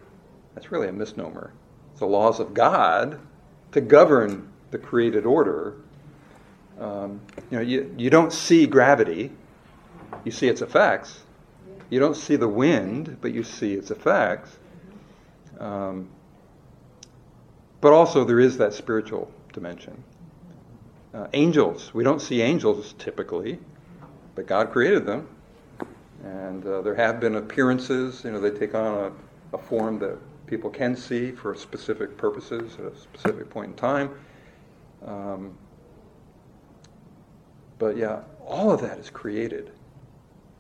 That's 0.55 0.73
really 0.73 0.89
a 0.89 0.93
misnomer. 0.93 1.53
It's 1.93 2.01
the 2.01 2.07
laws 2.07 2.41
of 2.41 2.55
God 2.55 3.21
to 3.73 3.81
govern 3.81 4.51
the 4.71 4.79
created 4.79 5.27
order. 5.27 5.77
Um, 6.81 7.21
you 7.51 7.59
know, 7.59 7.61
you, 7.61 7.95
you 7.97 8.11
don't 8.11 8.33
see 8.33 8.67
gravity, 8.67 9.33
you 10.25 10.33
see 10.33 10.49
its 10.49 10.63
effects. 10.63 11.21
You 11.91 11.99
don't 12.01 12.17
see 12.17 12.37
the 12.37 12.49
wind, 12.49 13.19
but 13.21 13.33
you 13.33 13.43
see 13.43 13.73
its 13.73 13.91
effects. 13.91 14.59
Um, 15.59 16.09
but 17.81 17.93
also, 17.93 18.25
there 18.25 18.41
is 18.41 18.59
that 18.59 18.75
spiritual 18.75 19.33
dimension. 19.53 20.03
Uh, 21.15 21.27
angels, 21.33 21.95
we 21.95 22.05
don't 22.05 22.21
see 22.21 22.43
angels 22.43 22.95
typically, 22.99 23.59
but 24.35 24.47
God 24.47 24.71
created 24.71 25.07
them. 25.07 25.27
And 26.23 26.67
uh, 26.67 26.83
there 26.83 26.95
have 26.95 27.21
been 27.21 27.37
appearances, 27.37 28.23
you 28.25 28.33
know, 28.33 28.41
they 28.41 28.51
take 28.51 28.75
on 28.75 29.13
a, 29.53 29.57
a 29.57 29.59
form 29.59 29.99
that 30.01 30.19
people 30.47 30.69
can 30.69 30.97
see 30.97 31.31
for 31.31 31.55
specific 31.55 32.17
purposes 32.17 32.75
at 32.79 32.93
a 32.93 32.97
specific 32.97 33.49
point 33.49 33.71
in 33.71 33.77
time. 33.77 34.11
Um, 35.07 35.57
but 37.79 37.97
yeah, 37.97 38.23
all 38.45 38.71
of 38.71 38.81
that 38.83 38.99
is 38.99 39.09
created 39.09 39.71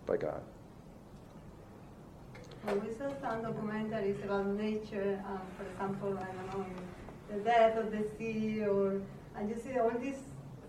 by 0.06 0.16
God. 0.16 0.40
Well, 2.64 2.76
we 2.76 2.92
saw 2.94 3.08
some 3.20 3.42
documentaries 3.42 4.24
about 4.24 4.46
nature, 4.46 5.22
um, 5.28 5.40
for 5.56 5.64
example, 5.70 6.18
I 6.18 6.52
don't 6.52 6.58
know, 6.58 6.66
the 7.30 7.40
death 7.40 7.76
of 7.76 7.90
the 7.90 8.06
sea, 8.16 8.64
or 8.64 9.00
and 9.36 9.48
you 9.48 9.56
see 9.56 9.78
all 9.78 9.90
these 9.90 10.18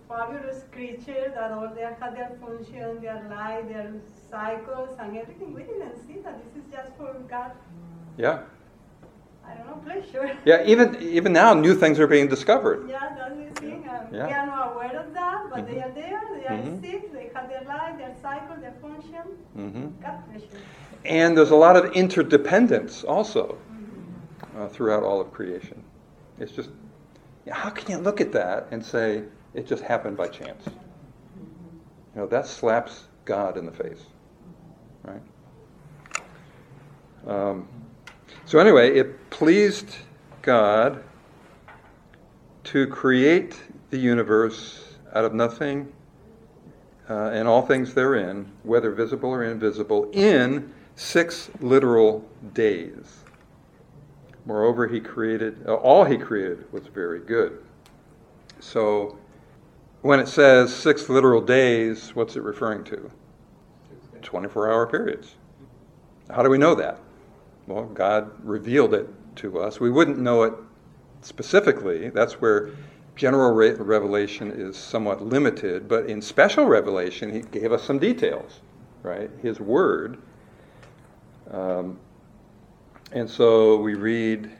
fabulous 0.09 0.63
creatures 0.71 1.31
that 1.35 1.51
all 1.51 1.69
they 1.73 1.81
have 1.81 2.15
their 2.15 2.31
function, 2.41 2.99
their 2.99 3.23
life, 3.29 3.67
their 3.69 3.93
cycles, 4.29 4.97
and 4.99 5.15
everything. 5.15 5.53
We 5.53 5.63
didn't 5.63 5.95
see 6.05 6.17
that. 6.23 6.41
This 6.43 6.63
is 6.63 6.71
just 6.71 6.97
for 6.97 7.13
God. 7.29 7.51
Yeah. 8.17 8.39
I 9.45 9.53
don't 9.53 9.67
know, 9.67 9.81
pleasure. 9.85 10.37
Yeah, 10.45 10.63
even 10.65 11.01
even 11.01 11.31
now, 11.33 11.53
new 11.53 11.75
things 11.75 11.99
are 11.99 12.07
being 12.07 12.27
discovered. 12.27 12.89
Yeah, 12.89 13.15
that's 13.17 13.35
the 13.35 13.61
thing. 13.61 13.89
Um, 13.89 14.13
yeah. 14.13 14.27
We 14.27 14.33
are 14.33 14.45
not 14.47 14.73
aware 14.73 14.99
of 14.99 15.13
that, 15.13 15.43
but 15.51 15.59
mm-hmm. 15.59 15.73
they 15.73 15.81
are 15.81 15.91
there. 15.91 16.21
They 16.35 16.45
are 16.45 16.57
mm-hmm. 16.57 16.81
sick. 16.81 17.13
They 17.13 17.31
have 17.33 17.49
their 17.49 17.63
life, 17.63 17.97
their 17.97 18.15
cycle, 18.21 18.57
their 18.57 18.75
function. 18.81 19.25
Mm-hmm. 19.57 20.01
God 20.01 20.23
pleasure. 20.29 20.63
And 21.05 21.37
there's 21.37 21.51
a 21.51 21.55
lot 21.55 21.75
of 21.77 21.91
interdependence 21.93 23.03
also 23.03 23.57
uh, 24.55 24.67
throughout 24.67 25.03
all 25.03 25.21
of 25.21 25.31
creation. 25.31 25.81
It's 26.39 26.51
just, 26.51 26.69
how 27.49 27.69
can 27.69 27.89
you 27.89 27.97
look 27.97 28.21
at 28.21 28.31
that 28.33 28.67
and 28.71 28.85
say 28.85 29.23
it 29.53 29.67
just 29.67 29.83
happened 29.83 30.17
by 30.17 30.27
chance? 30.27 30.63
You 32.15 32.21
know, 32.21 32.27
that 32.27 32.47
slaps 32.47 33.03
God 33.25 33.57
in 33.57 33.65
the 33.65 33.71
face, 33.71 34.03
right? 35.03 35.21
Um, 37.27 37.67
so, 38.45 38.59
anyway, 38.59 38.97
it 38.97 39.29
pleased 39.29 39.95
God 40.41 41.03
to 42.65 42.87
create 42.87 43.59
the 43.89 43.97
universe 43.97 44.95
out 45.13 45.25
of 45.25 45.33
nothing 45.33 45.91
uh, 47.09 47.29
and 47.29 47.47
all 47.47 47.61
things 47.63 47.93
therein, 47.93 48.51
whether 48.63 48.91
visible 48.91 49.29
or 49.29 49.43
invisible, 49.43 50.09
in 50.13 50.71
six 50.95 51.49
literal 51.59 52.27
days. 52.53 53.23
Moreover, 54.45 54.87
he 54.87 54.99
created, 54.99 55.63
uh, 55.67 55.75
all 55.75 56.03
he 56.03 56.17
created 56.17 56.71
was 56.71 56.87
very 56.87 57.19
good. 57.19 57.63
So, 58.59 59.17
when 60.01 60.19
it 60.19 60.27
says 60.27 60.73
six 60.73 61.09
literal 61.09 61.41
days, 61.41 62.15
what's 62.15 62.35
it 62.35 62.43
referring 62.43 62.83
to? 62.85 63.11
24 64.21 64.71
hour 64.71 64.87
periods. 64.87 65.35
How 66.29 66.43
do 66.43 66.49
we 66.49 66.57
know 66.57 66.75
that? 66.75 66.99
Well, 67.67 67.85
God 67.85 68.31
revealed 68.43 68.93
it 68.93 69.07
to 69.37 69.59
us. 69.59 69.79
We 69.79 69.89
wouldn't 69.89 70.19
know 70.19 70.43
it 70.43 70.53
specifically. 71.21 72.09
That's 72.09 72.33
where 72.41 72.71
general 73.15 73.53
re- 73.53 73.71
revelation 73.71 74.51
is 74.51 74.77
somewhat 74.77 75.21
limited, 75.21 75.87
but 75.87 76.05
in 76.05 76.21
special 76.21 76.65
revelation, 76.65 77.31
He 77.31 77.41
gave 77.41 77.71
us 77.71 77.83
some 77.83 77.99
details, 77.99 78.61
right? 79.03 79.29
His 79.41 79.59
Word 79.59 80.19
um, 81.51 81.99
and 83.11 83.29
so 83.29 83.77
we 83.77 83.95
read 83.95 84.51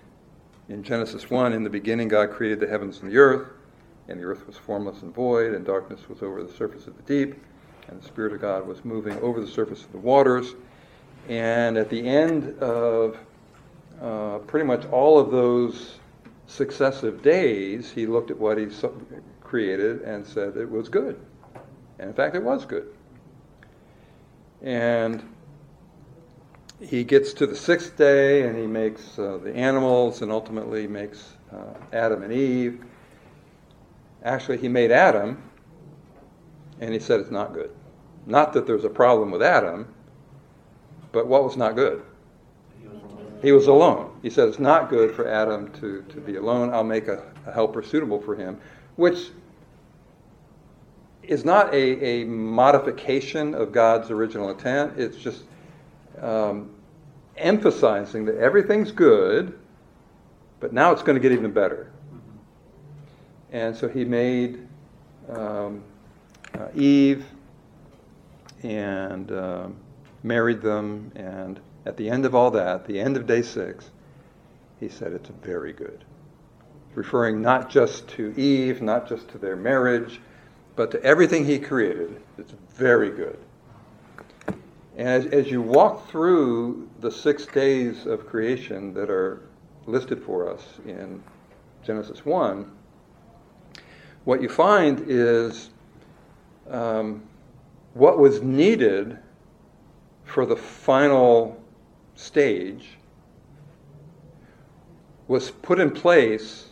in 0.69 0.83
Genesis 0.83 1.29
1 1.29 1.53
In 1.53 1.63
the 1.63 1.69
beginning, 1.69 2.07
God 2.07 2.31
created 2.31 2.59
the 2.59 2.67
heavens 2.67 3.01
and 3.01 3.11
the 3.11 3.17
earth, 3.17 3.47
and 4.09 4.19
the 4.19 4.23
earth 4.25 4.45
was 4.47 4.57
formless 4.57 5.01
and 5.01 5.13
void, 5.13 5.53
and 5.53 5.65
darkness 5.65 6.09
was 6.09 6.21
over 6.21 6.43
the 6.43 6.51
surface 6.51 6.87
of 6.87 6.97
the 6.97 7.03
deep, 7.03 7.41
and 7.87 8.01
the 8.01 8.05
Spirit 8.05 8.33
of 8.33 8.41
God 8.41 8.67
was 8.67 8.83
moving 8.83 9.17
over 9.19 9.39
the 9.39 9.47
surface 9.47 9.83
of 9.83 9.91
the 9.91 9.99
waters. 9.99 10.55
And 11.27 11.77
at 11.77 11.89
the 11.89 12.07
end 12.07 12.57
of 12.59 13.17
uh, 14.01 14.39
pretty 14.39 14.65
much 14.65 14.85
all 14.87 15.19
of 15.19 15.31
those 15.31 15.99
successive 16.47 17.21
days, 17.21 17.91
he 17.91 18.07
looked 18.07 18.31
at 18.31 18.37
what 18.37 18.57
he 18.57 18.67
created 19.41 20.01
and 20.01 20.25
said 20.25 20.57
it 20.57 20.69
was 20.69 20.89
good. 20.89 21.19
And 21.99 22.09
in 22.09 22.15
fact, 22.15 22.35
it 22.35 22.43
was 22.43 22.65
good. 22.65 22.87
And 24.61 25.23
he 26.79 27.03
gets 27.03 27.33
to 27.33 27.47
the 27.47 27.55
sixth 27.55 27.97
day 27.97 28.47
and 28.47 28.57
he 28.57 28.65
makes 28.65 29.19
uh, 29.19 29.37
the 29.43 29.53
animals 29.53 30.21
and 30.21 30.31
ultimately 30.31 30.87
makes 30.87 31.33
uh, 31.53 31.73
Adam 31.93 32.23
and 32.23 32.33
Eve. 32.33 32.83
Actually, 34.23 34.57
he 34.57 34.67
made 34.67 34.91
Adam 34.91 35.41
and 36.79 36.93
he 36.93 36.99
said 36.99 37.19
it's 37.19 37.31
not 37.31 37.53
good. 37.53 37.71
Not 38.25 38.53
that 38.53 38.65
there's 38.65 38.85
a 38.85 38.89
problem 38.89 39.31
with 39.31 39.41
Adam, 39.41 39.93
but 41.11 41.27
what 41.27 41.43
was 41.43 41.57
not 41.57 41.75
good? 41.75 42.03
He 43.41 43.51
was 43.51 43.67
alone. 43.67 44.11
He 44.21 44.29
said 44.29 44.49
it's 44.49 44.59
not 44.59 44.89
good 44.89 45.15
for 45.15 45.27
Adam 45.27 45.71
to, 45.79 46.03
to 46.03 46.21
be 46.21 46.35
alone. 46.35 46.73
I'll 46.73 46.83
make 46.83 47.07
a, 47.07 47.31
a 47.45 47.51
helper 47.51 47.81
suitable 47.81 48.21
for 48.21 48.35
him, 48.35 48.59
which 48.97 49.29
is 51.23 51.45
not 51.45 51.73
a, 51.73 52.03
a 52.03 52.25
modification 52.25 53.53
of 53.55 53.71
God's 53.71 54.11
original 54.11 54.49
intent. 54.49 54.99
It's 54.99 55.17
just 55.17 55.43
um, 56.21 56.71
emphasizing 57.37 58.25
that 58.25 58.35
everything's 58.37 58.91
good, 58.91 59.57
but 60.59 60.73
now 60.73 60.91
it's 60.91 61.01
going 61.01 61.15
to 61.15 61.21
get 61.21 61.31
even 61.31 61.51
better. 61.51 61.91
And 63.51 63.75
so 63.75 63.87
he 63.87 64.05
made 64.05 64.67
um, 65.29 65.83
uh, 66.57 66.67
Eve 66.75 67.25
and 68.63 69.31
um, 69.31 69.75
married 70.23 70.61
them. 70.61 71.11
And 71.15 71.59
at 71.85 71.97
the 71.97 72.09
end 72.09 72.25
of 72.25 72.35
all 72.35 72.51
that, 72.51 72.85
the 72.85 72.99
end 72.99 73.17
of 73.17 73.25
day 73.25 73.41
six, 73.41 73.89
he 74.79 74.89
said 74.89 75.13
it's 75.13 75.29
very 75.41 75.73
good. 75.73 76.03
Referring 76.95 77.41
not 77.41 77.69
just 77.69 78.07
to 78.09 78.33
Eve, 78.37 78.81
not 78.81 79.07
just 79.07 79.27
to 79.29 79.37
their 79.37 79.55
marriage, 79.55 80.19
but 80.75 80.91
to 80.91 81.03
everything 81.03 81.45
he 81.45 81.59
created. 81.59 82.21
It's 82.37 82.53
very 82.69 83.11
good. 83.11 83.37
And 84.97 85.07
as, 85.07 85.25
as 85.27 85.47
you 85.49 85.61
walk 85.61 86.09
through 86.09 86.89
the 86.99 87.11
six 87.11 87.45
days 87.45 88.05
of 88.05 88.27
creation 88.27 88.93
that 88.93 89.09
are 89.09 89.41
listed 89.85 90.21
for 90.23 90.51
us 90.51 90.63
in 90.85 91.23
Genesis 91.83 92.25
1, 92.25 92.69
what 94.25 94.41
you 94.41 94.49
find 94.49 95.03
is 95.07 95.69
um, 96.69 97.23
what 97.93 98.19
was 98.19 98.41
needed 98.41 99.17
for 100.25 100.45
the 100.45 100.55
final 100.55 101.61
stage 102.15 102.89
was 105.27 105.51
put 105.51 105.79
in 105.79 105.91
place 105.91 106.67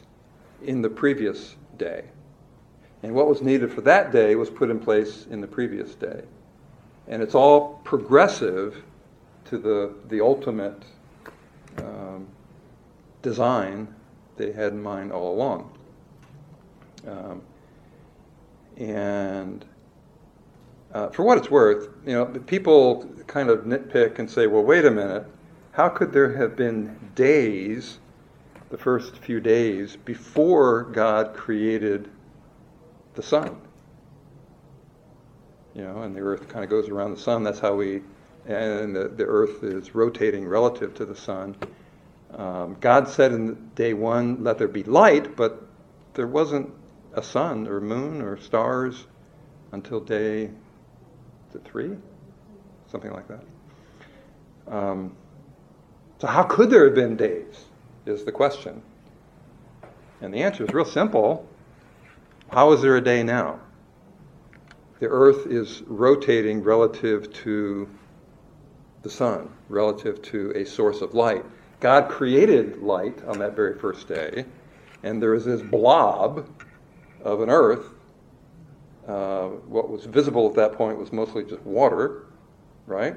in 0.63 0.81
the 0.81 0.89
previous 0.89 1.55
day. 1.77 2.03
And 3.03 3.13
what 3.13 3.27
was 3.27 3.41
needed 3.41 3.71
for 3.71 3.81
that 3.81 4.11
day 4.11 4.35
was 4.35 4.49
put 4.49 4.69
in 4.69 4.79
place 4.79 5.27
in 5.29 5.41
the 5.41 5.47
previous 5.47 5.95
day. 5.95 6.23
And 7.07 7.21
it's 7.21 7.35
all 7.35 7.79
progressive 7.83 8.83
to 9.45 9.57
the, 9.57 9.93
the 10.09 10.19
ultimate 10.19 10.83
um, 11.77 12.27
design 13.21 13.93
they 14.35 14.51
had 14.51 14.73
in 14.73 14.81
mind 14.81 15.11
all 15.11 15.33
along. 15.33 15.76
Um, 17.07 17.41
and 18.77 19.65
uh, 20.93 21.09
for 21.09 21.23
what 21.23 21.37
it's 21.37 21.49
worth, 21.49 21.89
you 22.05 22.13
know, 22.13 22.25
people 22.25 23.09
kind 23.27 23.49
of 23.49 23.61
nitpick 23.61 24.19
and 24.19 24.29
say, 24.29 24.47
well, 24.47 24.63
wait 24.63 24.85
a 24.85 24.91
minute, 24.91 25.25
how 25.71 25.89
could 25.89 26.11
there 26.11 26.35
have 26.37 26.55
been 26.55 26.97
days, 27.15 27.99
the 28.69 28.77
first 28.77 29.17
few 29.17 29.39
days, 29.39 29.95
before 29.95 30.83
God 30.83 31.33
created 31.33 32.09
the 33.15 33.23
sun? 33.23 33.61
You 35.73 35.83
know, 35.83 36.01
and 36.01 36.15
the 36.15 36.21
earth 36.21 36.47
kind 36.47 36.63
of 36.63 36.69
goes 36.69 36.89
around 36.89 37.11
the 37.11 37.19
sun. 37.19 37.43
That's 37.43 37.59
how 37.59 37.75
we, 37.75 38.01
and 38.47 38.95
the, 38.95 39.09
the 39.09 39.25
earth 39.25 39.63
is 39.63 39.93
rotating 39.93 40.47
relative 40.47 40.95
to 40.95 41.05
the 41.05 41.15
sun. 41.15 41.55
Um, 42.35 42.77
God 42.79 43.07
said 43.07 43.31
in 43.31 43.69
day 43.75 43.93
one, 43.93 44.43
let 44.43 44.57
there 44.57 44.67
be 44.67 44.83
light, 44.83 45.35
but 45.35 45.63
there 46.15 46.27
wasn't 46.27 46.73
a 47.17 47.23
sun 47.23 47.67
or 47.67 47.81
moon 47.81 48.21
or 48.21 48.37
stars 48.37 49.07
until 49.71 49.99
day 49.99 50.51
three, 51.65 51.97
something 52.91 53.11
like 53.11 53.27
that. 53.27 53.43
Um, 54.71 55.15
so 56.19 56.27
how 56.27 56.43
could 56.43 56.69
there 56.69 56.85
have 56.85 56.93
been 56.93 57.15
days? 57.17 57.65
Is 58.05 58.23
the 58.23 58.31
question. 58.31 58.83
And 60.21 60.33
the 60.33 60.43
answer 60.43 60.63
is 60.63 60.73
real 60.73 60.85
simple. 60.85 61.47
How 62.49 62.71
is 62.73 62.81
there 62.81 62.95
a 62.95 63.01
day 63.01 63.23
now? 63.23 63.59
The 64.99 65.07
earth 65.07 65.47
is 65.47 65.81
rotating 65.87 66.63
relative 66.63 67.33
to 67.43 67.89
the 69.01 69.09
sun, 69.09 69.49
relative 69.67 70.21
to 70.23 70.53
a 70.55 70.63
source 70.63 71.01
of 71.01 71.13
light. 71.15 71.43
God 71.79 72.09
created 72.09 72.81
light 72.81 73.23
on 73.25 73.39
that 73.39 73.55
very 73.55 73.77
first 73.77 74.07
day, 74.07 74.45
and 75.03 75.21
there 75.21 75.33
is 75.33 75.45
this 75.45 75.61
blob 75.61 76.47
of 77.23 77.41
an 77.41 77.49
earth. 77.49 77.89
Uh, 79.07 79.47
what 79.67 79.89
was 79.89 80.05
visible 80.05 80.47
at 80.49 80.55
that 80.55 80.73
point 80.73 80.97
was 80.97 81.13
mostly 81.13 81.43
just 81.43 81.61
water, 81.61 82.25
right? 82.85 83.15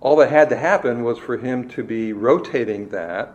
All 0.00 0.16
that 0.16 0.30
had 0.30 0.48
to 0.48 0.56
happen 0.56 1.04
was 1.04 1.18
for 1.18 1.36
him 1.36 1.68
to 1.70 1.84
be 1.84 2.12
rotating 2.12 2.88
that, 2.88 3.34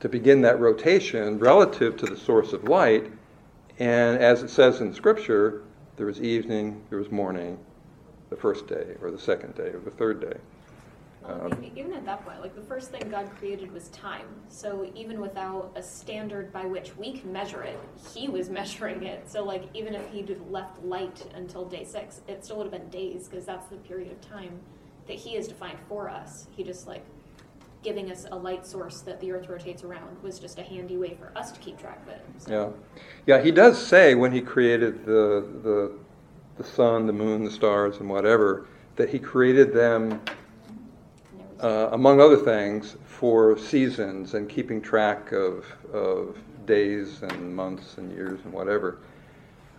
to 0.00 0.08
begin 0.08 0.40
that 0.42 0.58
rotation 0.58 1.38
relative 1.38 1.96
to 1.98 2.06
the 2.06 2.16
source 2.16 2.52
of 2.52 2.64
light. 2.64 3.10
And 3.78 4.18
as 4.18 4.42
it 4.42 4.50
says 4.50 4.80
in 4.80 4.92
Scripture, 4.92 5.62
there 5.96 6.06
was 6.06 6.20
evening, 6.20 6.82
there 6.90 6.98
was 6.98 7.12
morning, 7.12 7.58
the 8.30 8.36
first 8.36 8.66
day, 8.66 8.96
or 9.00 9.12
the 9.12 9.18
second 9.18 9.54
day, 9.54 9.68
or 9.68 9.78
the 9.78 9.92
third 9.92 10.20
day. 10.20 10.36
Um, 11.24 11.64
even 11.76 11.92
at 11.92 12.04
that 12.04 12.24
point, 12.24 12.40
like 12.40 12.54
the 12.54 12.62
first 12.62 12.90
thing 12.90 13.08
God 13.08 13.30
created 13.38 13.72
was 13.72 13.88
time. 13.88 14.26
So 14.48 14.90
even 14.94 15.20
without 15.20 15.72
a 15.76 15.82
standard 15.82 16.52
by 16.52 16.64
which 16.64 16.96
we 16.96 17.12
can 17.12 17.32
measure 17.32 17.62
it, 17.62 17.78
He 18.12 18.28
was 18.28 18.50
measuring 18.60 19.04
it. 19.04 19.30
So 19.30 19.44
like 19.44 19.64
even 19.74 19.94
if 19.94 20.08
He'd 20.10 20.36
left 20.50 20.82
light 20.82 21.24
until 21.34 21.64
day 21.64 21.84
six, 21.84 22.22
it 22.26 22.44
still 22.44 22.56
would 22.58 22.72
have 22.72 22.72
been 22.72 22.88
days 22.90 23.28
because 23.28 23.44
that's 23.44 23.66
the 23.68 23.76
period 23.76 24.10
of 24.10 24.20
time 24.20 24.58
that 25.06 25.16
He 25.16 25.34
has 25.36 25.46
defined 25.46 25.78
for 25.88 26.08
us. 26.08 26.48
He 26.50 26.64
just 26.64 26.86
like 26.86 27.04
giving 27.82 28.10
us 28.12 28.26
a 28.30 28.36
light 28.36 28.64
source 28.64 29.00
that 29.00 29.20
the 29.20 29.32
Earth 29.32 29.48
rotates 29.48 29.82
around 29.82 30.20
was 30.22 30.38
just 30.38 30.58
a 30.58 30.62
handy 30.62 30.96
way 30.96 31.14
for 31.14 31.36
us 31.36 31.50
to 31.52 31.58
keep 31.60 31.78
track 31.78 32.00
of 32.02 32.08
it. 32.12 32.24
So. 32.38 32.74
Yeah, 33.26 33.36
yeah. 33.36 33.42
He 33.42 33.50
does 33.50 33.84
say 33.84 34.14
when 34.14 34.32
He 34.32 34.40
created 34.40 35.04
the 35.04 35.46
the 35.62 35.92
the 36.56 36.64
sun, 36.64 37.06
the 37.06 37.12
moon, 37.12 37.44
the 37.44 37.50
stars, 37.50 37.98
and 37.98 38.08
whatever 38.08 38.66
that 38.96 39.08
He 39.08 39.18
created 39.18 39.72
them 39.72 40.20
uh, 41.62 41.90
among 41.92 42.20
other 42.20 42.36
things, 42.36 42.96
for 43.06 43.56
seasons 43.56 44.34
and 44.34 44.48
keeping 44.48 44.80
track 44.80 45.32
of, 45.32 45.64
of 45.92 46.36
days 46.66 47.22
and 47.22 47.54
months 47.54 47.98
and 47.98 48.10
years 48.12 48.40
and 48.44 48.52
whatever. 48.52 48.98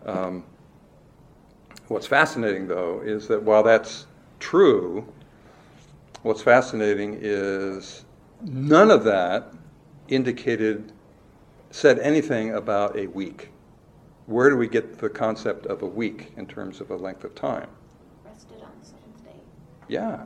Um, 0.05 0.45
what's 1.89 2.07
fascinating, 2.07 2.67
though, 2.67 3.01
is 3.01 3.27
that 3.27 3.41
while 3.43 3.63
that's 3.63 4.05
true, 4.39 5.05
what's 6.21 6.41
fascinating 6.41 7.17
is 7.21 8.05
none 8.41 8.89
of 8.89 9.03
that 9.03 9.51
indicated, 10.07 10.91
said 11.71 11.99
anything 11.99 12.53
about 12.53 12.97
a 12.97 13.07
week. 13.07 13.49
Where 14.25 14.49
do 14.49 14.55
we 14.55 14.67
get 14.67 14.99
the 14.99 15.09
concept 15.09 15.65
of 15.65 15.81
a 15.81 15.87
week 15.87 16.31
in 16.37 16.45
terms 16.45 16.79
of 16.79 16.91
a 16.91 16.95
length 16.95 17.25
of 17.25 17.35
time? 17.35 17.67
Rested 18.25 18.61
on 18.61 18.71
the 18.79 18.85
seventh 18.85 19.25
day. 19.25 19.39
Yeah, 19.89 20.23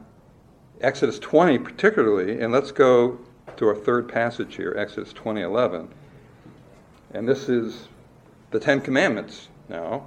Exodus 0.82 1.18
20 1.20 1.58
particularly, 1.60 2.40
and 2.40 2.54
let's 2.54 2.72
go 2.72 3.18
to 3.56 3.68
our 3.68 3.76
third 3.76 4.08
passage 4.08 4.56
here, 4.56 4.76
Exodus 4.78 5.12
20:11. 5.14 5.88
And 7.14 7.28
this 7.28 7.50
is 7.50 7.88
the 8.52 8.60
10 8.60 8.82
commandments 8.82 9.48
now. 9.70 10.06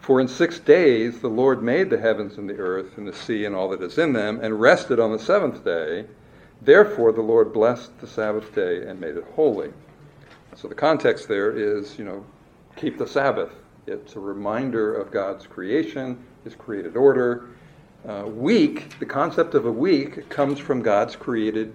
For 0.00 0.20
in 0.20 0.28
6 0.28 0.60
days 0.60 1.20
the 1.20 1.28
Lord 1.28 1.62
made 1.62 1.90
the 1.90 1.98
heavens 1.98 2.38
and 2.38 2.48
the 2.48 2.56
earth 2.58 2.96
and 2.96 3.06
the 3.06 3.12
sea 3.12 3.44
and 3.44 3.54
all 3.54 3.68
that 3.70 3.82
is 3.82 3.98
in 3.98 4.12
them 4.12 4.40
and 4.40 4.60
rested 4.60 4.98
on 4.98 5.12
the 5.12 5.18
seventh 5.18 5.64
day. 5.64 6.06
Therefore 6.62 7.12
the 7.12 7.20
Lord 7.20 7.52
blessed 7.52 7.98
the 8.00 8.06
Sabbath 8.06 8.54
day 8.54 8.86
and 8.86 9.00
made 9.00 9.16
it 9.16 9.24
holy. 9.34 9.72
So 10.54 10.68
the 10.68 10.74
context 10.74 11.28
there 11.28 11.50
is, 11.50 11.98
you 11.98 12.04
know, 12.04 12.24
keep 12.76 12.96
the 12.96 13.06
Sabbath. 13.06 13.52
It's 13.86 14.16
a 14.16 14.20
reminder 14.20 14.94
of 14.94 15.10
God's 15.10 15.46
creation, 15.46 16.24
his 16.44 16.54
created 16.54 16.96
order 16.96 17.48
uh, 18.08 18.24
week, 18.26 18.98
the 18.98 19.06
concept 19.06 19.54
of 19.54 19.66
a 19.66 19.72
week 19.72 20.28
comes 20.28 20.58
from 20.58 20.80
God's 20.82 21.16
created 21.16 21.74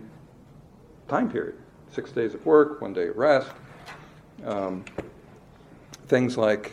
time 1.07 1.29
period 1.29 1.55
six 1.91 2.11
days 2.11 2.34
of 2.34 2.45
work, 2.45 2.82
one 2.82 2.93
day 2.93 3.07
of 3.07 3.17
rest. 3.17 3.51
Um, 4.45 4.86
things 6.07 6.38
like 6.38 6.71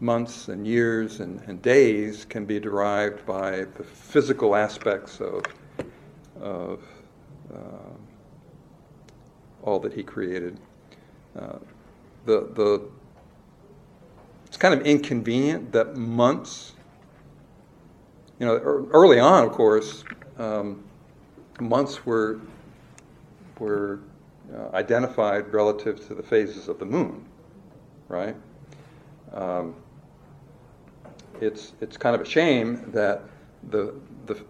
months 0.00 0.48
and 0.48 0.66
years 0.66 1.20
and, 1.20 1.40
and, 1.46 1.60
days 1.62 2.24
can 2.24 2.44
be 2.44 2.60
derived 2.60 3.26
by 3.26 3.64
the 3.64 3.82
physical 3.82 4.54
aspects 4.54 5.20
of, 5.20 5.42
of 6.40 6.80
uh, 7.52 7.94
all 9.62 9.80
that 9.80 9.92
He 9.92 10.02
created. 10.02 10.60
Uh, 11.36 11.58
the, 12.26 12.48
the, 12.54 12.88
it's 14.46 14.56
kind 14.56 14.78
of 14.78 14.86
inconvenient 14.86 15.72
that 15.72 15.96
months 15.96 16.74
you 18.38 18.46
know, 18.46 18.54
early 18.92 19.18
on, 19.18 19.44
of 19.44 19.52
course, 19.52 20.04
um, 20.38 20.84
months 21.60 22.06
were 22.06 22.40
were 23.58 24.00
uh, 24.54 24.68
identified 24.74 25.52
relative 25.52 26.06
to 26.06 26.14
the 26.14 26.22
phases 26.22 26.68
of 26.68 26.78
the 26.78 26.84
moon, 26.84 27.24
right? 28.08 28.36
Um, 29.32 29.74
it's 31.40 31.72
it's 31.80 31.96
kind 31.96 32.14
of 32.14 32.22
a 32.22 32.24
shame 32.24 32.90
that 32.92 33.22
the 33.70 33.94
the 34.26 34.40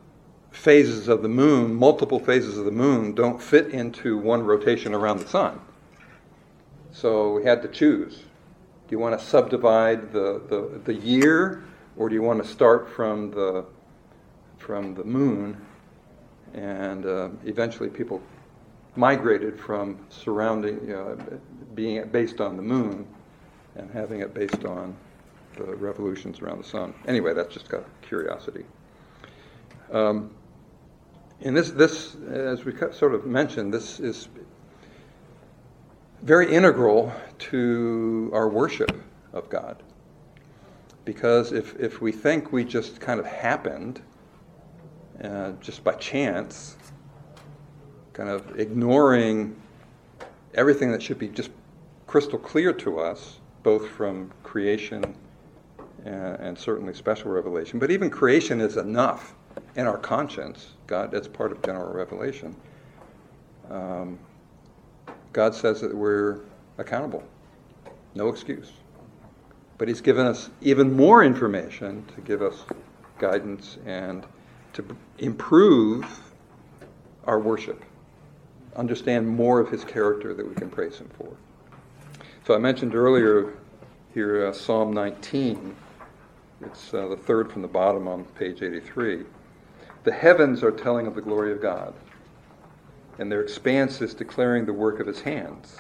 phases 0.51 1.09
of 1.09 1.23
the 1.23 1.29
moon, 1.29 1.75
multiple 1.75 2.19
phases 2.19 2.59
of 2.59 2.65
the 2.65 2.71
moon, 2.71 3.15
don't 3.15 3.41
fit 3.41 3.69
into 3.69 4.19
one 4.19 4.43
rotation 4.43 4.95
around 4.95 5.19
the 5.19 5.29
sun. 5.29 5.61
So 6.91 7.35
we 7.35 7.45
had 7.45 7.63
to 7.63 7.69
choose. 7.69 8.17
Do 8.17 8.93
you 8.93 8.99
want 8.99 9.19
to 9.19 9.25
subdivide 9.25 10.13
the, 10.13 10.41
the, 10.49 10.81
the 10.85 10.95
year, 10.95 11.63
or 11.97 12.09
do 12.09 12.15
you 12.15 12.23
want 12.23 12.43
to 12.43 12.49
start 12.49 12.89
from 12.89 13.31
the 13.31 13.67
from 14.69 14.95
the 14.95 15.05
moon, 15.05 15.57
and 16.53 17.07
uh, 17.07 17.31
eventually 17.47 17.89
people 17.89 18.21
migrated 18.97 19.59
from 19.59 19.99
surrounding, 20.11 20.93
uh, 20.93 21.17
being 21.75 22.07
based 22.09 22.43
on 22.43 22.55
the 22.55 22.63
moon 22.63 23.07
and 23.77 23.91
having 23.91 24.21
it 24.21 24.35
based 24.35 24.67
on 24.67 24.95
the 25.57 25.75
revolutions 25.77 26.43
around 26.43 26.59
the 26.63 26.69
sun. 26.69 26.93
Anyway, 27.07 27.33
that's 27.33 27.55
just 27.55 27.73
curiosity. 28.03 28.67
Um, 29.91 30.31
and 31.41 31.57
this, 31.57 31.71
this, 31.71 32.17
as 32.31 32.67
we 32.67 32.75
sort 32.93 33.15
of 33.15 33.25
mentioned, 33.25 33.73
this 33.73 34.01
is 34.01 34.29
very 36.21 36.53
integral 36.53 37.11
to 37.39 38.31
our 38.35 38.51
worship 38.51 38.93
of 39.33 39.49
God 39.49 39.83
Because 41.07 41.53
if, 41.53 41.75
if 41.81 42.03
we 42.03 42.13
think 42.13 42.53
we 42.53 42.65
just 42.65 43.01
kind 43.01 43.19
of 43.19 43.25
happened, 43.25 44.03
uh, 45.23 45.53
just 45.61 45.83
by 45.85 45.95
chance, 45.95 46.77
kind 48.13 48.29
of 48.29 48.59
ignoring 48.59 49.57
everything 50.55 50.91
that 50.93 51.03
should 51.03 51.19
be 51.19 51.29
just 51.29 51.51
crystal 52.07 52.39
clear 52.39 52.73
to 52.73 52.99
us, 52.99 53.39
both 53.63 53.89
from 53.89 54.33
creation 54.43 55.05
and, 56.05 56.37
and 56.37 56.59
certainly 56.59 56.95
special 56.95 57.31
revelation. 57.31 57.79
But 57.79 57.91
even 57.91 58.11
creation 58.11 58.61
is 58.61 58.77
enough 58.77 59.35
in 59.77 59.87
our 59.87 59.99
conscience. 59.99 60.75
God, 60.87 61.11
that's 61.11 61.29
part 61.29 61.53
of 61.53 61.63
general 61.63 61.93
revelation. 61.93 62.55
Um, 63.71 64.19
God 65.33 65.55
says 65.55 65.81
that 65.81 65.95
we're 65.95 66.41
accountable, 66.79 67.23
no 68.15 68.29
excuse. 68.29 68.73
But 69.77 69.89
He's 69.89 70.01
given 70.01 70.27
us 70.27 70.51
even 70.61 70.93
more 70.97 71.23
information 71.23 72.05
to 72.15 72.21
give 72.23 72.43
us 72.43 72.65
guidance 73.19 73.79
and 73.87 74.25
to 74.75 74.97
improve 75.19 76.21
our 77.25 77.39
worship, 77.39 77.85
understand 78.77 79.29
more 79.29 79.61
of 79.61 79.71
His 79.71 79.85
character 79.85 80.35
that 80.35 80.47
we 80.47 80.55
can 80.55 80.71
praise 80.71 80.99
Him 80.99 81.11
for. 81.19 81.37
So 82.47 82.55
I 82.55 82.59
mentioned 82.59 82.95
earlier 82.95 83.55
here 84.15 84.47
uh, 84.47 84.53
Psalm 84.53 84.93
19. 84.93 85.77
It's 86.63 86.93
uh, 86.95 87.09
the 87.09 87.17
third 87.17 87.53
from 87.53 87.63
the 87.63 87.69
bottom 87.69 88.09
on 88.09 88.25
page 88.25 88.63
83. 88.63 89.25
The 90.05 90.13
heavens 90.13 90.63
are 90.63 90.71
telling 90.71 91.07
of 91.07 91.15
the 91.15 91.21
glory 91.21 91.53
of 91.53 91.61
God, 91.61 91.95
and 93.19 93.31
their 93.31 93.43
expanse 93.43 94.01
is 94.01 94.15
declaring 94.15 94.65
the 94.65 94.73
work 94.73 95.01
of 95.01 95.07
his 95.07 95.21
hands. 95.21 95.77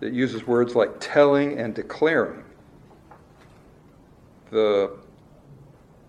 It 0.00 0.12
uses 0.12 0.46
words 0.46 0.74
like 0.74 0.90
telling 1.00 1.58
and 1.58 1.74
declaring. 1.74 2.42
The, 4.50 4.96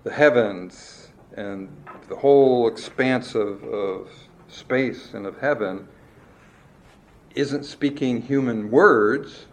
the 0.04 0.12
heavens 0.12 1.08
and 1.36 1.70
the 2.10 2.16
whole 2.16 2.68
expanse 2.68 3.36
of, 3.36 3.64
of 3.64 4.10
space 4.48 5.14
and 5.14 5.26
of 5.26 5.40
heaven 5.40 5.88
isn't 7.36 7.64
speaking 7.64 8.22
human 8.22 8.70
words, 8.70 9.48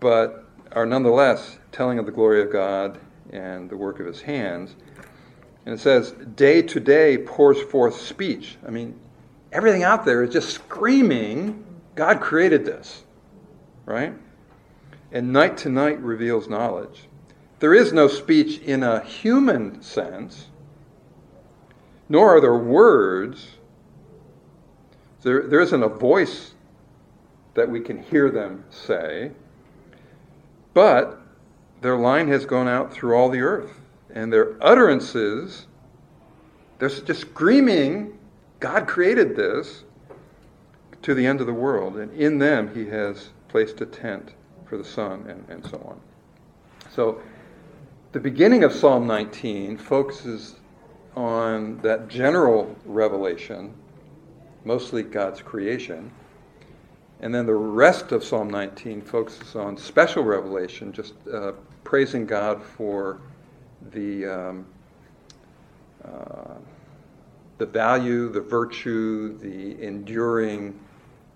but 0.00 0.44
are 0.72 0.86
nonetheless 0.86 1.58
telling 1.72 1.98
of 1.98 2.06
the 2.06 2.12
glory 2.12 2.42
of 2.42 2.50
God 2.52 2.98
and 3.30 3.70
the 3.70 3.76
work 3.76 4.00
of 4.00 4.06
his 4.06 4.22
hands. 4.22 4.74
And 5.64 5.74
it 5.74 5.80
says, 5.80 6.12
day 6.34 6.62
to 6.62 6.80
day 6.80 7.18
pours 7.18 7.60
forth 7.60 8.00
speech. 8.00 8.56
I 8.66 8.70
mean, 8.70 8.98
everything 9.52 9.82
out 9.82 10.04
there 10.04 10.22
is 10.22 10.32
just 10.32 10.50
screaming, 10.50 11.64
God 11.94 12.20
created 12.20 12.64
this, 12.64 13.04
right? 13.84 14.14
And 15.12 15.32
night 15.32 15.58
to 15.58 15.68
night 15.68 16.00
reveals 16.00 16.48
knowledge. 16.48 17.08
There 17.60 17.74
is 17.74 17.92
no 17.92 18.06
speech 18.06 18.60
in 18.60 18.82
a 18.82 19.00
human 19.00 19.82
sense, 19.82 20.46
nor 22.08 22.36
are 22.36 22.40
there 22.40 22.56
words. 22.56 23.48
There, 25.22 25.42
there 25.42 25.60
isn't 25.60 25.82
a 25.82 25.88
voice 25.88 26.54
that 27.54 27.68
we 27.68 27.80
can 27.80 28.00
hear 28.02 28.30
them 28.30 28.64
say. 28.70 29.32
But 30.74 31.20
their 31.80 31.96
line 31.96 32.28
has 32.28 32.46
gone 32.46 32.68
out 32.68 32.92
through 32.92 33.14
all 33.14 33.28
the 33.28 33.40
earth, 33.40 33.80
and 34.14 34.32
their 34.32 34.54
utterances, 34.62 35.66
they're 36.78 36.88
just 36.88 37.22
screaming, 37.22 38.16
God 38.60 38.86
created 38.86 39.34
this 39.34 39.82
to 41.02 41.14
the 41.14 41.26
end 41.26 41.40
of 41.40 41.46
the 41.46 41.52
world, 41.52 41.96
and 41.96 42.12
in 42.12 42.38
them 42.38 42.72
he 42.72 42.86
has 42.86 43.30
placed 43.48 43.80
a 43.80 43.86
tent 43.86 44.34
for 44.66 44.76
the 44.76 44.84
sun, 44.84 45.24
and, 45.28 45.44
and 45.48 45.68
so 45.68 45.78
on. 45.84 46.00
So, 46.94 47.20
the 48.12 48.20
beginning 48.20 48.64
of 48.64 48.72
Psalm 48.72 49.06
19 49.06 49.76
focuses 49.76 50.56
on 51.14 51.78
that 51.82 52.08
general 52.08 52.74
revelation, 52.86 53.74
mostly 54.64 55.02
God's 55.02 55.42
creation. 55.42 56.10
And 57.20 57.34
then 57.34 57.44
the 57.44 57.54
rest 57.54 58.12
of 58.12 58.24
Psalm 58.24 58.48
19 58.48 59.02
focuses 59.02 59.56
on 59.56 59.76
special 59.76 60.22
revelation, 60.22 60.92
just 60.92 61.14
uh, 61.32 61.52
praising 61.84 62.24
God 62.24 62.62
for 62.62 63.20
the, 63.90 64.24
um, 64.26 64.66
uh, 66.04 66.54
the 67.58 67.66
value, 67.66 68.30
the 68.30 68.40
virtue, 68.40 69.36
the 69.38 69.82
enduring 69.84 70.78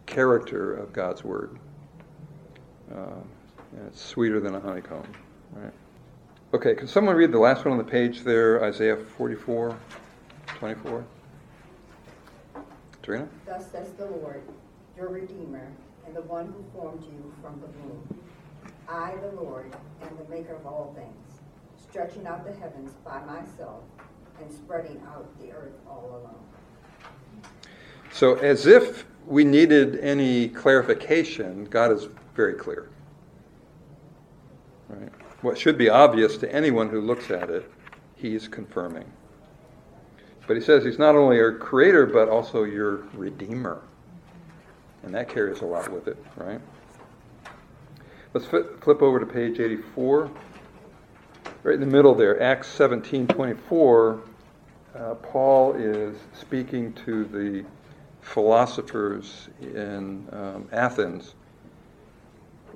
character 0.07 0.75
of 0.75 0.93
God's 0.93 1.23
Word. 1.23 1.59
Uh, 2.95 3.21
it's 3.89 4.01
sweeter 4.01 4.41
than 4.41 4.55
a 4.55 4.61
honeycomb, 4.61 5.07
right? 5.53 5.73
Okay, 6.55 6.75
can 6.75 6.87
someone 6.87 7.17
read 7.17 7.33
the 7.33 7.39
last 7.39 7.65
one 7.65 7.73
on 7.73 7.79
the 7.79 7.91
page 7.91 8.25
there, 8.25 8.63
Isaiah 8.63 8.97
44, 8.97 9.75
24? 10.49 11.05
Trina? 13.03 13.27
Thus 13.47 13.71
says 13.73 13.93
the 13.93 14.05
Lord, 14.05 14.43
your 14.95 15.09
Redeemer, 15.09 15.67
and 16.07 16.15
the 16.15 16.21
one 16.21 16.49
who 16.49 16.63
formed 16.79 17.03
you 17.05 17.33
from 17.41 17.59
the 17.59 17.67
womb. 17.79 18.21
I, 18.87 19.15
the 19.23 19.41
Lord, 19.41 19.75
am 20.03 20.11
the 20.19 20.29
maker 20.29 20.55
of 20.55 20.67
all 20.67 20.95
things, 20.95 21.41
stretching 21.89 22.27
out 22.27 22.45
the 22.45 22.53
heavens 22.61 22.93
by 23.03 23.25
myself 23.25 23.81
and 24.39 24.53
spreading 24.53 25.01
out 25.07 25.27
the 25.41 25.53
earth 25.53 25.73
all 25.89 26.11
alone. 26.11 27.51
So, 28.13 28.35
as 28.35 28.67
if 28.67 29.07
we 29.27 29.43
needed 29.43 30.01
any 30.01 30.51
clarification, 30.51 31.65
God 31.65 31.93
is 31.93 32.09
very 32.35 32.55
clear. 32.55 32.91
Right? 34.91 35.09
What 35.43 35.59
should 35.59 35.77
be 35.77 35.89
obvious 35.89 36.37
to 36.39 36.53
anyone 36.53 36.89
who 36.89 37.01
looks 37.01 37.31
at 37.31 37.51
it, 37.51 37.71
he's 38.17 38.47
confirming. 38.47 39.11
But 40.47 40.57
he 40.57 40.63
says 40.63 40.85
he's 40.85 40.99
not 40.99 41.17
only 41.17 41.37
your 41.37 41.57
creator, 41.59 42.07
but 42.07 42.29
also 42.29 42.63
your 42.65 42.99
redeemer. 43.15 43.83
And 45.03 45.13
that 45.15 45.29
carries 45.29 45.61
a 45.61 45.67
lot 45.67 45.91
with 45.91 46.07
it, 46.07 46.17
right? 46.37 46.61
Let's 48.35 48.47
flip 48.47 49.03
over 49.03 49.19
to 49.19 49.27
page 49.27 49.59
84. 49.59 50.31
Right 51.65 51.75
in 51.75 51.81
the 51.81 51.87
middle 51.87 52.15
there, 52.15 52.41
Acts 52.43 52.69
17 52.69 53.27
24, 53.27 54.21
uh, 54.95 55.15
Paul 55.15 55.75
is 55.75 56.17
speaking 56.33 56.93
to 57.05 57.25
the 57.25 57.65
philosophers 58.21 59.49
in 59.61 60.27
um, 60.33 60.69
Athens. 60.73 61.35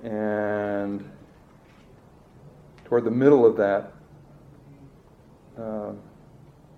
And 0.02 1.08
toward 2.86 3.04
the 3.04 3.10
middle 3.10 3.44
of 3.44 3.56
that 3.56 3.92
uh, 5.58 5.90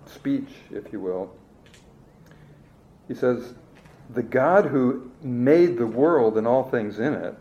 speech, 0.07 0.49
if 0.71 0.91
you 0.91 0.99
will, 0.99 1.31
he 3.07 3.13
says, 3.13 3.53
the 4.09 4.23
God 4.23 4.65
who 4.65 5.11
made 5.21 5.77
the 5.77 5.85
world 5.85 6.37
and 6.37 6.47
all 6.47 6.63
things 6.63 6.97
in 6.97 7.13
it, 7.13 7.35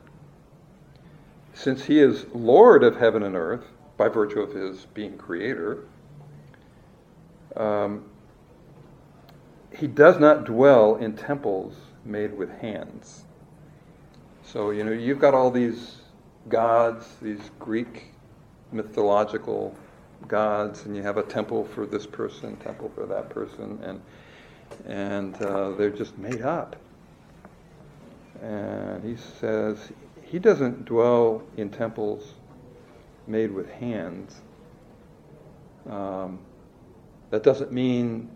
since 1.55 1.85
he 1.85 1.99
is 1.99 2.27
Lord 2.35 2.85
of 2.85 2.97
heaven 2.97 3.23
and 3.23 3.35
earth 3.35 3.65
by 3.97 4.09
virtue 4.09 4.41
of 4.41 4.53
his 4.53 4.85
being 4.93 5.17
creator, 5.17 5.89
um, 7.57 8.05
he 9.75 9.87
does 9.87 10.19
not 10.19 10.45
dwell 10.45 10.97
in 10.97 11.17
temples 11.17 11.75
made 12.05 12.37
with 12.37 12.51
hands. 12.61 13.25
So, 14.45 14.71
you 14.71 14.85
know, 14.85 14.93
you've 14.93 15.21
got 15.21 15.33
all 15.33 15.51
these 15.51 15.97
gods, 16.49 17.07
these 17.23 17.51
Greek 17.59 18.13
mythological 18.73 19.75
gods, 20.27 20.85
and 20.85 20.97
you 20.97 21.03
have 21.03 21.17
a 21.17 21.23
temple 21.23 21.65
for 21.65 21.87
this 21.87 22.07
person, 22.07 22.57
temple 22.57 22.91
for 22.95 23.07
that 23.07 23.31
person, 23.31 23.79
and 23.83 24.01
and 24.87 25.41
uh, 25.43 25.71
they're 25.71 25.91
just 25.91 26.19
made 26.19 26.43
up. 26.43 26.77
And 28.43 29.03
he 29.03 29.17
says 29.17 29.79
he 30.23 30.39
doesn't 30.39 30.85
dwell 30.85 31.43
in 31.57 31.71
temples 31.71 32.35
made 33.27 33.51
with 33.51 33.71
hands. 33.71 34.43
Um, 35.89 36.39
that 37.31 37.43
doesn't 37.43 37.73
mean 37.73 38.31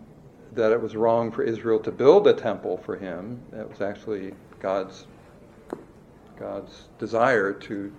that 0.53 0.71
it 0.71 0.81
was 0.81 0.95
wrong 0.95 1.31
for 1.31 1.43
Israel 1.43 1.79
to 1.79 1.91
build 1.91 2.27
a 2.27 2.33
temple 2.33 2.77
for 2.77 2.95
him. 2.95 3.41
That 3.51 3.69
was 3.69 3.81
actually 3.81 4.33
God's 4.59 5.07
God's 6.39 6.89
desire 6.99 7.53
to 7.53 7.93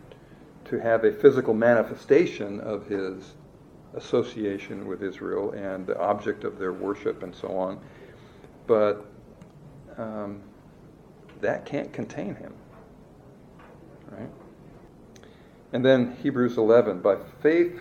to 0.66 0.78
have 0.78 1.04
a 1.04 1.12
physical 1.12 1.54
manifestation 1.54 2.60
of 2.60 2.86
his 2.86 3.34
association 3.94 4.86
with 4.86 5.02
Israel 5.02 5.52
and 5.52 5.86
the 5.86 5.98
object 5.98 6.44
of 6.44 6.58
their 6.58 6.72
worship 6.72 7.22
and 7.22 7.34
so 7.34 7.56
on 7.56 7.80
but 8.66 9.06
um, 9.96 10.40
that 11.40 11.66
can't 11.66 11.92
contain 11.92 12.34
him. 12.34 12.54
Right? 14.10 14.30
And 15.72 15.84
then 15.84 16.16
Hebrews 16.22 16.56
11. 16.56 17.00
By 17.00 17.16
faith, 17.42 17.80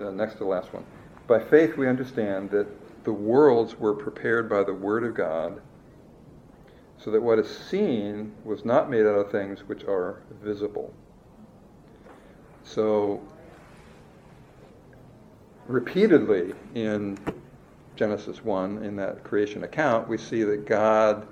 uh, 0.00 0.10
next 0.10 0.34
to 0.34 0.38
the 0.38 0.44
last 0.46 0.72
one. 0.72 0.84
By 1.26 1.40
faith, 1.40 1.76
we 1.76 1.86
understand 1.86 2.50
that 2.50 2.66
the 3.04 3.12
worlds 3.12 3.78
were 3.78 3.94
prepared 3.94 4.48
by 4.48 4.64
the 4.64 4.72
Word 4.72 5.04
of 5.04 5.14
God, 5.14 5.60
so 6.96 7.10
that 7.10 7.22
what 7.22 7.38
is 7.38 7.48
seen 7.48 8.32
was 8.44 8.64
not 8.64 8.90
made 8.90 9.02
out 9.02 9.14
of 9.14 9.30
things 9.30 9.60
which 9.60 9.84
are 9.84 10.22
visible. 10.42 10.92
So, 12.68 13.22
repeatedly 15.66 16.52
in 16.74 17.18
Genesis 17.96 18.44
1, 18.44 18.84
in 18.84 18.94
that 18.96 19.24
creation 19.24 19.64
account, 19.64 20.06
we 20.06 20.18
see 20.18 20.42
that 20.42 20.66
God 20.66 21.26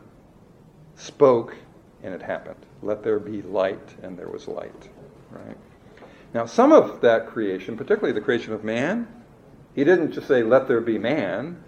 spoke 0.94 1.54
and 2.02 2.14
it 2.14 2.22
happened. 2.22 2.64
Let 2.82 3.02
there 3.02 3.18
be 3.18 3.42
light, 3.42 3.96
and 4.02 4.16
there 4.18 4.28
was 4.28 4.48
light. 4.48 4.88
Right? 5.30 5.56
Now, 6.32 6.46
some 6.46 6.72
of 6.72 7.02
that 7.02 7.26
creation, 7.26 7.76
particularly 7.76 8.12
the 8.12 8.24
creation 8.24 8.54
of 8.54 8.64
man, 8.64 9.06
he 9.74 9.84
didn't 9.84 10.12
just 10.12 10.28
say, 10.28 10.42
let 10.42 10.68
there 10.68 10.80
be 10.80 10.96
man. 10.96 11.62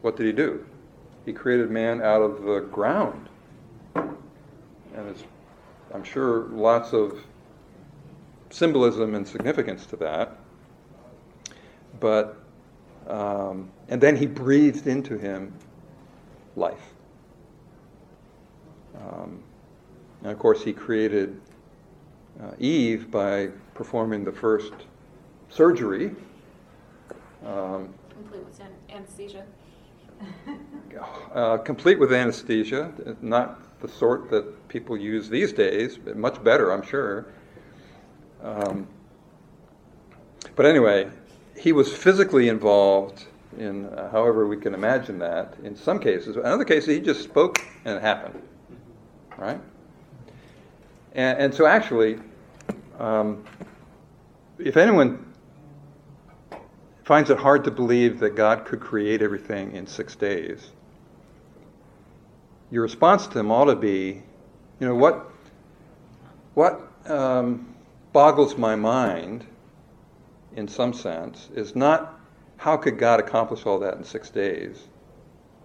What 0.00 0.16
did 0.16 0.26
he 0.26 0.32
do? 0.32 0.64
He 1.26 1.34
created 1.34 1.70
man 1.70 2.00
out 2.00 2.22
of 2.22 2.42
the 2.42 2.60
ground. 2.60 3.28
And 3.94 5.08
it's, 5.10 5.24
I'm 5.92 6.04
sure, 6.04 6.44
lots 6.48 6.94
of 6.94 7.22
symbolism 8.50 9.14
and 9.14 9.26
significance 9.26 9.86
to 9.86 9.96
that. 9.96 10.36
But, 11.98 12.36
um, 13.08 13.70
and 13.88 14.00
then 14.00 14.16
he 14.16 14.26
breathed 14.26 14.86
into 14.86 15.16
him 15.16 15.52
life. 16.56 16.92
Um, 18.96 19.42
and 20.22 20.32
of 20.32 20.38
course, 20.38 20.62
he 20.62 20.72
created 20.72 21.40
uh, 22.42 22.50
Eve 22.58 23.10
by 23.10 23.48
performing 23.74 24.24
the 24.24 24.32
first 24.32 24.72
surgery. 25.48 26.14
Um, 27.44 27.94
complete 28.10 28.44
with 28.44 28.60
anesthesia. 28.90 29.44
Uh, 31.34 31.56
complete 31.56 31.98
with 31.98 32.12
anesthesia, 32.12 32.92
not 33.22 33.60
the 33.80 33.88
sort 33.88 34.28
that 34.28 34.68
people 34.68 34.96
use 34.96 35.30
these 35.30 35.52
days, 35.52 35.96
but 35.96 36.16
much 36.16 36.42
better, 36.42 36.72
I'm 36.72 36.82
sure. 36.82 37.26
Um, 38.42 38.86
but 40.56 40.66
anyway, 40.66 41.10
he 41.56 41.72
was 41.72 41.92
physically 41.92 42.48
involved 42.48 43.24
in 43.58 43.86
uh, 43.86 44.10
however 44.10 44.46
we 44.46 44.56
can 44.56 44.74
imagine 44.74 45.18
that 45.18 45.54
in 45.62 45.76
some 45.76 45.98
cases. 45.98 46.36
In 46.36 46.44
other 46.44 46.64
cases, 46.64 46.94
he 46.94 47.00
just 47.00 47.22
spoke 47.22 47.58
and 47.84 47.96
it 47.96 48.02
happened. 48.02 48.42
Right? 49.36 49.60
And, 51.14 51.38
and 51.38 51.54
so, 51.54 51.66
actually, 51.66 52.18
um, 52.98 53.44
if 54.58 54.76
anyone 54.76 55.26
finds 57.04 57.30
it 57.30 57.38
hard 57.38 57.64
to 57.64 57.70
believe 57.70 58.20
that 58.20 58.36
God 58.36 58.64
could 58.64 58.80
create 58.80 59.22
everything 59.22 59.72
in 59.72 59.86
six 59.86 60.14
days, 60.14 60.70
your 62.70 62.82
response 62.82 63.26
to 63.28 63.38
him 63.38 63.50
ought 63.50 63.64
to 63.64 63.74
be, 63.74 64.22
you 64.78 64.86
know, 64.86 64.94
what, 64.94 65.28
what 66.54 66.80
um, 67.06 67.74
boggles 68.12 68.56
my 68.56 68.76
mind, 68.76 69.46
in 70.56 70.68
some 70.68 70.92
sense, 70.92 71.48
is 71.54 71.76
not 71.76 72.20
how 72.56 72.76
could 72.76 72.98
God 72.98 73.20
accomplish 73.20 73.64
all 73.66 73.78
that 73.80 73.96
in 73.96 74.04
six 74.04 74.30
days, 74.30 74.88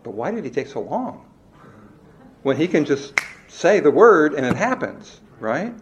but 0.04 0.12
why 0.12 0.32
did 0.32 0.44
he 0.44 0.50
take 0.50 0.68
so 0.68 0.82
long? 0.82 1.26
When 2.44 2.58
he 2.58 2.68
can 2.68 2.86
just 2.86 3.14
say 3.48 3.80
the 3.80 3.92
word 3.92 4.34
and 4.34 4.46
it 4.46 4.56
happens, 4.56 5.20
right? 5.40 5.74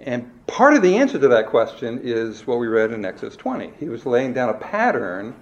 And 0.00 0.46
part 0.46 0.74
of 0.74 0.82
the 0.82 0.96
answer 0.96 1.18
to 1.18 1.28
that 1.28 1.46
question 1.46 2.00
is 2.02 2.46
what 2.46 2.58
we 2.58 2.66
read 2.66 2.92
in 2.92 3.04
Exodus 3.04 3.36
20. 3.36 3.72
He 3.78 3.88
was 3.88 4.06
laying 4.06 4.32
down 4.32 4.48
a 4.48 4.54
pattern 4.54 5.34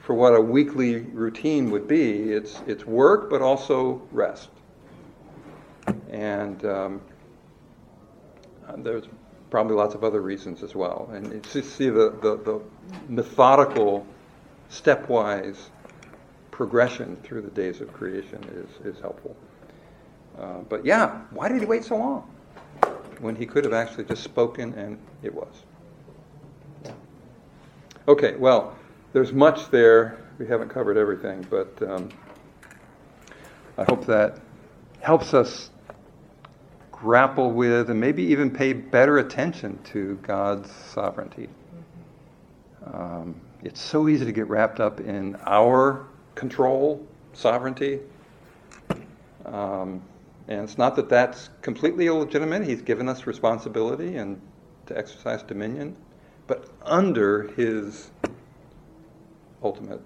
for 0.00 0.14
what 0.14 0.34
a 0.34 0.40
weekly 0.40 0.96
routine 0.96 1.70
would 1.70 1.86
be. 1.86 2.32
It's, 2.32 2.62
it's 2.66 2.86
work, 2.86 3.28
but 3.28 3.42
also 3.42 4.02
rest. 4.10 4.48
And 6.10 6.64
um, 6.64 7.00
there's 8.76 9.04
probably 9.50 9.74
lots 9.74 9.94
of 9.94 10.04
other 10.04 10.20
reasons 10.20 10.62
as 10.62 10.74
well. 10.74 11.10
And 11.12 11.32
you 11.54 11.62
see 11.62 11.88
the, 11.88 12.10
the, 12.22 12.36
the 12.44 12.60
methodical, 13.08 14.06
stepwise 14.70 15.56
progression 16.50 17.16
through 17.22 17.42
the 17.42 17.50
days 17.50 17.80
of 17.80 17.92
creation 17.92 18.42
is, 18.52 18.94
is 18.94 19.00
helpful. 19.00 19.36
Uh, 20.38 20.58
but 20.68 20.84
yeah, 20.84 21.22
why 21.30 21.48
did 21.48 21.60
he 21.60 21.66
wait 21.66 21.84
so 21.84 21.96
long? 21.96 22.30
When 23.20 23.34
he 23.34 23.46
could 23.46 23.64
have 23.64 23.72
actually 23.72 24.04
just 24.04 24.22
spoken 24.22 24.74
and 24.74 24.98
it 25.22 25.34
was. 25.34 25.52
Okay, 28.06 28.36
well, 28.36 28.76
there's 29.12 29.32
much 29.32 29.70
there. 29.70 30.18
We 30.38 30.46
haven't 30.46 30.68
covered 30.68 30.96
everything, 30.96 31.46
but 31.50 31.82
um, 31.82 32.08
I 33.76 33.84
hope 33.84 34.06
that 34.06 34.38
helps 35.00 35.34
us 35.34 35.70
grapple 37.00 37.52
with 37.52 37.90
and 37.90 38.00
maybe 38.00 38.22
even 38.24 38.50
pay 38.50 38.72
better 38.72 39.18
attention 39.18 39.78
to 39.84 40.16
God's 40.22 40.70
sovereignty. 40.70 41.48
Um, 42.92 43.40
it's 43.62 43.80
so 43.80 44.08
easy 44.08 44.24
to 44.24 44.32
get 44.32 44.48
wrapped 44.48 44.80
up 44.80 45.00
in 45.00 45.36
our 45.46 46.06
control, 46.34 47.06
sovereignty. 47.34 48.00
Um, 49.44 50.02
and 50.48 50.62
it's 50.62 50.78
not 50.78 50.96
that 50.96 51.08
that's 51.08 51.50
completely 51.62 52.06
illegitimate. 52.06 52.64
He's 52.64 52.82
given 52.82 53.08
us 53.08 53.26
responsibility 53.26 54.16
and 54.16 54.40
to 54.86 54.96
exercise 54.96 55.42
dominion, 55.42 55.96
but 56.46 56.68
under 56.82 57.48
his 57.52 58.10
ultimate 59.62 60.00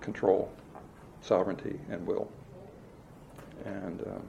control, 0.00 0.50
sovereignty, 1.20 1.78
and 1.90 2.06
will. 2.06 2.28
And 3.64 4.00
um, 4.02 4.22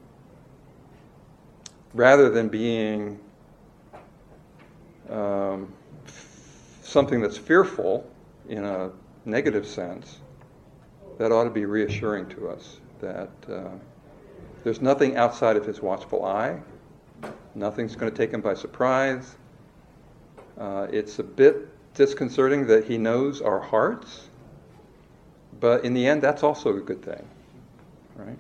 rather 1.96 2.30
than 2.30 2.50
being 2.50 3.18
um, 5.10 5.74
something 6.84 7.22
that's 7.22 7.38
fearful 7.38 8.08
in 8.50 8.66
a 8.66 8.92
negative 9.24 9.66
sense, 9.66 10.20
that 11.18 11.32
ought 11.32 11.46
to 11.46 11.50
be 11.50 11.66
reassuring 11.66 12.28
to 12.28 12.50
us 12.50 12.78
that 13.00 13.30
uh, 13.50 13.70
there's 14.64 14.82
nothing 14.82 15.16
outside 15.16 15.56
of 15.56 15.66
his 15.66 15.82
watchful 15.82 16.26
eye. 16.26 16.60
Nothing's 17.56 17.96
going 17.96 18.12
to 18.12 18.18
take 18.18 18.32
him 18.32 18.42
by 18.42 18.54
surprise. 18.54 19.38
Uh, 20.60 20.88
it's 20.92 21.20
a 21.20 21.24
bit 21.24 21.70
disconcerting 21.94 22.68
that 22.68 22.86
he 22.86 22.98
knows 22.98 23.42
our 23.42 23.60
hearts, 23.60 24.28
but 25.62 25.86
in 25.86 25.94
the 25.94 26.06
end, 26.06 26.22
that's 26.22 26.44
also 26.44 26.76
a 26.76 26.82
good 26.82 27.02
thing, 27.02 27.26
right? 28.18 28.38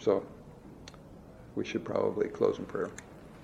So 0.00 0.24
we 1.54 1.64
should 1.64 1.84
probably 1.84 2.28
close 2.28 2.58
in 2.58 2.64
prayer. 2.64 2.90